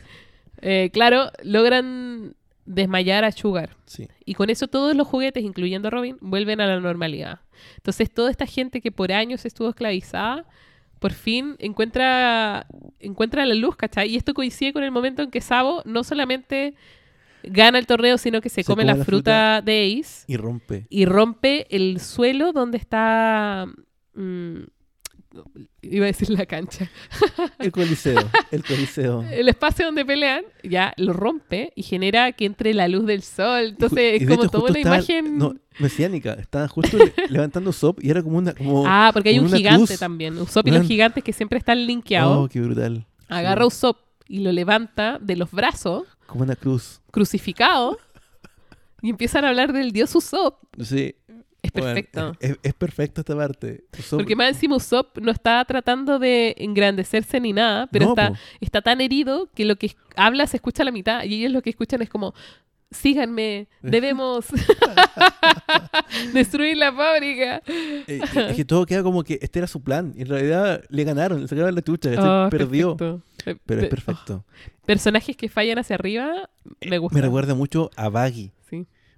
[0.61, 2.35] eh, claro, logran
[2.65, 3.76] desmayar a Sugar.
[3.85, 4.07] Sí.
[4.26, 7.40] Y con eso todos los juguetes, incluyendo a Robin, vuelven a la normalidad.
[7.77, 10.45] Entonces toda esta gente que por años estuvo esclavizada,
[10.99, 12.68] por fin encuentra,
[12.99, 14.10] encuentra la luz, ¿cachai?
[14.11, 16.76] Y esto coincide con el momento en que Sabo no solamente
[17.44, 20.38] gana el torneo, sino que se, Se come, come la, la fruta, de Ace Y
[20.38, 20.85] rompe.
[20.90, 23.65] y rompe el suelo donde está...
[24.14, 24.60] mm,
[25.81, 26.89] iba a decir la cancha,
[27.60, 29.23] El coliseo, el coliseo.
[29.31, 33.65] el espacio donde pelean, ya lo rompe y genera que entre la luz del sol.
[33.69, 35.38] Entonces es como toda una estaba- imagen...
[35.38, 36.34] No, mesiánica.
[36.34, 38.53] Estaban justo le- levantando Sop y era como una.
[38.53, 39.99] Como, ah, porque hay un gigante cruz.
[39.99, 40.38] también.
[40.38, 42.38] Usopp y los gigantes que siempre están linkeados.
[42.38, 43.05] Oh, qué brutal.
[43.27, 43.97] agarra Usopp
[44.27, 47.01] y lo levanta de los brazos, Como una cruz.
[47.11, 47.97] crucificado,
[49.01, 50.64] y empiezan a hablar del dios Usopp.
[50.81, 51.15] Sí.
[51.73, 52.35] Bueno, perfecto.
[52.39, 53.83] es, es perfecta esta parte.
[53.93, 58.29] Usopp- Porque más encima Usopp no está tratando de engrandecerse ni nada, pero No, está,
[58.29, 58.35] po.
[58.61, 61.61] está tan herido que lo que habla se escucha a la mitad y ellos lo
[61.61, 62.33] que escuchan es como,
[62.91, 64.45] síganme, debemos
[66.33, 67.61] destruir la fábrica.
[67.67, 70.13] Eh, es que todo queda como que este era su plan.
[70.15, 72.09] Y en realidad le ganaron, le sacaron la chucha.
[72.15, 72.29] ¿cachai?
[72.45, 72.97] Oh, perdió.
[72.97, 73.23] perfecto.
[73.45, 74.45] Eh, Pero es pe- perfecto.
[74.47, 76.49] oh, personajes que fallan hacia arriba,
[76.85, 77.15] me gusta.
[77.17, 78.51] Me recuerda mucho a Baggy.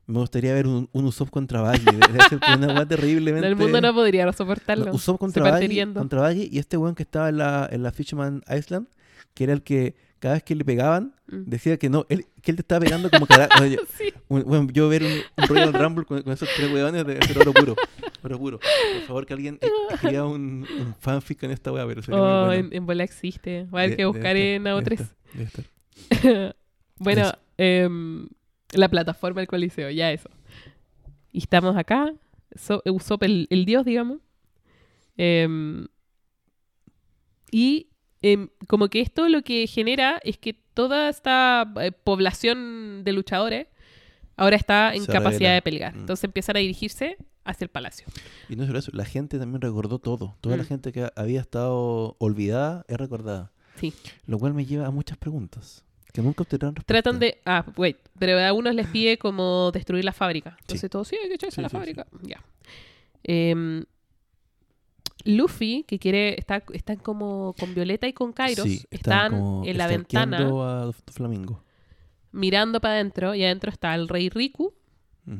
[0.07, 1.61] Me gustaría ver un, un Usopp contra
[2.29, 3.47] ser una weá terriblemente.
[3.47, 4.85] El mundo no podría soportarlo.
[4.85, 5.99] No, Usopp contra riendo.
[5.99, 8.87] contra Baggy y este weón que estaba en la, en la Fisherman Island,
[9.33, 11.45] que era el que cada vez que le pegaban, Mm.
[11.49, 13.49] decía que no, él, que él te estaba pegando como cara.
[13.59, 14.13] Oye, Sí.
[14.27, 17.39] un- weón, yo ver un, un Royal Rumble con, con esos tres weones de ser
[17.39, 17.75] oro puro.
[18.21, 18.59] Oro puro.
[18.59, 22.29] Por favor, que alguien eh, escriba un, un fanfic en esta weá, pero sería muy
[22.29, 22.67] Oh, bueno.
[22.67, 23.63] en, en bola existe.
[23.73, 24.91] Va a haber que buscar en debe AO3.
[24.93, 26.55] estar, debe estar.
[26.99, 27.37] bueno, Eso.
[28.75, 30.29] La plataforma del Coliseo, ya eso.
[31.31, 32.13] Y estamos acá,
[32.55, 34.19] so, Usopp el, el dios, digamos.
[35.17, 35.87] Em,
[37.51, 37.87] y
[38.21, 43.67] em, como que esto lo que genera es que toda esta eh, población de luchadores
[44.35, 45.53] ahora está en Se capacidad revela.
[45.55, 45.95] de pelear.
[45.95, 45.99] Mm.
[45.99, 48.07] Entonces empiezan a dirigirse hacia el palacio.
[48.49, 50.35] Y no solo eso, la gente también recordó todo.
[50.41, 50.67] Toda la Mm.
[50.67, 53.51] gente que había estado olvidada es recordada.
[53.79, 53.93] Sí.
[54.25, 55.84] Lo cual me lleva a muchas preguntas
[56.15, 56.87] que nunca obtendrán respuesta.
[57.01, 57.39] Tratan de.
[57.45, 57.97] Ah, wait.
[58.17, 60.55] Pero a unos les pide como destruir la fábrica.
[60.61, 60.89] Entonces Sí.
[60.89, 62.07] todos, sí, hay que echarse Sí, la sí, fábrica.
[62.23, 62.41] Ya.
[63.23, 63.83] Em,
[65.23, 66.39] Luffy, que quiere.
[66.39, 68.65] Está, están como con Violeta y con Kairos.
[68.65, 71.63] Sí, están como en la ventana stalkeando a Flamingo.
[72.31, 73.33] mirando para adentro.
[73.33, 74.73] Y adentro está el rey Riku.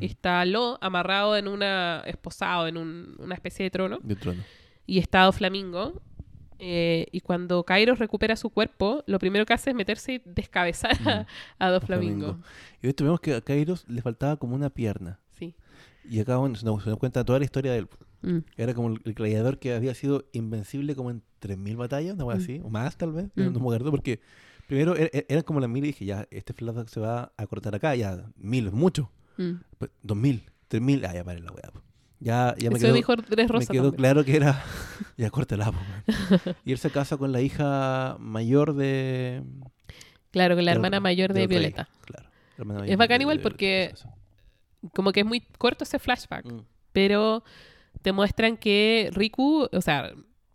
[0.02, 2.02] Está Lo amarrado en una.
[2.07, 3.99] esposado en un- una especie de trono.
[4.02, 4.41] De trono.
[4.88, 6.02] Y está Flamingo.
[6.67, 10.91] Eh, y cuando Kairos recupera su cuerpo, lo primero que hace es meterse y descabezar
[11.07, 11.25] a, Mm,
[11.59, 12.25] a dos Flamingo.
[12.25, 12.45] Flamingos.
[12.81, 15.19] Y de hecho vemos que a Kairos le faltaba como una pierna.
[15.37, 15.53] Sí.
[16.09, 17.87] Y acá bueno, se nos, se nos cuenta toda la historia de él.
[18.23, 18.37] Mm.
[18.57, 22.37] Era como el, el gladiador que había sido invencible como en 3.000 batallas, una cosa
[22.37, 22.41] Mm.
[22.41, 24.19] así, o más tal vez, no, me acuerdo, porque
[24.67, 27.45] primero er- er- eran como las mil y dije, ya, este flashback se va a
[27.45, 29.11] cortar acá, ya, mil es mucho,
[29.77, 31.71] pues, dos mil, tres mil, ah, ya pare la weá.
[32.19, 33.97] Ya, ya me Eso quedó, dijo me Rosa quedó también.
[33.97, 34.63] claro que era,
[35.17, 35.71] ya córtela.
[36.63, 39.43] Y él se casa con la hija mayor de...
[40.31, 41.87] Claro, con la hermana mayor de rey, Violeta.
[42.05, 42.29] Claro.
[42.57, 43.93] la hermana Es mayor bacán de- igual de- porque-.
[44.93, 46.61] Como que es muy corto ese flashback, Mm.
[46.91, 47.43] pero
[48.01, 50.11] te muestran que Riku, o sea,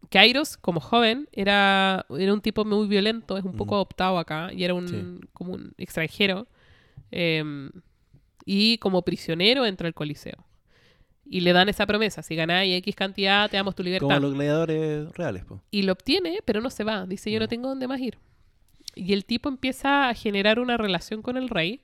[0.08, 3.76] Kairos como joven era, era un tipo muy violento, es un poco Mm.
[3.76, 5.28] adoptado acá y era un Sí.
[5.32, 6.46] como un extranjero.
[7.12, 7.70] em,
[8.44, 10.46] y como prisionero entra al Coliseo.
[11.32, 14.20] Y le dan esa promesa, si ganáis X cantidad, te damos tu Como libertad.
[14.20, 15.60] los gladiadores reales, pues.
[15.70, 17.06] Y lo obtiene, pero no se va.
[17.06, 17.48] Dice, yo no No.
[17.48, 18.18] tengo dónde más ir.
[18.96, 21.82] Y el tipo empieza a generar una relación con el rey,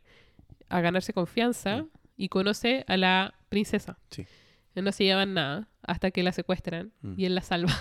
[0.69, 1.89] a ganarse confianza, Mm.
[2.17, 3.99] y conoce a la princesa.
[4.11, 4.27] Sí.
[4.75, 7.15] No se llevan nada hasta que la secuestran Mm.
[7.17, 7.73] y él la salva.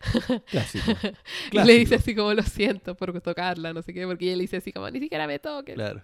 [0.46, 0.84] Clásico.
[1.52, 4.42] y le dice así como, lo siento por tocarla, no sé qué, porque ella le
[4.44, 5.74] dice así como, ni siquiera me toques.
[5.74, 6.02] Claro.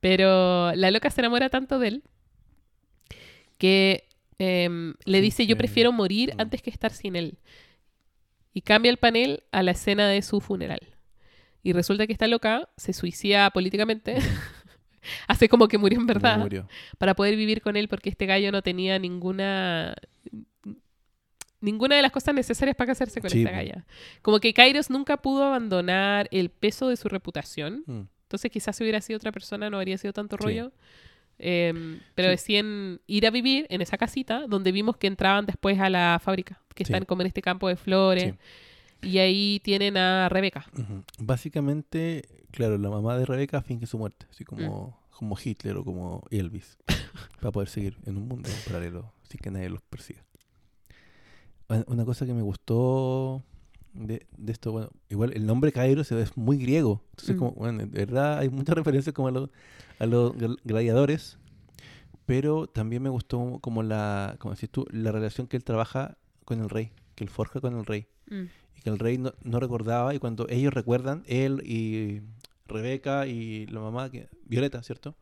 [0.00, 2.02] Pero la loca se enamora tanto de él
[3.58, 4.08] que
[4.42, 6.40] em, le Sí, dice, yo prefiero morir mm.
[6.40, 7.38] antes que estar sin él.
[8.54, 10.80] Y cambia el panel a la escena de su funeral.
[11.62, 14.16] Y resulta que esta loca se suicida políticamente.
[15.28, 16.38] Hace como que murió en verdad.
[16.38, 16.68] Murió.
[16.98, 19.94] Para poder vivir con él porque este gallo no tenía ninguna...
[21.60, 23.86] Ninguna de las cosas necesarias para casarse con Sí, esta galla.
[24.20, 28.00] Como que Kairos nunca pudo abandonar el peso de su reputación Mm.
[28.24, 30.44] entonces quizás si hubiera sido otra persona no habría sido tanto Sí.
[31.44, 32.32] Em, pero Sí.
[32.32, 36.60] decían ir a vivir en esa casita donde vimos que entraban después a la fábrica,
[36.74, 36.92] que Sí.
[36.92, 38.34] están como en este campo de flores.
[39.02, 40.64] Y ahí tienen a Rebeca.
[41.18, 45.16] Básicamente, claro, la mamá de Rebeca finge su muerte, así como, Mm.
[45.16, 46.78] como Hitler o como Elvis,
[47.40, 50.22] para poder seguir en un mundo paralelo sin que nadie los persiga.
[51.86, 53.42] Una cosa que me gustó
[53.94, 57.38] de, de esto, bueno, igual el nombre Cairo se ve es muy griego, entonces Mm.
[57.38, 59.50] como, bueno, de verdad hay muchas referencias como a los,
[59.98, 61.38] a los gl- gladiadores,
[62.26, 66.60] pero también me gustó como la, como decís tú, la relación que él trabaja con
[66.60, 68.44] el rey, que él forja con el rey Mm.
[68.78, 72.22] y que el rey no, no recordaba y cuando ellos recuerdan, él y
[72.66, 75.14] Rebeca y la mamá, que, Violeta, ¿cierto?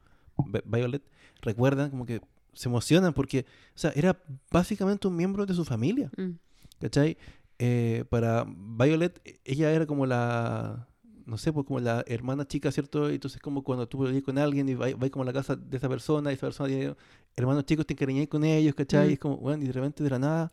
[0.46, 1.02] Vi- Violet,
[1.40, 2.20] recuerdan como que
[2.52, 6.32] se emocionan porque, o sea, era básicamente un miembro de su familia, Mm.
[6.80, 7.16] ¿cachai?
[7.62, 10.88] Eh, para Violet, ella era como la,
[11.26, 13.10] no sé, pues como la hermana chica, ¿cierto?
[13.10, 15.56] Y Entonces como cuando tú vas con alguien y vas, vas como a la casa
[15.56, 16.94] de esa persona y esa persona tiene
[17.36, 19.08] hermanos chicos, te encariñas con ellos, ¿cachai?
[19.08, 19.10] Mm.
[19.10, 20.52] Y es como, bueno, y de repente de la nada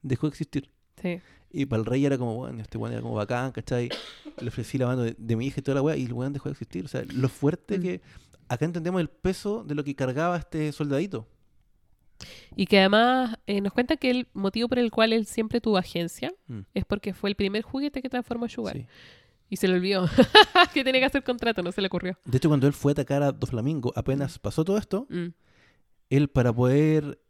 [0.00, 0.70] dejó de existir.
[1.02, 1.20] Sí.
[1.50, 3.90] Y para el rey era como, bueno, este weón era como bacán, ¿cachai?
[4.40, 6.32] Le ofrecí la mano de, de mi hija y toda la weá, y el weón
[6.32, 6.84] dejó de existir.
[6.84, 7.82] O sea, lo fuerte Mm.
[7.82, 8.00] que.
[8.50, 11.26] Acá entendemos el peso de lo que cargaba este soldadito.
[12.56, 15.76] Y que además eh, nos cuenta que el motivo por el cual él siempre tuvo
[15.78, 16.60] agencia Mm.
[16.74, 18.76] es porque fue el primer juguete que transformó a Sugar.
[18.76, 18.86] Sí.
[19.50, 20.06] Y se le olvidó
[20.74, 22.18] que tenía que hacer contrato, no se le ocurrió.
[22.24, 25.28] De hecho, cuando él fue a atacar a Doflamingo, apenas pasó todo esto, Mm,
[26.10, 27.20] él para poder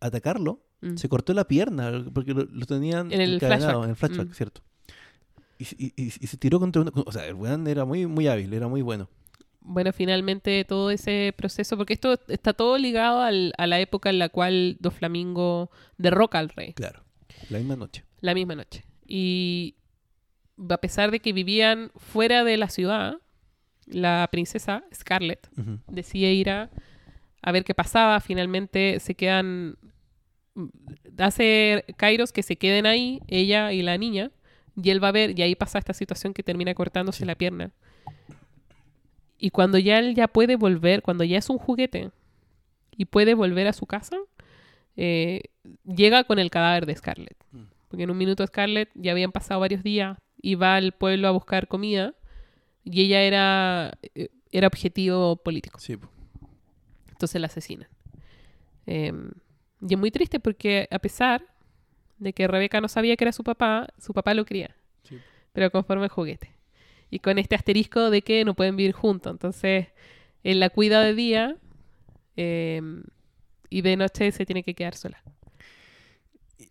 [0.00, 0.96] atacarlo, mm.
[0.96, 3.84] se cortó la pierna, porque lo, lo tenían En el flashback.
[3.84, 4.34] en el flashback, Mm.
[4.34, 4.60] ¿cierto?
[5.58, 6.90] Y, y- se tiró contra una...
[7.06, 9.08] O sea, el weón era muy, muy hábil, era muy bueno.
[9.64, 14.18] Bueno, finalmente todo ese proceso, porque esto está todo ligado al- a la época en
[14.18, 17.04] la cual Doflamingo derroca al rey, Claro.
[17.48, 18.04] La misma noche.
[18.20, 18.84] la misma noche.
[19.06, 19.76] Y
[20.68, 23.14] a pesar de que vivían fuera de la ciudad,
[23.86, 25.78] la princesa Scarlett Ujú.
[25.88, 26.70] decide ir a,
[27.42, 28.20] a ver qué pasaba.
[28.20, 29.76] Finalmente se quedan.
[31.18, 34.30] Hace Kairos que se queden ahí, ella y la niña,
[34.76, 37.24] y él va a ver, y ahí pasa esta situación que termina cortándose Sí.
[37.24, 37.72] la pierna.
[39.44, 42.12] Y cuando ya él ya puede volver, cuando ya es un juguete
[42.96, 44.16] y puede volver a su casa,
[44.96, 45.42] eh,
[45.84, 47.36] llega con el cadáver de Scarlett.
[47.50, 47.62] Mm.
[47.88, 51.32] Porque en un minuto Scarlett ya habían pasado varios días y va al pueblo a
[51.32, 52.14] buscar comida
[52.84, 55.80] y ella era, eh, era objetivo político.
[55.80, 55.98] Sí.
[57.10, 57.88] Entonces la asesinan.
[58.86, 59.12] Eh,
[59.80, 61.44] y es muy triste porque a pesar
[62.18, 65.18] de que Rebeca no sabía que era su papá, su papá lo cría, Sí.
[65.52, 66.52] pero conforme el juguete.
[67.12, 69.30] Y con este asterisco de que no pueden vivir juntos.
[69.32, 69.88] Entonces,
[70.42, 71.56] él la cuida de día
[72.36, 72.80] eh,
[73.68, 75.22] y de noche se tiene que quedar sola.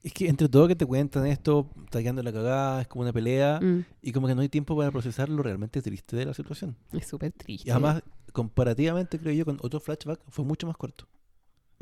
[0.03, 3.13] Es que entre todo que te cuentan esto, está quedando la cagada, es como una
[3.13, 6.33] pelea, Mm, y como que no hay tiempo para procesar lo realmente triste de la
[6.33, 6.75] situación.
[6.91, 7.69] es súper triste.
[7.69, 8.01] Y además,
[8.33, 11.07] comparativamente, creo yo, con otro flashback, fue mucho más corto.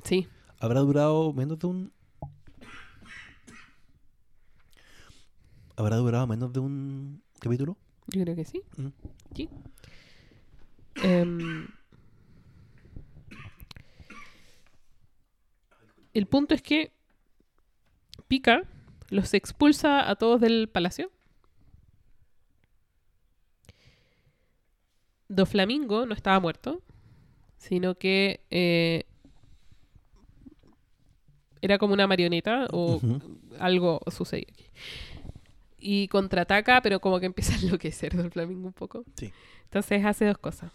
[0.04, 0.28] Sí,
[0.60, 1.94] Habrá durado menos de un...
[5.78, 7.78] ¿Habrá durado menos de un capítulo?
[8.14, 8.62] Yo creo que sí.
[8.78, 8.88] Mm.
[9.36, 9.50] Sí.
[11.04, 11.68] Em,
[16.14, 16.92] el punto es que
[18.28, 18.64] Pica
[19.10, 21.12] los expulsa a todos del palacio.
[25.28, 26.82] Doflamingo no estaba muerto,
[27.58, 29.06] sino que eh,
[31.62, 33.00] era como una marioneta o
[33.60, 34.66] algo sucedió aquí.
[35.80, 39.04] Y contraataca, pero como que empieza a enloquecer Doflamingo un poco.
[39.16, 39.32] Sí.
[39.64, 40.72] Entonces hace dos cosas.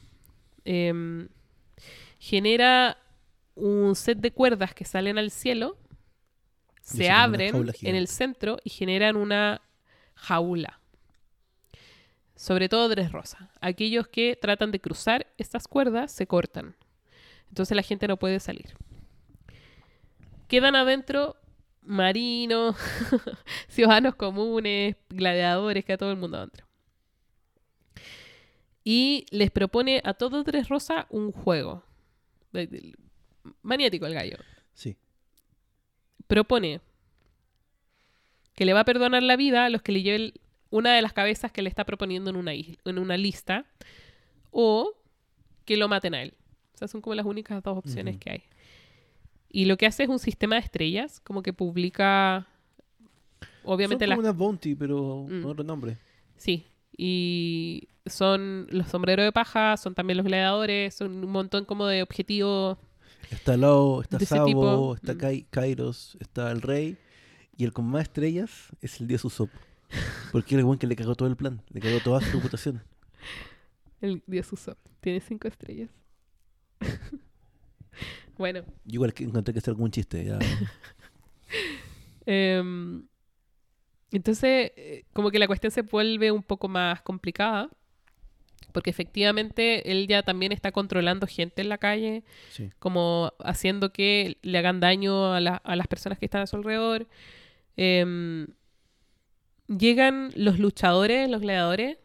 [0.64, 1.28] Em,
[2.18, 2.98] genera
[3.54, 5.76] un set de cuerdas que salen al cielo,
[6.80, 9.62] se abren en el centro y generan una
[10.14, 10.80] jaula.
[12.36, 13.50] Sobre todo Dres Rosa.
[13.60, 16.76] Aquellos que tratan de cruzar estas cuerdas se cortan.
[17.48, 18.74] Entonces la gente no puede salir.
[20.48, 21.36] Quedan adentro
[21.84, 22.76] marinos,
[23.68, 26.66] ciudadanos comunes, gladiadores, que a todo el mundo adentro.
[28.82, 31.82] Y les propone a todos Tres Rosa un juego.
[33.62, 34.36] Maniático el gallo.
[34.74, 34.96] Sí.
[36.26, 36.80] Propone
[38.54, 40.32] que le va a perdonar la vida a los que le lleven
[40.70, 43.64] una de las cabezas que le está proponiendo en una, isla- en una lista
[44.50, 44.92] o
[45.64, 46.34] que lo maten a él.
[46.74, 48.42] O sea, son como las únicas dos opciones que hay.
[49.56, 52.46] Y lo que hace es un sistema de estrellas, como que publica,
[53.62, 55.42] obviamente, Son como una bounty, pero Mm.
[55.42, 55.96] con otro nombre.
[56.36, 56.66] Sí,
[56.96, 62.02] y son los sombreros de paja, son también los gladiadores, son un montón como de
[62.02, 62.78] objetivos.
[63.30, 65.18] Está Lao, está Sabo, está Mm.
[65.18, 66.98] Kai- Kairos, está el rey.
[67.56, 69.50] Y el con más estrellas es el dios Usopp.
[70.32, 71.62] Porque era el buen que le cagó todo el plan.
[71.70, 72.82] Le cagó toda su reputación.
[74.00, 75.90] El dios Usopp tiene cinco estrellas.
[78.38, 80.24] bueno, Yo igual que encontré que hacer algún chiste.
[80.24, 80.38] Ya.
[82.26, 83.06] em,
[84.10, 87.68] entonces eh, como que la cuestión se vuelve un poco más complicada.
[88.72, 92.24] Porque efectivamente él ya también está controlando gente en la calle.
[92.50, 92.70] Sí.
[92.80, 96.56] como haciendo que le hagan daño a, la- a las personas que están a su
[96.56, 97.06] alrededor.
[97.76, 98.48] Em,
[99.68, 101.98] llegan los luchadores, los gladiadores.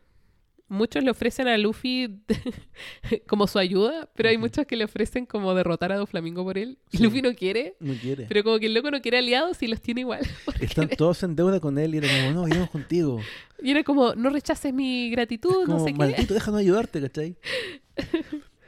[0.70, 2.22] Muchos le ofrecen a Luffy
[3.28, 6.78] como su ayuda, pero hay muchos que le ofrecen como derrotar a Doflamingo por él.
[6.92, 7.04] Y Sí.
[7.04, 8.26] Luffy no quiere, No quiere.
[8.28, 10.22] pero como que el loco no quiere aliados y los tiene igual.
[10.62, 13.20] Están todos en deuda con él y era como, no, iremos contigo.
[13.62, 15.98] Y era como, no rechaces mi gratitud, Es no como, sé qué.
[15.98, 17.36] maldito, déjanos ayudarte, ¿cachai?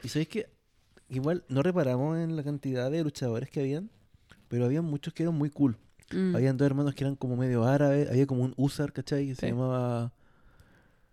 [0.04, 0.50] y sabéis que
[1.10, 3.90] igual no reparamos en la cantidad de luchadores que habían,
[4.50, 5.78] pero había muchos que eran muy cool.
[6.12, 6.36] Mm.
[6.36, 8.10] Habían dos hermanos que eran como medio árabes.
[8.10, 9.28] Había como un Usar, ¿cachai?
[9.28, 10.12] Que se llamaba.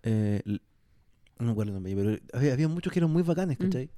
[0.02, 0.42] eh,
[1.38, 3.62] no me acuerdo el nombre, pero había, había muchos que eran muy bacanes, Mm.
[3.64, 3.90] ¿cachai?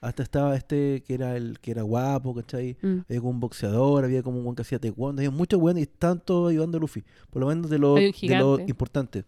[0.00, 2.76] Hasta estaba este que era el que era guapo, ¿cachai?
[2.82, 2.98] Mm.
[3.08, 5.86] Había como un boxeador, había como un weón que hacía taekwondo, había muchos weones y
[6.24, 7.04] todos ayudando a Luffy.
[7.30, 9.24] Por lo menos de lo, de lo importante.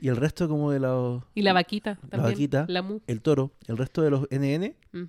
[0.00, 1.22] Y el resto como de los...
[1.34, 2.32] Y la vaquita también.
[2.32, 2.66] vaquita.
[2.68, 3.00] La mu.
[3.08, 5.04] El toro, el resto de los NN, Mm.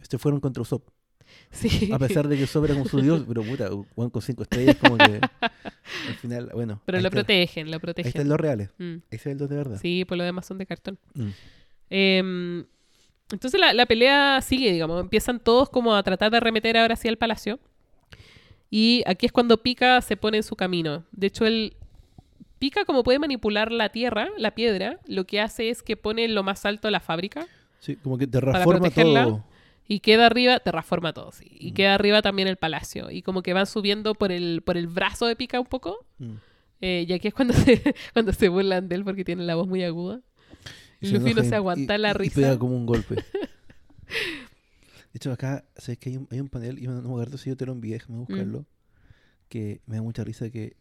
[0.00, 0.88] este fueron contra Usopp.
[1.52, 1.90] Sí.
[1.92, 4.76] A pesar de que Usopp era como su dios, pero puta, Juan con cinco estrellas
[4.76, 5.20] como que...
[5.40, 6.80] Al final, bueno.
[6.86, 8.28] Pero lo está- protegen, lo Ahí están protegen.
[8.28, 8.70] los reales.
[8.78, 8.94] Mm.
[9.10, 9.78] Ese es el dos de verdad.
[9.82, 10.98] Sí, por lo demás son de cartón.
[11.14, 11.28] Mm.
[11.90, 12.64] Em,
[13.32, 15.00] entonces la, la pelea sigue, digamos.
[15.00, 17.58] Empiezan todos como a tratar de arremeter ahora hacia el palacio.
[18.70, 21.04] Y aquí es cuando Pika se pone en su camino.
[21.10, 21.74] De hecho, el
[22.60, 26.34] Pika, como puede manipular la tierra, la piedra, lo que hace es que pone en
[26.34, 27.46] lo más alto la fábrica
[27.80, 29.44] Sí, como que te reforma todo.
[29.92, 31.46] Y queda arriba, terraforma todo, sí.
[31.50, 31.74] Y Mm.
[31.74, 33.10] queda arriba también el palacio.
[33.10, 36.06] Y como que van subiendo por el, por el brazo de Pika un poco.
[36.18, 36.34] Mm.
[36.80, 37.52] Eh, y aquí es cuando
[37.82, 40.20] se, cuando se burlan de él porque tiene la voz muy aguda.
[41.00, 42.34] Y Luffy no se y- aguanta y- la y risa.
[42.36, 43.16] pega como un golpe.
[45.12, 46.78] De hecho, acá, ¿sabes que hay un, hay un panel?
[46.78, 48.20] Y no me acuerdo si yo te lo envié, déjame Mm.
[48.26, 48.66] buscarlo.
[49.48, 50.76] Que me da mucha risa que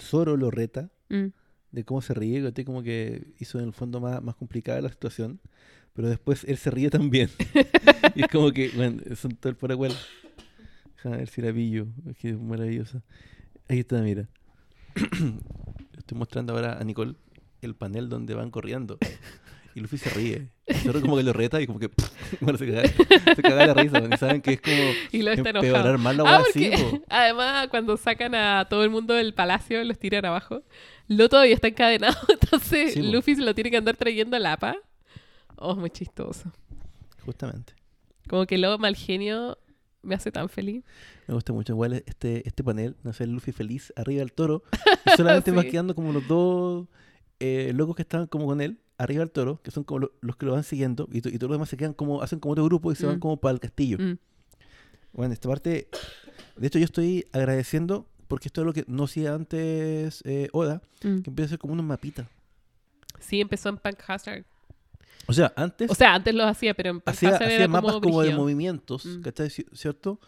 [0.00, 1.26] Zoro lo reta Mm.
[1.72, 5.40] de cómo se ríe, como que hizo en el fondo más, más complicada la situación.
[5.94, 7.28] Pero después él se ríe también.
[8.14, 9.92] y es como que, bueno, son todo el paraguay.
[10.96, 11.86] Déjame ver si la pillo.
[12.08, 13.02] Es que es maravillosa.
[13.68, 14.28] Ahí está, mira.
[15.98, 17.14] Estoy mostrando ahora a Nicole
[17.60, 18.98] el panel donde van corriendo.
[19.74, 20.48] Y Luffy se ríe.
[20.66, 21.88] Y Zoro como que lo reta y como que
[22.40, 22.88] bueno, se, caga,
[23.34, 24.00] se caga la risa.
[24.00, 24.76] porque saben que es como
[25.12, 26.70] Y lo está empeorar más la Ah, así.
[27.08, 30.62] además cuando sacan a todo el mundo del palacio, los tiran abajo,
[31.08, 33.02] Lo todavía está encadenado, entonces Sí.
[33.12, 34.76] Luffy se lo tiene que andar trayendo a la APA.
[35.62, 36.50] Oh, muy chistoso.
[37.24, 37.74] Justamente.
[38.28, 39.58] Como que lo mal genio
[40.02, 40.82] me hace tan feliz.
[41.28, 41.72] Me gusta mucho.
[41.72, 44.62] Igual este, este panel, no sé, Luffy feliz arriba del toro.
[45.06, 45.70] Y solamente va Sí.
[45.70, 46.88] quedando como los dos
[47.40, 50.36] eh, locos que estaban como con él, arriba del toro, que son como lo- los
[50.36, 51.08] que lo van siguiendo.
[51.12, 53.06] Y, to- y todos los demás se quedan como, hacen como otro grupo y se
[53.06, 53.20] van Mm.
[53.20, 53.98] como para el castillo.
[54.00, 54.18] Mm.
[55.12, 55.88] Bueno, esta parte,
[56.56, 60.80] de hecho yo estoy agradeciendo porque esto es lo que no hacía antes eh, Oda,
[61.04, 61.20] Mm.
[61.22, 62.26] que empieza a ser como unos mapitas.
[63.20, 64.44] Sí, empezó en Punk Hazard.
[65.26, 68.00] O sea, antes O sea, antes lo hacía, pero en hacía, hacía era mapas como,
[68.02, 69.20] como de movimientos, Mm.
[69.22, 69.48] ¿cachai?
[69.48, 70.18] Ci- ¿Cierto?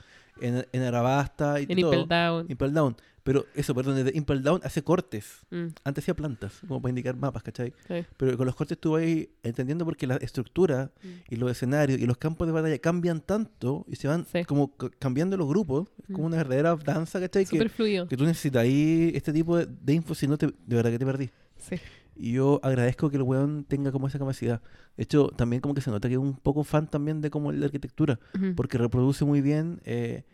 [0.41, 1.93] En, en Arabasta y En todo.
[1.95, 2.47] Impel Down.
[2.49, 2.97] Impel Down.
[3.23, 5.39] Pero eso, perdón, desde Impel Down hace cortes.
[5.51, 7.73] Mm, Antes hacía plantas, como para indicar mapas, ¿cachai?
[7.89, 8.05] sí.
[8.19, 9.03] Pero con los cortes tú vas
[9.43, 11.09] entendiendo porque la estructura Mm.
[11.31, 14.45] y los escenarios y los campos de batalla cambian tanto y se van Sí.
[14.45, 15.89] como ca- cambiando los grupos.
[16.07, 17.45] Es como una verdadera danza, ¿cachai?
[17.45, 18.07] Que, Súper fluido.
[18.09, 20.99] que tú necesitas ahí este tipo de, de info, si no, te, de verdad que
[20.99, 21.31] te perdí.
[21.57, 21.77] Sí.
[22.17, 24.63] Y yo agradezco que el weón tenga como esa capacidad.
[24.97, 27.51] De hecho, también como que se nota que es un poco fan también de como
[27.53, 28.19] la arquitectura,
[28.55, 30.25] porque reproduce muy bien eh,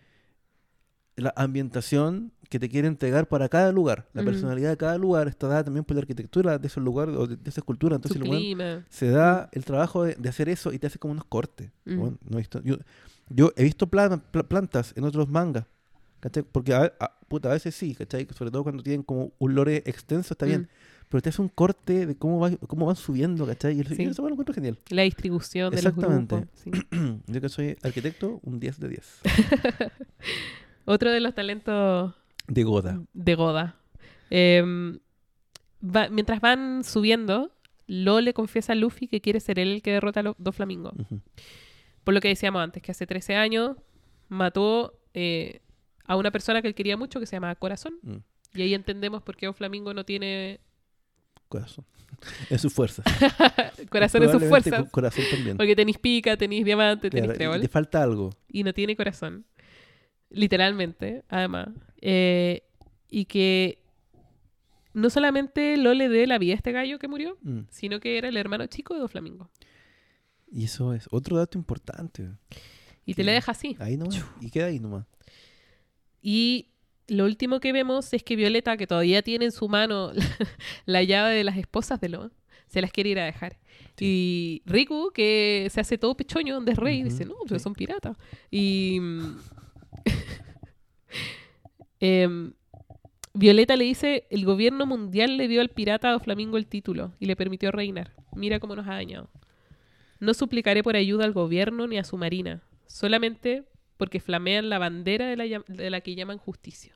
[1.16, 4.08] la ambientación que te quiere entregar para cada lugar.
[4.12, 7.26] La personalidad de cada lugar está dada también por la arquitectura de esos lugares o
[7.26, 7.94] de, de esa cultura.
[7.94, 8.84] Su Entonces el weón clima.
[8.88, 11.70] se da el trabajo de, de hacer eso y te hace como unos cortes.
[11.84, 12.76] Bueno, no he visto, yo,
[13.28, 15.64] yo he visto pla- pla- plantas en otros mangas,
[16.20, 16.42] ¿cachai?
[16.42, 18.26] Porque a, a- puta, a veces sí, ¿cachai?
[18.36, 20.68] Sobre todo cuando tienen como un lore extenso, está bien.
[21.10, 23.76] Pero te hace un corte de cómo, va, cómo van subiendo, ¿cachai?
[23.76, 24.04] Y eso, Sí.
[24.04, 24.78] y eso lo encuentro genial.
[24.90, 26.36] La distribución de los Exactamente.
[26.36, 26.60] grupos.
[26.62, 26.70] sí.
[27.26, 29.20] yo que soy arquitecto, un 10 de 10.
[30.84, 32.14] Otro de los talentos
[32.48, 33.02] De Goda.
[33.12, 33.76] de Goda.
[34.30, 34.98] Em,
[35.84, 37.50] va- mientras van subiendo,
[37.86, 40.54] Lo le confiesa a Luffy que quiere ser él el que derrota a los dos
[40.54, 40.92] flamingos.
[42.04, 43.76] Por lo que decíamos antes, que hace 13 años
[44.28, 45.60] mató eh,
[46.06, 47.94] a una persona que él quería mucho que se llama Corazón.
[48.02, 48.16] Mm.
[48.54, 50.60] Y ahí entendemos por qué flamingo no tiene
[51.50, 51.84] Corazón.
[52.50, 53.04] En sus fuerzas.
[53.90, 54.82] corazón en sus fuerzas.
[54.84, 55.56] co- Corazón también.
[55.56, 57.60] Porque tenéis pica, tenéis diamante, tenéis trébol.
[57.60, 58.30] le falta algo.
[58.48, 59.44] y no tiene corazón.
[60.28, 61.68] Literalmente, además.
[62.00, 62.62] Eh,
[63.08, 63.82] y que
[64.92, 67.60] no solamente lo le dé la vida a este gallo que murió, Mm.
[67.70, 69.48] sino que era el hermano chico de dos flamingos.
[70.52, 72.28] Y eso es otro dato importante.
[73.06, 73.76] Y te le deja así.
[73.80, 74.22] Ahí nomás.
[74.40, 75.06] Y queda ahí nomás.
[76.22, 76.66] Y
[77.10, 80.24] lo último que vemos es que Violeta, que todavía tiene en su mano la,
[80.86, 82.30] la llave de las esposas de Lo,
[82.66, 83.58] se las quiere ir a dejar.
[83.98, 87.64] Y Riku, que se hace todo pechoño, donde es rey, dice, no, pero sí.
[87.64, 88.16] son piratas.
[88.50, 89.38] Y mm,
[92.00, 92.52] em,
[93.34, 97.26] Violeta le dice, el gobierno mundial le dio al pirata o flamingo el título y
[97.26, 98.12] le permitió reinar.
[98.34, 99.28] Mira cómo nos ha dañado.
[100.18, 103.64] No suplicaré por ayuda al gobierno ni a su marina, solamente
[103.96, 106.94] porque flamean la bandera de la, de la que llaman justicia.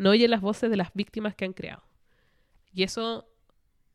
[0.00, 1.82] No oyen las voces de las víctimas que han creado.
[2.72, 3.26] Y eso,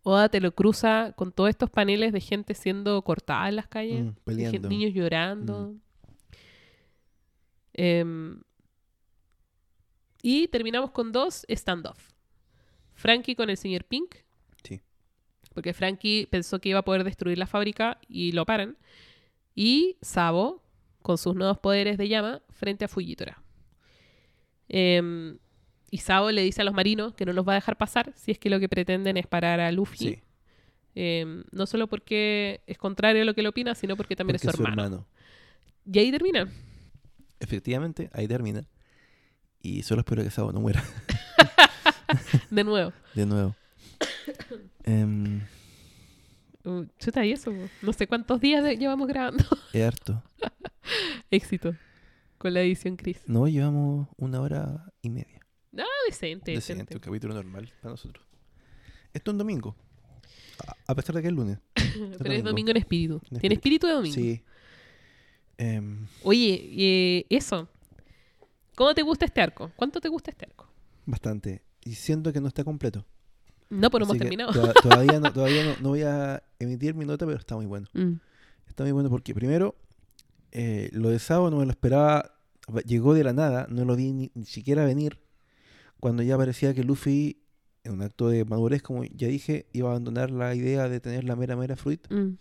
[0.03, 4.05] Oda te lo cruza con todos estos paneles de gente siendo cortada en las calles,
[4.05, 5.73] Mm, de niños llorando.
[7.73, 8.41] Em,
[10.21, 12.09] Y terminamos con dos standoff.
[12.93, 14.15] Frankie con el señor Pink.
[14.63, 14.81] Sí.
[15.53, 18.75] Porque Frankie pensó que iba a poder destruir la fábrica y lo paran.
[19.53, 20.63] Y Sabo
[21.03, 23.41] con sus nuevos poderes de llama frente a Fujitora.
[24.67, 25.37] Em,
[25.95, 28.31] y Sabo le dice a los marinos que no los va a dejar pasar si
[28.31, 29.97] es que lo que pretenden es parar a Luffy.
[29.97, 30.19] Sí.
[30.93, 34.47] Em, no solo porque es contrario a lo que él opina, sino porque también porque
[34.49, 35.07] es su hermano.
[35.85, 36.49] Y ahí termina.
[37.39, 38.65] Efectivamente, ahí termina.
[39.61, 40.83] Y solo espero que Sabo no muera
[42.51, 42.91] De nuevo.
[43.13, 43.55] de nuevo.
[46.67, 47.53] Uh, chuta, y eso.
[47.83, 49.43] No sé cuántos días de- llevamos grabando.
[49.73, 50.23] es harto.
[51.29, 51.75] Éxito.
[52.39, 53.21] Con la edición Chris.
[53.27, 55.34] No, llevamos una hora y media.
[55.75, 56.95] No, decente, Decente, decente.
[56.95, 58.25] un capítulo normal para nosotros.
[59.13, 59.75] Esto es un domingo.
[60.65, 61.59] A, a pesar de que es lunes.
[62.17, 62.71] Pero es domingo.
[62.71, 63.21] en espíritu.
[63.31, 64.15] En Tiene espíritu de domingo.
[64.15, 64.41] Sí.
[65.57, 67.69] Em, Oye, eh, eso.
[68.75, 69.71] ¿Cómo te gusta este arco?
[69.75, 70.67] ¿Cuánto te gusta este arco?
[71.07, 71.61] bastante.
[71.83, 73.05] Y siento que no está completo.
[73.69, 74.51] No, no hemos terminado.
[74.51, 77.87] toda- todavía no, todavía no, no voy a emitir mi nota, pero está muy bueno.
[77.93, 78.13] Mm,
[78.67, 79.75] Está muy bueno porque primero,
[80.51, 82.31] eh, lo de Sabo no me lo esperaba.
[82.85, 85.19] Llegó de la nada, no lo vi ni, ni siquiera venir.
[86.05, 87.41] Cuando ya parecía que Luffy,
[87.83, 91.23] en un acto de madurez, como ya dije, iba a abandonar la idea de tener
[91.23, 92.05] la mera mera fruit.
[92.11, 92.37] mm.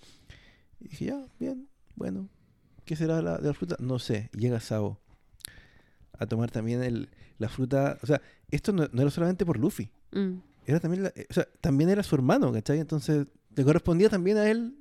[0.80, 1.66] Y dije, ya, bien,
[1.96, 2.28] bueno.
[2.84, 3.76] ¿Qué será la, de la fruta?
[3.80, 4.28] No sé.
[4.34, 5.00] Y Llega Sabo
[6.18, 7.08] a tomar también el,
[7.38, 7.98] la fruta.
[8.02, 8.20] O sea,
[8.50, 9.88] esto no, no era solamente por Luffy.
[10.12, 10.34] Mm.
[10.66, 12.80] Era también, la- eh, o sea, también era su hermano, ¿cachai?
[12.80, 13.26] Entonces
[13.56, 14.74] le correspondía también a él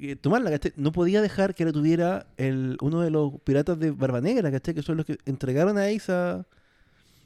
[0.00, 0.74] eh, tomarla, ¿cachai?
[0.76, 4.74] No podía dejar que la tuviera el, uno de los piratas de Barba Negra, ¿cachai?
[4.74, 6.46] Que son los que entregaron a Ace a...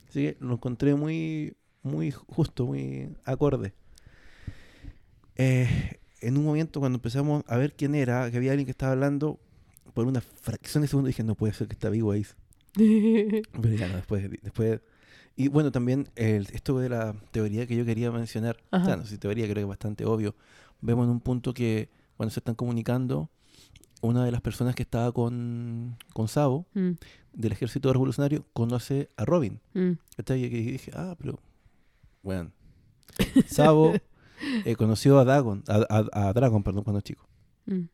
[0.08, 3.74] Así que lo encontré muy, muy justo, muy acorde.
[5.36, 8.92] Eh, en un momento cuando empezamos a ver quién era, que había alguien que estaba
[8.92, 9.38] hablando,
[9.94, 12.34] por una fracción de segundo dije, no puede ser que está vivo Ace.
[12.74, 14.80] Pero ya no, después, después...
[15.36, 19.06] Y bueno, también el, esto de la teoría que yo quería mencionar, o sea, no
[19.06, 20.34] sé teoría, creo que es bastante obvio.
[20.80, 23.30] Vemos en un punto que cuando se están comunicando,
[24.00, 26.90] una de las personas que estaba con, con Sabo, Mm,
[27.32, 29.60] del ejército revolucionario, conoce a Robin.
[29.74, 29.92] mm.
[30.30, 31.38] Y dije, ah, pero,
[32.22, 32.50] bueno,
[33.46, 33.94] Sabo
[34.64, 37.28] eh, conoció a Dagon, a, a- a Dragon, perdón, cuando chico.
[37.66, 37.84] Mm.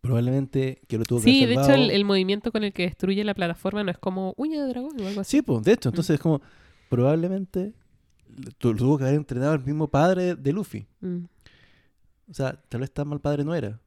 [0.00, 3.22] Probablemente que lo tuvo que Sí, de hecho, el, el movimiento con el que destruye
[3.24, 5.38] la plataforma no es como uña de dragón o algo así.
[5.38, 6.40] Sí, pues, de hecho, entonces es como,
[6.88, 7.72] probablemente
[8.58, 10.86] tu- tuvo que haber entrenado el mismo padre de Luffy.
[11.00, 11.18] Mm.
[12.30, 13.78] O sea, tal vez tan mal padre no era.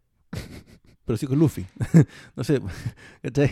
[1.06, 1.65] Pero sí con Luffy.
[2.36, 2.61] no sé,
[3.22, 3.52] ¿cachai?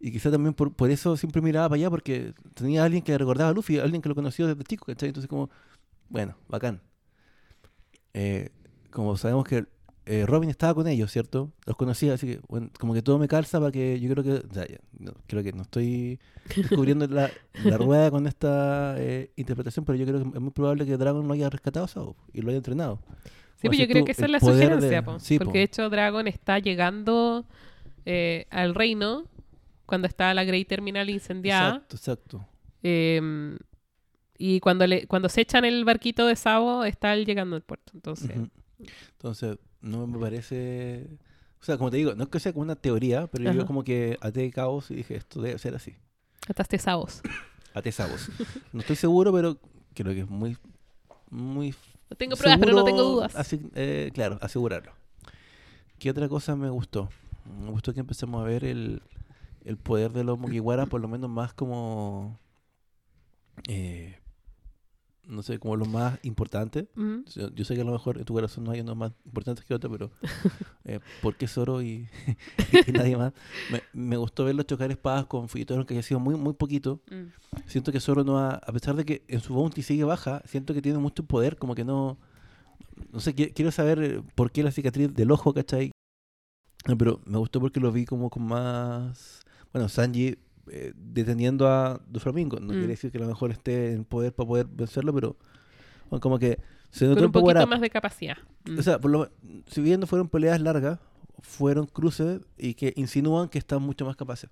[0.00, 3.16] Y quizá también por, por eso siempre miraba para allá, porque tenía a alguien que
[3.16, 5.08] recordaba a Luffy, alguien que lo conoció desde chico, ¿cachai?
[5.08, 5.50] Entonces como,
[6.08, 6.80] bueno, bacán.
[8.12, 8.50] Eh,
[8.90, 9.66] como sabemos que
[10.06, 11.52] eh, Robin estaba con ellos, ¿cierto?
[11.64, 14.46] Los conocía, así que, bueno, como que todo me calza para que yo creo que,
[14.46, 16.20] o sea, ya, no, creo que no estoy
[16.54, 17.30] descubriendo la,
[17.64, 21.26] la rueda con esta eh, interpretación, pero yo creo que es muy probable que Dragon
[21.26, 23.00] lo haya rescatado Sao y lo haya entrenado.
[23.64, 25.18] Sí, pues yo creo que esa es la de- sugerencia, po.
[25.18, 25.58] sí, porque po.
[25.58, 27.44] de hecho Dragon está llegando
[28.06, 29.24] eh, al reino
[29.86, 31.76] cuando está la Great Terminal incendiada.
[31.76, 32.46] Exacto, exacto.
[32.82, 33.56] eh,
[34.36, 37.92] y cuando le cuando se echan el barquito de Sabo, está él llegando al puerto.
[37.94, 38.30] Entonces.
[39.12, 41.06] Entonces, no me parece...
[41.60, 43.84] O sea, como te digo, no es que sea como una teoría, pero yo como
[43.84, 45.94] que até cabos y dije, esto debe ser así.
[46.48, 47.22] ataste Sabos.
[47.72, 48.28] Até sabos.
[48.72, 49.58] no estoy seguro, pero
[49.94, 50.58] creo que es muy...
[51.30, 51.74] muy
[52.10, 53.34] No tengo pruebas, pero no tengo dudas.
[53.36, 54.92] asi- eh, claro, asegurarlo.
[55.98, 57.08] ¿Qué otra cosa me gustó?
[57.60, 59.02] Me gustó que empecemos a ver el,
[59.64, 62.38] el poder de los Mugiwara, por lo menos más como...
[63.68, 64.18] eh,
[65.26, 66.86] no sé, como los más importantes.
[66.94, 67.20] Mm.
[67.34, 69.64] Yo, yo sé que a lo mejor en tu corazón no hay unos más importantes
[69.64, 70.10] que otros, pero
[70.84, 72.08] eh, ¿por qué Zoro y,
[72.86, 73.32] y nadie más?
[73.70, 77.00] Me, me gustó verlos chocar espadas con Fujitora, aunque haya sido muy, muy poquito.
[77.10, 77.24] Mm.
[77.66, 80.74] Siento que Zoro no ha, a pesar de que en su bounty sigue baja, siento
[80.74, 82.18] que tiene mucho poder, como que no...
[83.12, 85.90] No sé, qui- quiero saber eh, por qué la cicatriz del ojo, ¿cachai?
[86.86, 89.40] No, pero me gustó porque lo vi como con más...
[89.72, 90.36] Bueno, Sanji
[90.70, 92.58] eh, deteniendo a Doflamingo.
[92.60, 92.76] No Mm.
[92.76, 95.36] quiere decir que a lo mejor esté en poder para poder vencerlo, pero
[96.10, 96.58] bueno, como que
[96.90, 97.68] se notó Con un poquito up.
[97.68, 98.36] más de capacidad.
[98.68, 98.78] Mm.
[98.78, 99.30] O sea, por lo-
[99.66, 100.98] si bien no fueron peleas largas,
[101.40, 104.48] fueron cruces y que insinúan que están mucho más capaces.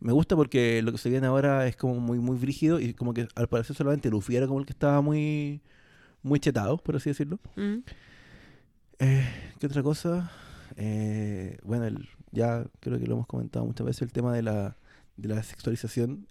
[0.00, 3.14] Me gusta porque lo que se viene ahora es como muy muy brígido y como
[3.14, 5.60] que al parecer solamente Luffy era como el que estaba muy
[6.22, 7.38] muy chetado, por así decirlo.
[7.56, 7.78] Mm.
[8.98, 9.26] Eh,
[9.58, 10.30] ¿Qué otra cosa?
[10.76, 14.76] Eh, bueno, el- ya creo que lo hemos comentado muchas veces el tema de la,
[15.16, 16.26] de la sexualización.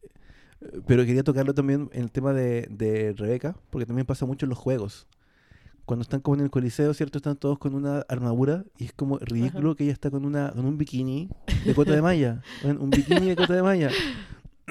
[0.61, 4.45] Eh, Pero quería tocarlo también en el tema de, de Rebeca, porque también pasa mucho
[4.45, 5.07] en los juegos.
[5.85, 7.17] Cuando están como en el coliseo, ¿cierto?
[7.17, 9.77] Están todos con una armadura y es como ridículo Ajá.
[9.77, 11.27] que ella está con una con un bikini
[11.65, 12.41] de cota de malla.
[12.63, 13.89] Un bikini de cota de malla.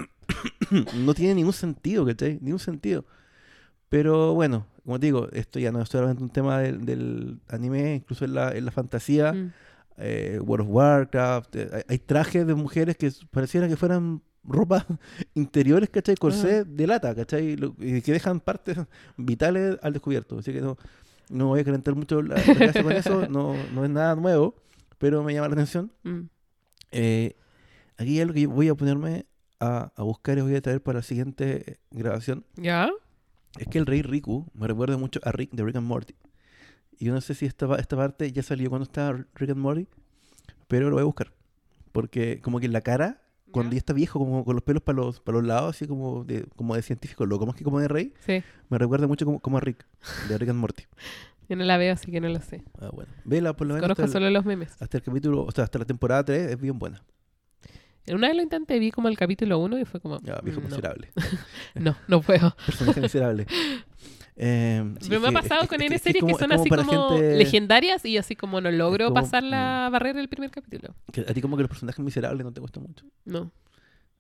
[0.97, 2.39] no tiene ningún sentido, ¿cachai?
[2.41, 3.05] Ningún sentido.
[3.91, 7.97] Pero bueno, como te digo, esto ya no es solamente un tema del, del anime,
[7.97, 9.53] incluso en la, en la fantasía, Mm.
[9.99, 14.85] Eh, World of Warcraft, eh, hay, trajes de mujeres que pareciera que fueran ropas
[15.35, 16.17] interiores, ¿cachai?
[16.17, 17.57] Corsé de lata, ¿cachai?
[17.57, 18.79] Lo- y que dejan partes
[19.17, 20.39] vitales al descubierto.
[20.39, 20.77] Así que no,
[21.31, 24.55] no voy a calentar mucho la, la con eso, no, no es nada nuevo,
[24.99, 25.93] pero me llama la atención.
[26.03, 26.21] Mm.
[26.93, 27.37] Eh,
[27.97, 29.27] aquí ya lo que yo voy a ponerme
[29.61, 32.91] a, a buscar y voy a traer para la siguiente grabación ¿Ya?
[33.59, 36.15] es que el rey Riku me recuerda mucho a Rick de Rick and Morty.
[37.03, 39.89] Y yo no sé si esta, esta parte ya salió cuando estaba Rick and Morty,
[40.69, 41.33] pero lo voy a buscar.
[41.91, 43.79] Porque como que en la cara, cuando ¿Ya?
[43.79, 46.77] está viejo, como con los pelos para los, para los lados, así como de, como
[46.77, 48.45] de científico loco, más que como de rey, Sí.
[48.69, 49.85] me recuerda mucho como, como a Rick,
[50.29, 50.85] de Rick and Morty.
[51.49, 52.63] Yo no la veo, así que no lo sé.
[52.79, 53.11] Ah, bueno.
[53.25, 54.81] Vela por lo menos Conozco hasta el, solo los memes.
[54.81, 57.03] hasta el capítulo, o sea, hasta la temporada 3 es bien buena.
[58.09, 60.21] Una vez lo intenté, vi como el capítulo 1 y fue como.
[60.23, 60.69] Ya, viejo mm, no.
[60.69, 61.11] miserable.
[61.75, 62.55] No, no puedo.
[62.65, 63.47] Personaje miserable.
[64.37, 66.61] Eh, sí, Pero me ha pasado es- con N es series que como- son como
[66.63, 69.23] así como gente- legendarias y así como no logro como- mm.
[69.23, 70.95] pasar la barrera del primer capítulo.
[71.13, 73.05] que a ti como que los personajes miserables no te gustan mucho.
[73.25, 73.51] No.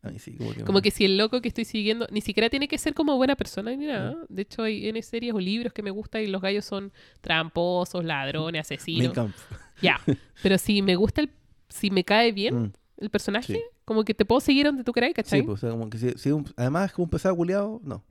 [0.05, 0.64] A mí sí, como que...
[0.64, 3.36] Como que si el loco que estoy siguiendo ni siquiera tiene que ser como buena
[3.36, 4.16] persona ni nada.
[4.28, 8.05] De hecho, hay N series o libros que me gustan y los gallos son tramposos,
[8.05, 9.14] ladrones, asesinos.
[9.80, 10.01] Ya.
[10.43, 11.30] Pero si me gusta el.
[11.68, 12.72] Si me cae bien Mm.
[12.98, 13.60] el personaje, Sí.
[13.86, 15.40] como que te puedo seguir donde tú queráis, ¿cachai?
[15.40, 17.80] Sí, pues, o sea, como que si, si un- además es como un pesado culiado,
[17.82, 18.02] no.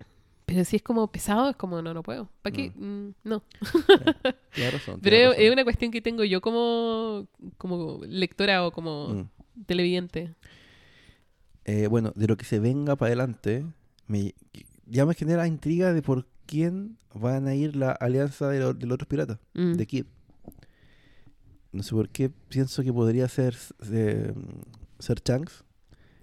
[0.52, 2.28] Pero si es como pesado, es como no, no puedo.
[2.42, 2.72] ¿Para qué?
[2.76, 3.42] Mm, no.
[4.54, 5.00] Tienes razón.
[5.02, 5.44] Pero tienes es, razón.
[5.46, 9.30] es una cuestión que tengo yo como, como lectora o como Mm.
[9.66, 10.36] televidente.
[11.64, 13.66] Eh, bueno, de lo que se venga para adelante,
[14.08, 14.34] me,
[14.88, 18.86] ya me genera intriga de por quién van a ir la alianza de, lo- de
[18.88, 19.74] los otros piratas, Mm.
[19.76, 20.06] de Kid.
[21.72, 23.56] No sé por qué pienso que podría ser,
[23.90, 24.34] eh,
[25.00, 25.64] ser Shanks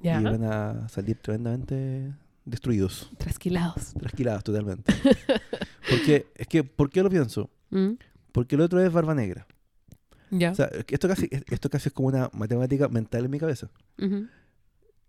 [0.03, 0.21] Ya.
[0.21, 2.13] y van a salir tremendamente
[2.49, 3.93] destruidos, Trasquilados.
[3.99, 4.93] trasquilados totalmente.
[5.91, 7.51] Porque, es que, ¿por qué lo pienso?
[7.71, 7.99] Mm.
[8.33, 9.47] Porque el otro es Barba Negra.
[10.31, 10.53] Ya.
[10.53, 13.69] O sea, esto casi, esto casi es como una matemática mental en mi cabeza.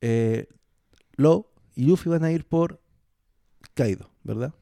[0.01, 0.47] Eh,
[1.15, 1.45] Law
[1.75, 2.81] y Luffy van a ir por
[3.73, 4.53] Kaido, ¿verdad?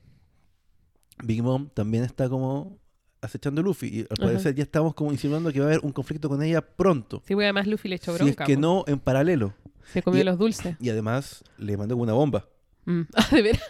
[1.23, 2.77] Big Mom también está como
[3.21, 4.25] acechando a Luffy y al Ajá.
[4.27, 7.23] parecer ya estamos como insinuando que va a haber un conflicto con ella pronto.
[7.25, 8.43] Sí, güey, además Luffy le echó si bronca.
[8.43, 8.61] es que po.
[8.61, 9.53] no, en paralelo.
[9.91, 10.75] Se comió y- los dulces.
[10.79, 12.47] Y además le mandó una bomba.
[12.87, 13.01] Mm.
[13.15, 13.61] Ah, de veras.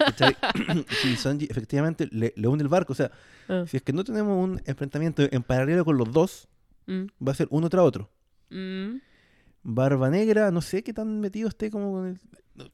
[1.01, 2.93] si Sanji efectivamente le, le hunde el barco.
[2.93, 3.11] O sea,
[3.49, 3.63] Ah.
[3.67, 6.47] si es que no tenemos un enfrentamiento en paralelo con los dos,
[6.85, 7.07] Mm.
[7.27, 8.09] va a ser uno tras otro.
[8.49, 8.97] Mm.
[9.63, 12.19] Barba Negra, no sé qué tan metido esté como con el-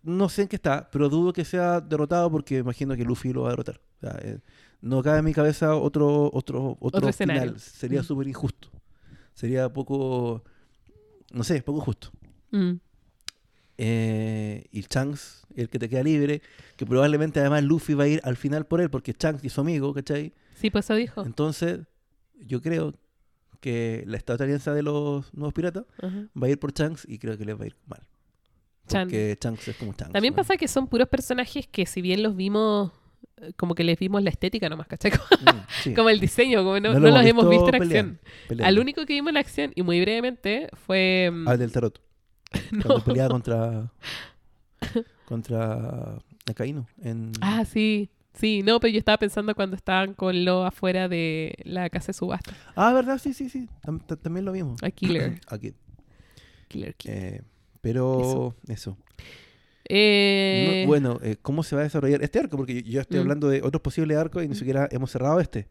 [0.04, 3.42] no, sé en qué está, pero dudo que sea derrotado porque imagino que Luffy lo
[3.42, 3.82] va a derrotar.
[3.98, 4.40] O sea, eh,
[4.82, 7.42] no cabe en mi cabeza otro otro otro, Otro escenario.
[7.44, 7.60] final.
[7.60, 8.06] Sería Mm.
[8.06, 8.70] súper injusto.
[9.34, 10.44] Sería poco,
[11.32, 12.12] no sé, poco justo.
[13.78, 16.42] Eh, y Shanks, el que te queda libre,
[16.78, 19.62] que probablemente además Luffy va a ir al final por él porque Shanks y su
[19.62, 20.34] amigo, ¿cachai?
[20.56, 21.24] Sí, pues eso dijo.
[21.26, 21.82] Entonces,
[22.40, 22.94] yo creo
[23.60, 27.38] que la estatua alianza de los nuevos piratas va a ir por Shanks y creo
[27.38, 28.02] que les va a ir mal.
[28.88, 29.08] Chan.
[29.08, 30.12] Porque Shanks es como Shanks.
[30.14, 30.38] También ¿no?
[30.38, 32.92] pasa que son puros personajes que si bien los vimos,
[33.38, 35.12] eh, como que les vimos la estética nomás, ¿cachai?
[35.44, 35.94] Mm, sí.
[35.94, 38.20] Como el diseño, como no, No no lo los hemos visto en acción.
[38.48, 38.66] peleando.
[38.68, 41.30] Al único que vimos en acción, y muy brevemente, fue...
[41.32, 42.02] mm, Al del tarot.
[42.72, 42.82] no.
[42.84, 43.92] Cuando peleaba contra.
[45.26, 46.20] contra.
[46.50, 46.86] Akainu.
[47.02, 47.32] En...
[47.42, 48.10] Ah, sí.
[48.34, 52.14] Sí, no, pero yo estaba pensando cuando estaban con lo afuera de la casa de
[52.14, 52.52] subasta.
[52.76, 53.20] Ah, ¿verdad?
[53.20, 53.70] Sí, sí, sí.
[53.84, 54.82] Tam- tam- también lo vimos.
[54.82, 55.40] A Killer.
[55.48, 55.74] Aquí.
[56.68, 57.10] Killer Kid.
[57.12, 57.42] Eh,
[57.82, 58.56] pero.
[58.68, 58.98] Eso.
[59.88, 62.58] Eh, No, bueno, eh, ¿cómo se va a desarrollar este arco?
[62.58, 63.22] Porque yo, yo estoy Mm.
[63.22, 65.68] hablando de otros posibles arcos y ni siquiera hemos cerrado este.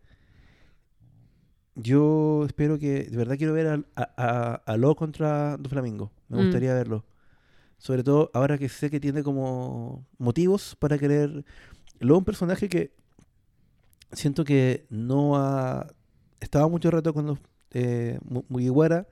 [1.74, 6.12] Yo espero que, de verdad quiero ver a, a, a Lo contra Doflamingo.
[6.29, 6.43] Me Mm.
[6.45, 7.05] gustaría verlo.
[7.83, 11.45] Sobre todo ahora que sé que tiene como motivos para querer...
[11.99, 12.93] Lo un personaje que
[14.13, 15.87] siento que no ha...
[16.41, 17.39] Estaba mucho rato con los
[17.73, 19.09] eh, Mu- Mugiwara.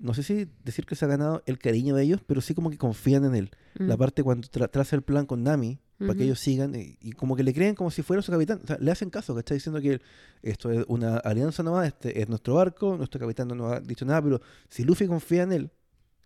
[0.00, 2.68] No sé si decir que se ha ganado el cariño de ellos, pero sí como
[2.70, 6.14] que confían en él mm, la parte cuando tra- traza el plan con Nami para
[6.16, 8.60] que ellos sigan y, y como que le creen como si fuera su capitán.
[8.64, 10.00] O sea, le hacen caso, que está diciendo que
[10.42, 14.04] esto es una alianza nomás, este es nuestro barco, nuestro capitán no nos ha dicho
[14.04, 15.70] nada, pero si Luffy confía en él,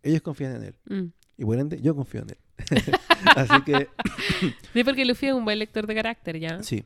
[0.03, 0.75] ellos confían en él.
[0.89, 1.13] mm.
[1.39, 2.39] Y por ende, yo confío en él.
[3.37, 3.89] Así que
[4.73, 6.63] Sí, porque Luffy es un buen lector de carácter, ¿ya?
[6.63, 6.85] sí,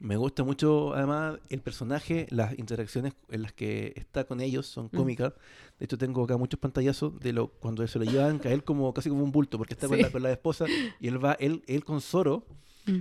[0.00, 4.86] me gusta mucho además el personaje, las interacciones en las que está con ellos son
[4.86, 4.96] Mm.
[4.96, 5.32] cómicas.
[5.78, 8.92] De hecho, tengo acá muchos pantallazos de lo cuando se lo llevan a él como
[8.92, 10.66] casi como un bulto, porque está con, la, con la esposa
[10.98, 12.44] y él va, él, él con Zoro
[12.84, 12.98] Mm.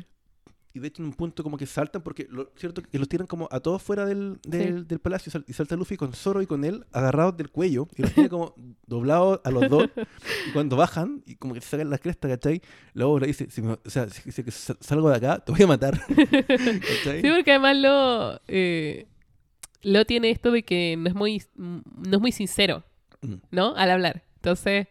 [0.74, 3.28] Y de hecho en un punto como que saltan porque lo cierto que los tiran
[3.28, 6.42] como a todos fuera del, del, del palacio y sal- y salta Luffy con Zoro
[6.42, 8.56] y con él agarrados del cuello y los tiene como
[8.88, 9.90] doblados a los dos
[10.48, 12.62] y cuando bajan y como que se sacan la cresta, ¿cachai?
[12.94, 15.68] Luego le dice, si me- o sea, si, si salgo de acá te voy a
[15.68, 16.00] matar.
[16.08, 17.22] ¿Cachai?
[17.22, 19.08] Sí, porque además lo, eh,
[19.84, 21.82] lo tiene esto de que no es muy, no
[22.18, 22.84] es muy sincero,
[23.24, 23.36] Mm.
[23.52, 23.76] ¿no?
[23.76, 24.24] Al hablar.
[24.38, 24.88] Entonces,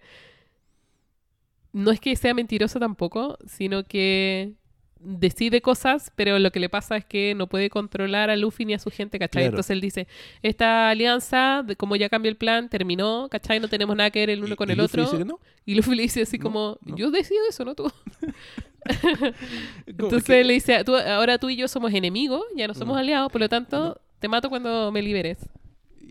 [1.73, 4.55] no es que sea mentiroso tampoco, sino que
[5.03, 8.75] decide cosas, pero lo que le pasa es que no puede controlar a Luffy ni
[8.75, 9.43] a su gente, ¿cachai?
[9.45, 9.49] Claro.
[9.55, 10.07] Entonces él dice,
[10.43, 13.61] esta alianza, de como ya cambió el plan, terminó, ¿cachai?
[13.61, 15.05] No tenemos nada que ver el uno Y- con y el Luffy otro.
[15.05, 15.41] dice que no.
[15.65, 16.97] Y Luffy le dice así No, como, no.
[16.97, 17.91] yo decido eso, no tú.
[19.87, 23.31] Entonces que- le dice, "Tú- ahora tú y yo somos enemigos, ya no somos aliados,
[23.33, 25.39] por lo tanto, te mato cuando me liberes.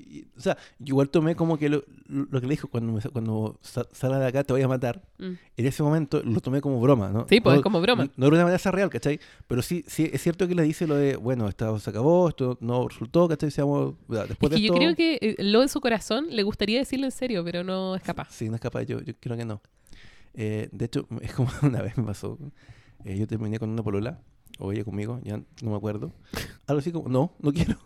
[0.09, 3.01] Y- o sea, yo igual tomé como que lo, lo que le dijo cuando, me,
[3.11, 5.01] cuando sa- salga de acá te voy a matar.
[5.19, 5.33] Mm.
[5.57, 7.25] En ese momento lo tomé como broma, ¿no?
[7.29, 8.05] Sí, pues no, como broma.
[8.05, 9.19] No, no era una amenaza real, ¿cachai?
[9.47, 12.57] Pero sí, sí es cierto que le dice lo de, bueno, esto se acabó, esto
[12.61, 13.51] no resultó, ¿cachai?
[13.51, 14.75] Seamos, después Es que de yo esto...
[14.75, 18.01] creo que eh, lo de su corazón le gustaría decirlo en serio, pero no es
[18.01, 18.29] capaz.
[18.31, 19.61] Sí, no es capaz, yo, yo creo que no.
[20.33, 22.37] Eh, de hecho, es como una vez me pasó.
[23.05, 24.19] eh, yo terminé con una polola,
[24.57, 26.11] o ella conmigo, ya no me acuerdo.
[26.67, 27.77] Algo así como, no, no quiero.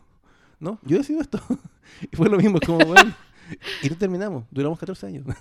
[0.64, 1.40] No, yo decido esto.
[2.11, 3.14] y fue lo mismo, es como, bueno.
[3.84, 5.26] Y no terminamos, duramos 14 años.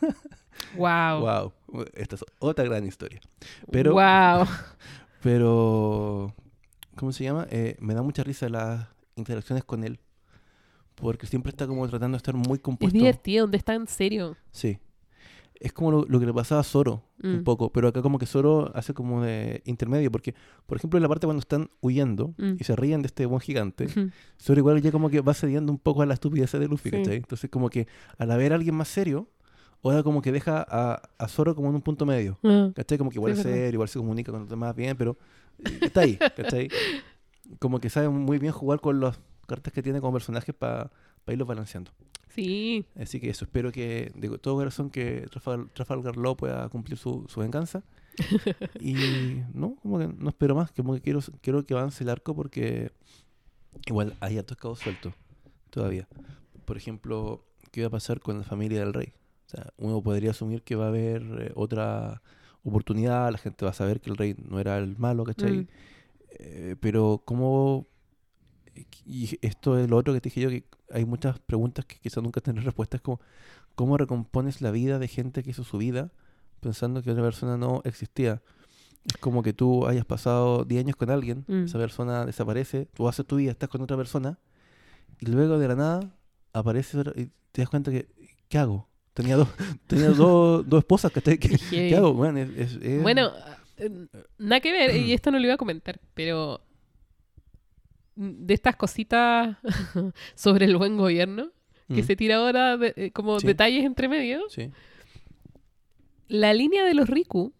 [0.76, 1.20] Wow.
[1.20, 1.52] wow,
[1.94, 3.20] esta es otra gran historia.
[3.70, 4.46] Pero, Wow.
[5.22, 6.34] pero
[6.96, 7.46] ¿cómo se llama?
[7.50, 8.86] Eh, me da mucha risa las
[9.16, 9.98] interacciones con él.
[10.94, 12.96] Porque siempre está como tratando de estar muy Es compuesto.
[12.96, 14.36] divertido, donde está en serio.
[14.50, 14.78] Sí.
[15.60, 17.44] Es como lo, lo que le pasaba a Zoro un Mm.
[17.44, 20.34] poco, pero acá como que Zoro hace como de intermedio, porque,
[20.66, 22.54] por ejemplo, en la parte cuando están huyendo Mm.
[22.58, 23.86] y se ríen de este buen gigante.
[24.40, 26.96] Zoro igual ya como que va cediendo un poco a la estupidez de Luffy, Sí.
[26.96, 27.16] ¿cachai?
[27.16, 27.86] Entonces como que
[28.18, 29.28] al haber a alguien más serio,
[29.84, 32.70] ahora como que deja a, a Zoro como en un punto medio, Ah.
[32.74, 32.98] ¿cachai?
[32.98, 35.16] Como que igual Sí, es serio, igual se comunica con los demás bien, pero
[35.64, 36.68] eh, está ahí, ¿cachai?
[37.58, 40.90] Como que sabe muy bien jugar con las cartas que tiene como personajes para
[41.28, 41.90] irlos balanceando.
[42.34, 42.84] Sí.
[42.96, 47.26] Así que eso, espero que de todo corazón que Trafal- Trafalgar Law pueda cumplir su,
[47.28, 47.82] su venganza.
[48.80, 48.94] y
[49.54, 52.90] no, como que no espero más, como que quiero, quiero que avance el arco porque
[53.86, 55.14] igual hay hartos cabos sueltos
[55.70, 56.08] todavía.
[56.64, 59.12] Por ejemplo, ¿qué va a pasar con la familia del rey?
[59.46, 62.22] O sea, uno podría asumir que va a haber eh, otra
[62.64, 65.52] oportunidad, la gente va a saber que el rey no era el malo, ¿cachai?
[65.58, 65.66] Mm.
[66.38, 67.86] Eh, pero cómo...
[69.04, 72.22] Y esto es lo otro que te dije yo, que hay muchas preguntas que quizás
[72.22, 73.20] nunca tendré respuestas, como
[73.74, 76.10] cómo recompones la vida de gente que hizo su vida
[76.60, 78.42] pensando que otra persona no existía.
[79.04, 81.64] Es como que tú hayas pasado 10 años con alguien, Mm.
[81.64, 84.38] esa persona desaparece, tú haces tu vida, estás con otra persona,
[85.18, 86.14] y luego de la nada
[86.52, 88.06] aparece y te das cuenta que,
[88.48, 88.88] ¿qué hago?
[89.14, 89.48] Tenía dos,
[89.88, 91.10] tenía dos, dos esposas.
[91.12, 91.58] ¿Qué, Heavy.
[91.88, 92.14] ¿Qué hago?
[92.14, 93.30] Bueno, es- es- es- Bueno,
[93.78, 93.90] eh,
[94.38, 96.60] nada que ver, y esto no lo iba a comentar, pero
[98.16, 99.56] de estas cositas
[100.34, 101.50] sobre el buen gobierno,
[101.88, 103.46] que Mm, se tira ahora de- eh, como Sí.
[103.46, 104.70] detalles entre medio, Sí.
[106.28, 107.52] la línea de los Riku,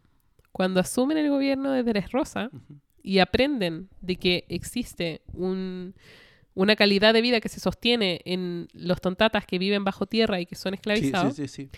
[0.53, 2.81] cuando asumen el gobierno de Dressrosa Ujú.
[3.03, 5.95] y aprenden de que existe un,
[6.55, 10.47] una calidad de vida que se sostiene en los tontatas que viven bajo tierra y
[10.47, 11.69] que son esclavizados, sí.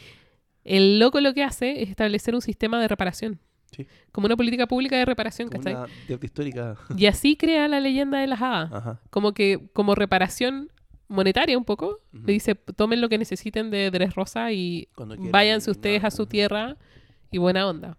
[0.65, 3.39] el loco lo que hace es establecer un sistema de reparación.
[3.77, 3.87] Sí.
[4.13, 5.75] Como una política pública de reparación, Como ¿cachai?
[5.75, 6.77] una deuda histórica.
[6.97, 8.73] Y así crea la leyenda de las hadas.
[8.73, 9.01] Ajá.
[9.11, 10.71] Como que, como reparación
[11.09, 15.71] monetaria un poco, le dice, tomen lo que necesiten de Dressrosa y Cuando quieran váyanse
[15.71, 16.77] y ustedes a su tierra
[17.31, 17.97] y buena onda.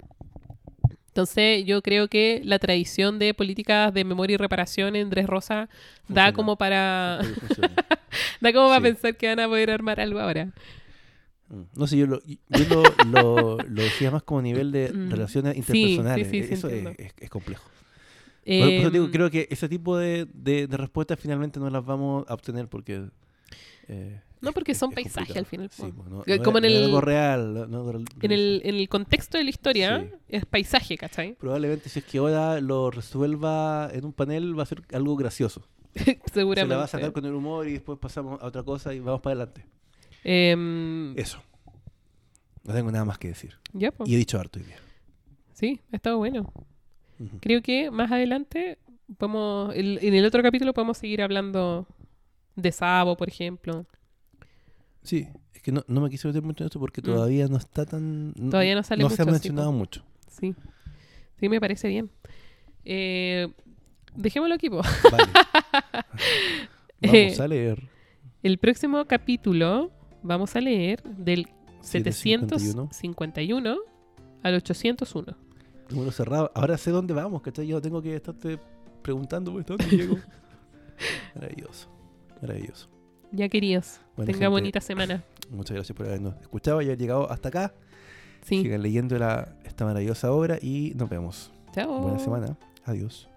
[1.07, 5.69] Entonces yo creo que la tradición de políticas de memoria y reparación en Dressrosa
[6.09, 6.33] da Funciona.
[6.33, 7.19] como para
[8.41, 8.83] da como para Sí.
[8.83, 10.49] pensar que van a poder armar algo ahora.
[11.49, 11.61] Mm.
[11.75, 15.09] No sé, yo lo, yo lo, lo, lo decía más como nivel de Mm.
[15.11, 16.27] relaciones interpersonales.
[16.27, 17.63] sí, sí, sí, Eso es, es- es complejo.
[18.45, 21.69] Por, por eso digo, Em, creo que ese tipo de, de, de respuestas finalmente no
[21.69, 23.05] las vamos a obtener porque...
[23.87, 26.63] eh, No, porque es- son es paisajes al final, pues, no- Que no como en
[26.63, 27.67] no el- algo real.
[28.21, 31.33] en, el, en el contexto de la historia es paisaje, ¿cachai?
[31.35, 35.67] Probablemente si es que ahora lo resuelva en un panel va a ser algo gracioso.
[36.33, 36.61] Seguramente.
[36.61, 38.99] Se la va a sacar con el humor y después pasamos a otra cosa y
[38.99, 39.65] vamos para adelante.
[40.25, 41.41] Em, Eso.
[42.63, 43.55] No tengo nada más que decir.
[43.73, 43.93] ya.
[44.05, 44.77] Y he dicho harto hoy día.
[45.53, 46.51] Sí, ha estado bueno.
[47.39, 48.77] Creo que más adelante
[49.17, 51.87] podemos, el- en el otro capítulo podemos seguir hablando
[52.55, 53.85] de Sabo, por ejemplo.
[55.03, 57.05] Sí, es que no, no me quise meter mucho en esto porque Mm.
[57.05, 58.33] todavía no está tan...
[58.33, 59.77] Todavía no sale No se ha sí, mencionado po.
[59.77, 60.03] mucho.
[60.27, 60.55] Sí,
[61.39, 62.09] sí, me parece bien.
[62.83, 63.47] Eh,
[64.15, 64.69] dejémoslo aquí.
[64.69, 64.81] Vale.
[67.01, 67.87] Vamos a leer.
[68.43, 69.91] El próximo capítulo
[70.25, 71.47] vamos a leer del
[71.81, 72.89] 751.
[72.91, 73.77] 751
[74.43, 75.37] al 801.
[75.89, 76.51] Número cerrado.
[76.55, 77.67] Ahora sé dónde vamos, ¿cachai?
[77.67, 78.59] Yo tengo que estarte
[79.01, 80.17] preguntando pues, ¿dónde llego?
[81.35, 81.89] Maravilloso.
[82.41, 82.89] Maravilloso.
[83.31, 85.23] Ya queridos, Bueno, tenga gente, bonita semana.
[85.49, 87.73] Muchas gracias por habernos escuchado y haber llegado hasta acá.
[88.43, 88.61] Sí.
[88.61, 91.51] Sigan leyendo la, esta maravillosa obra y nos vemos.
[91.73, 91.99] Chao.
[91.99, 92.57] Buena semana.
[92.85, 93.29] Adiós.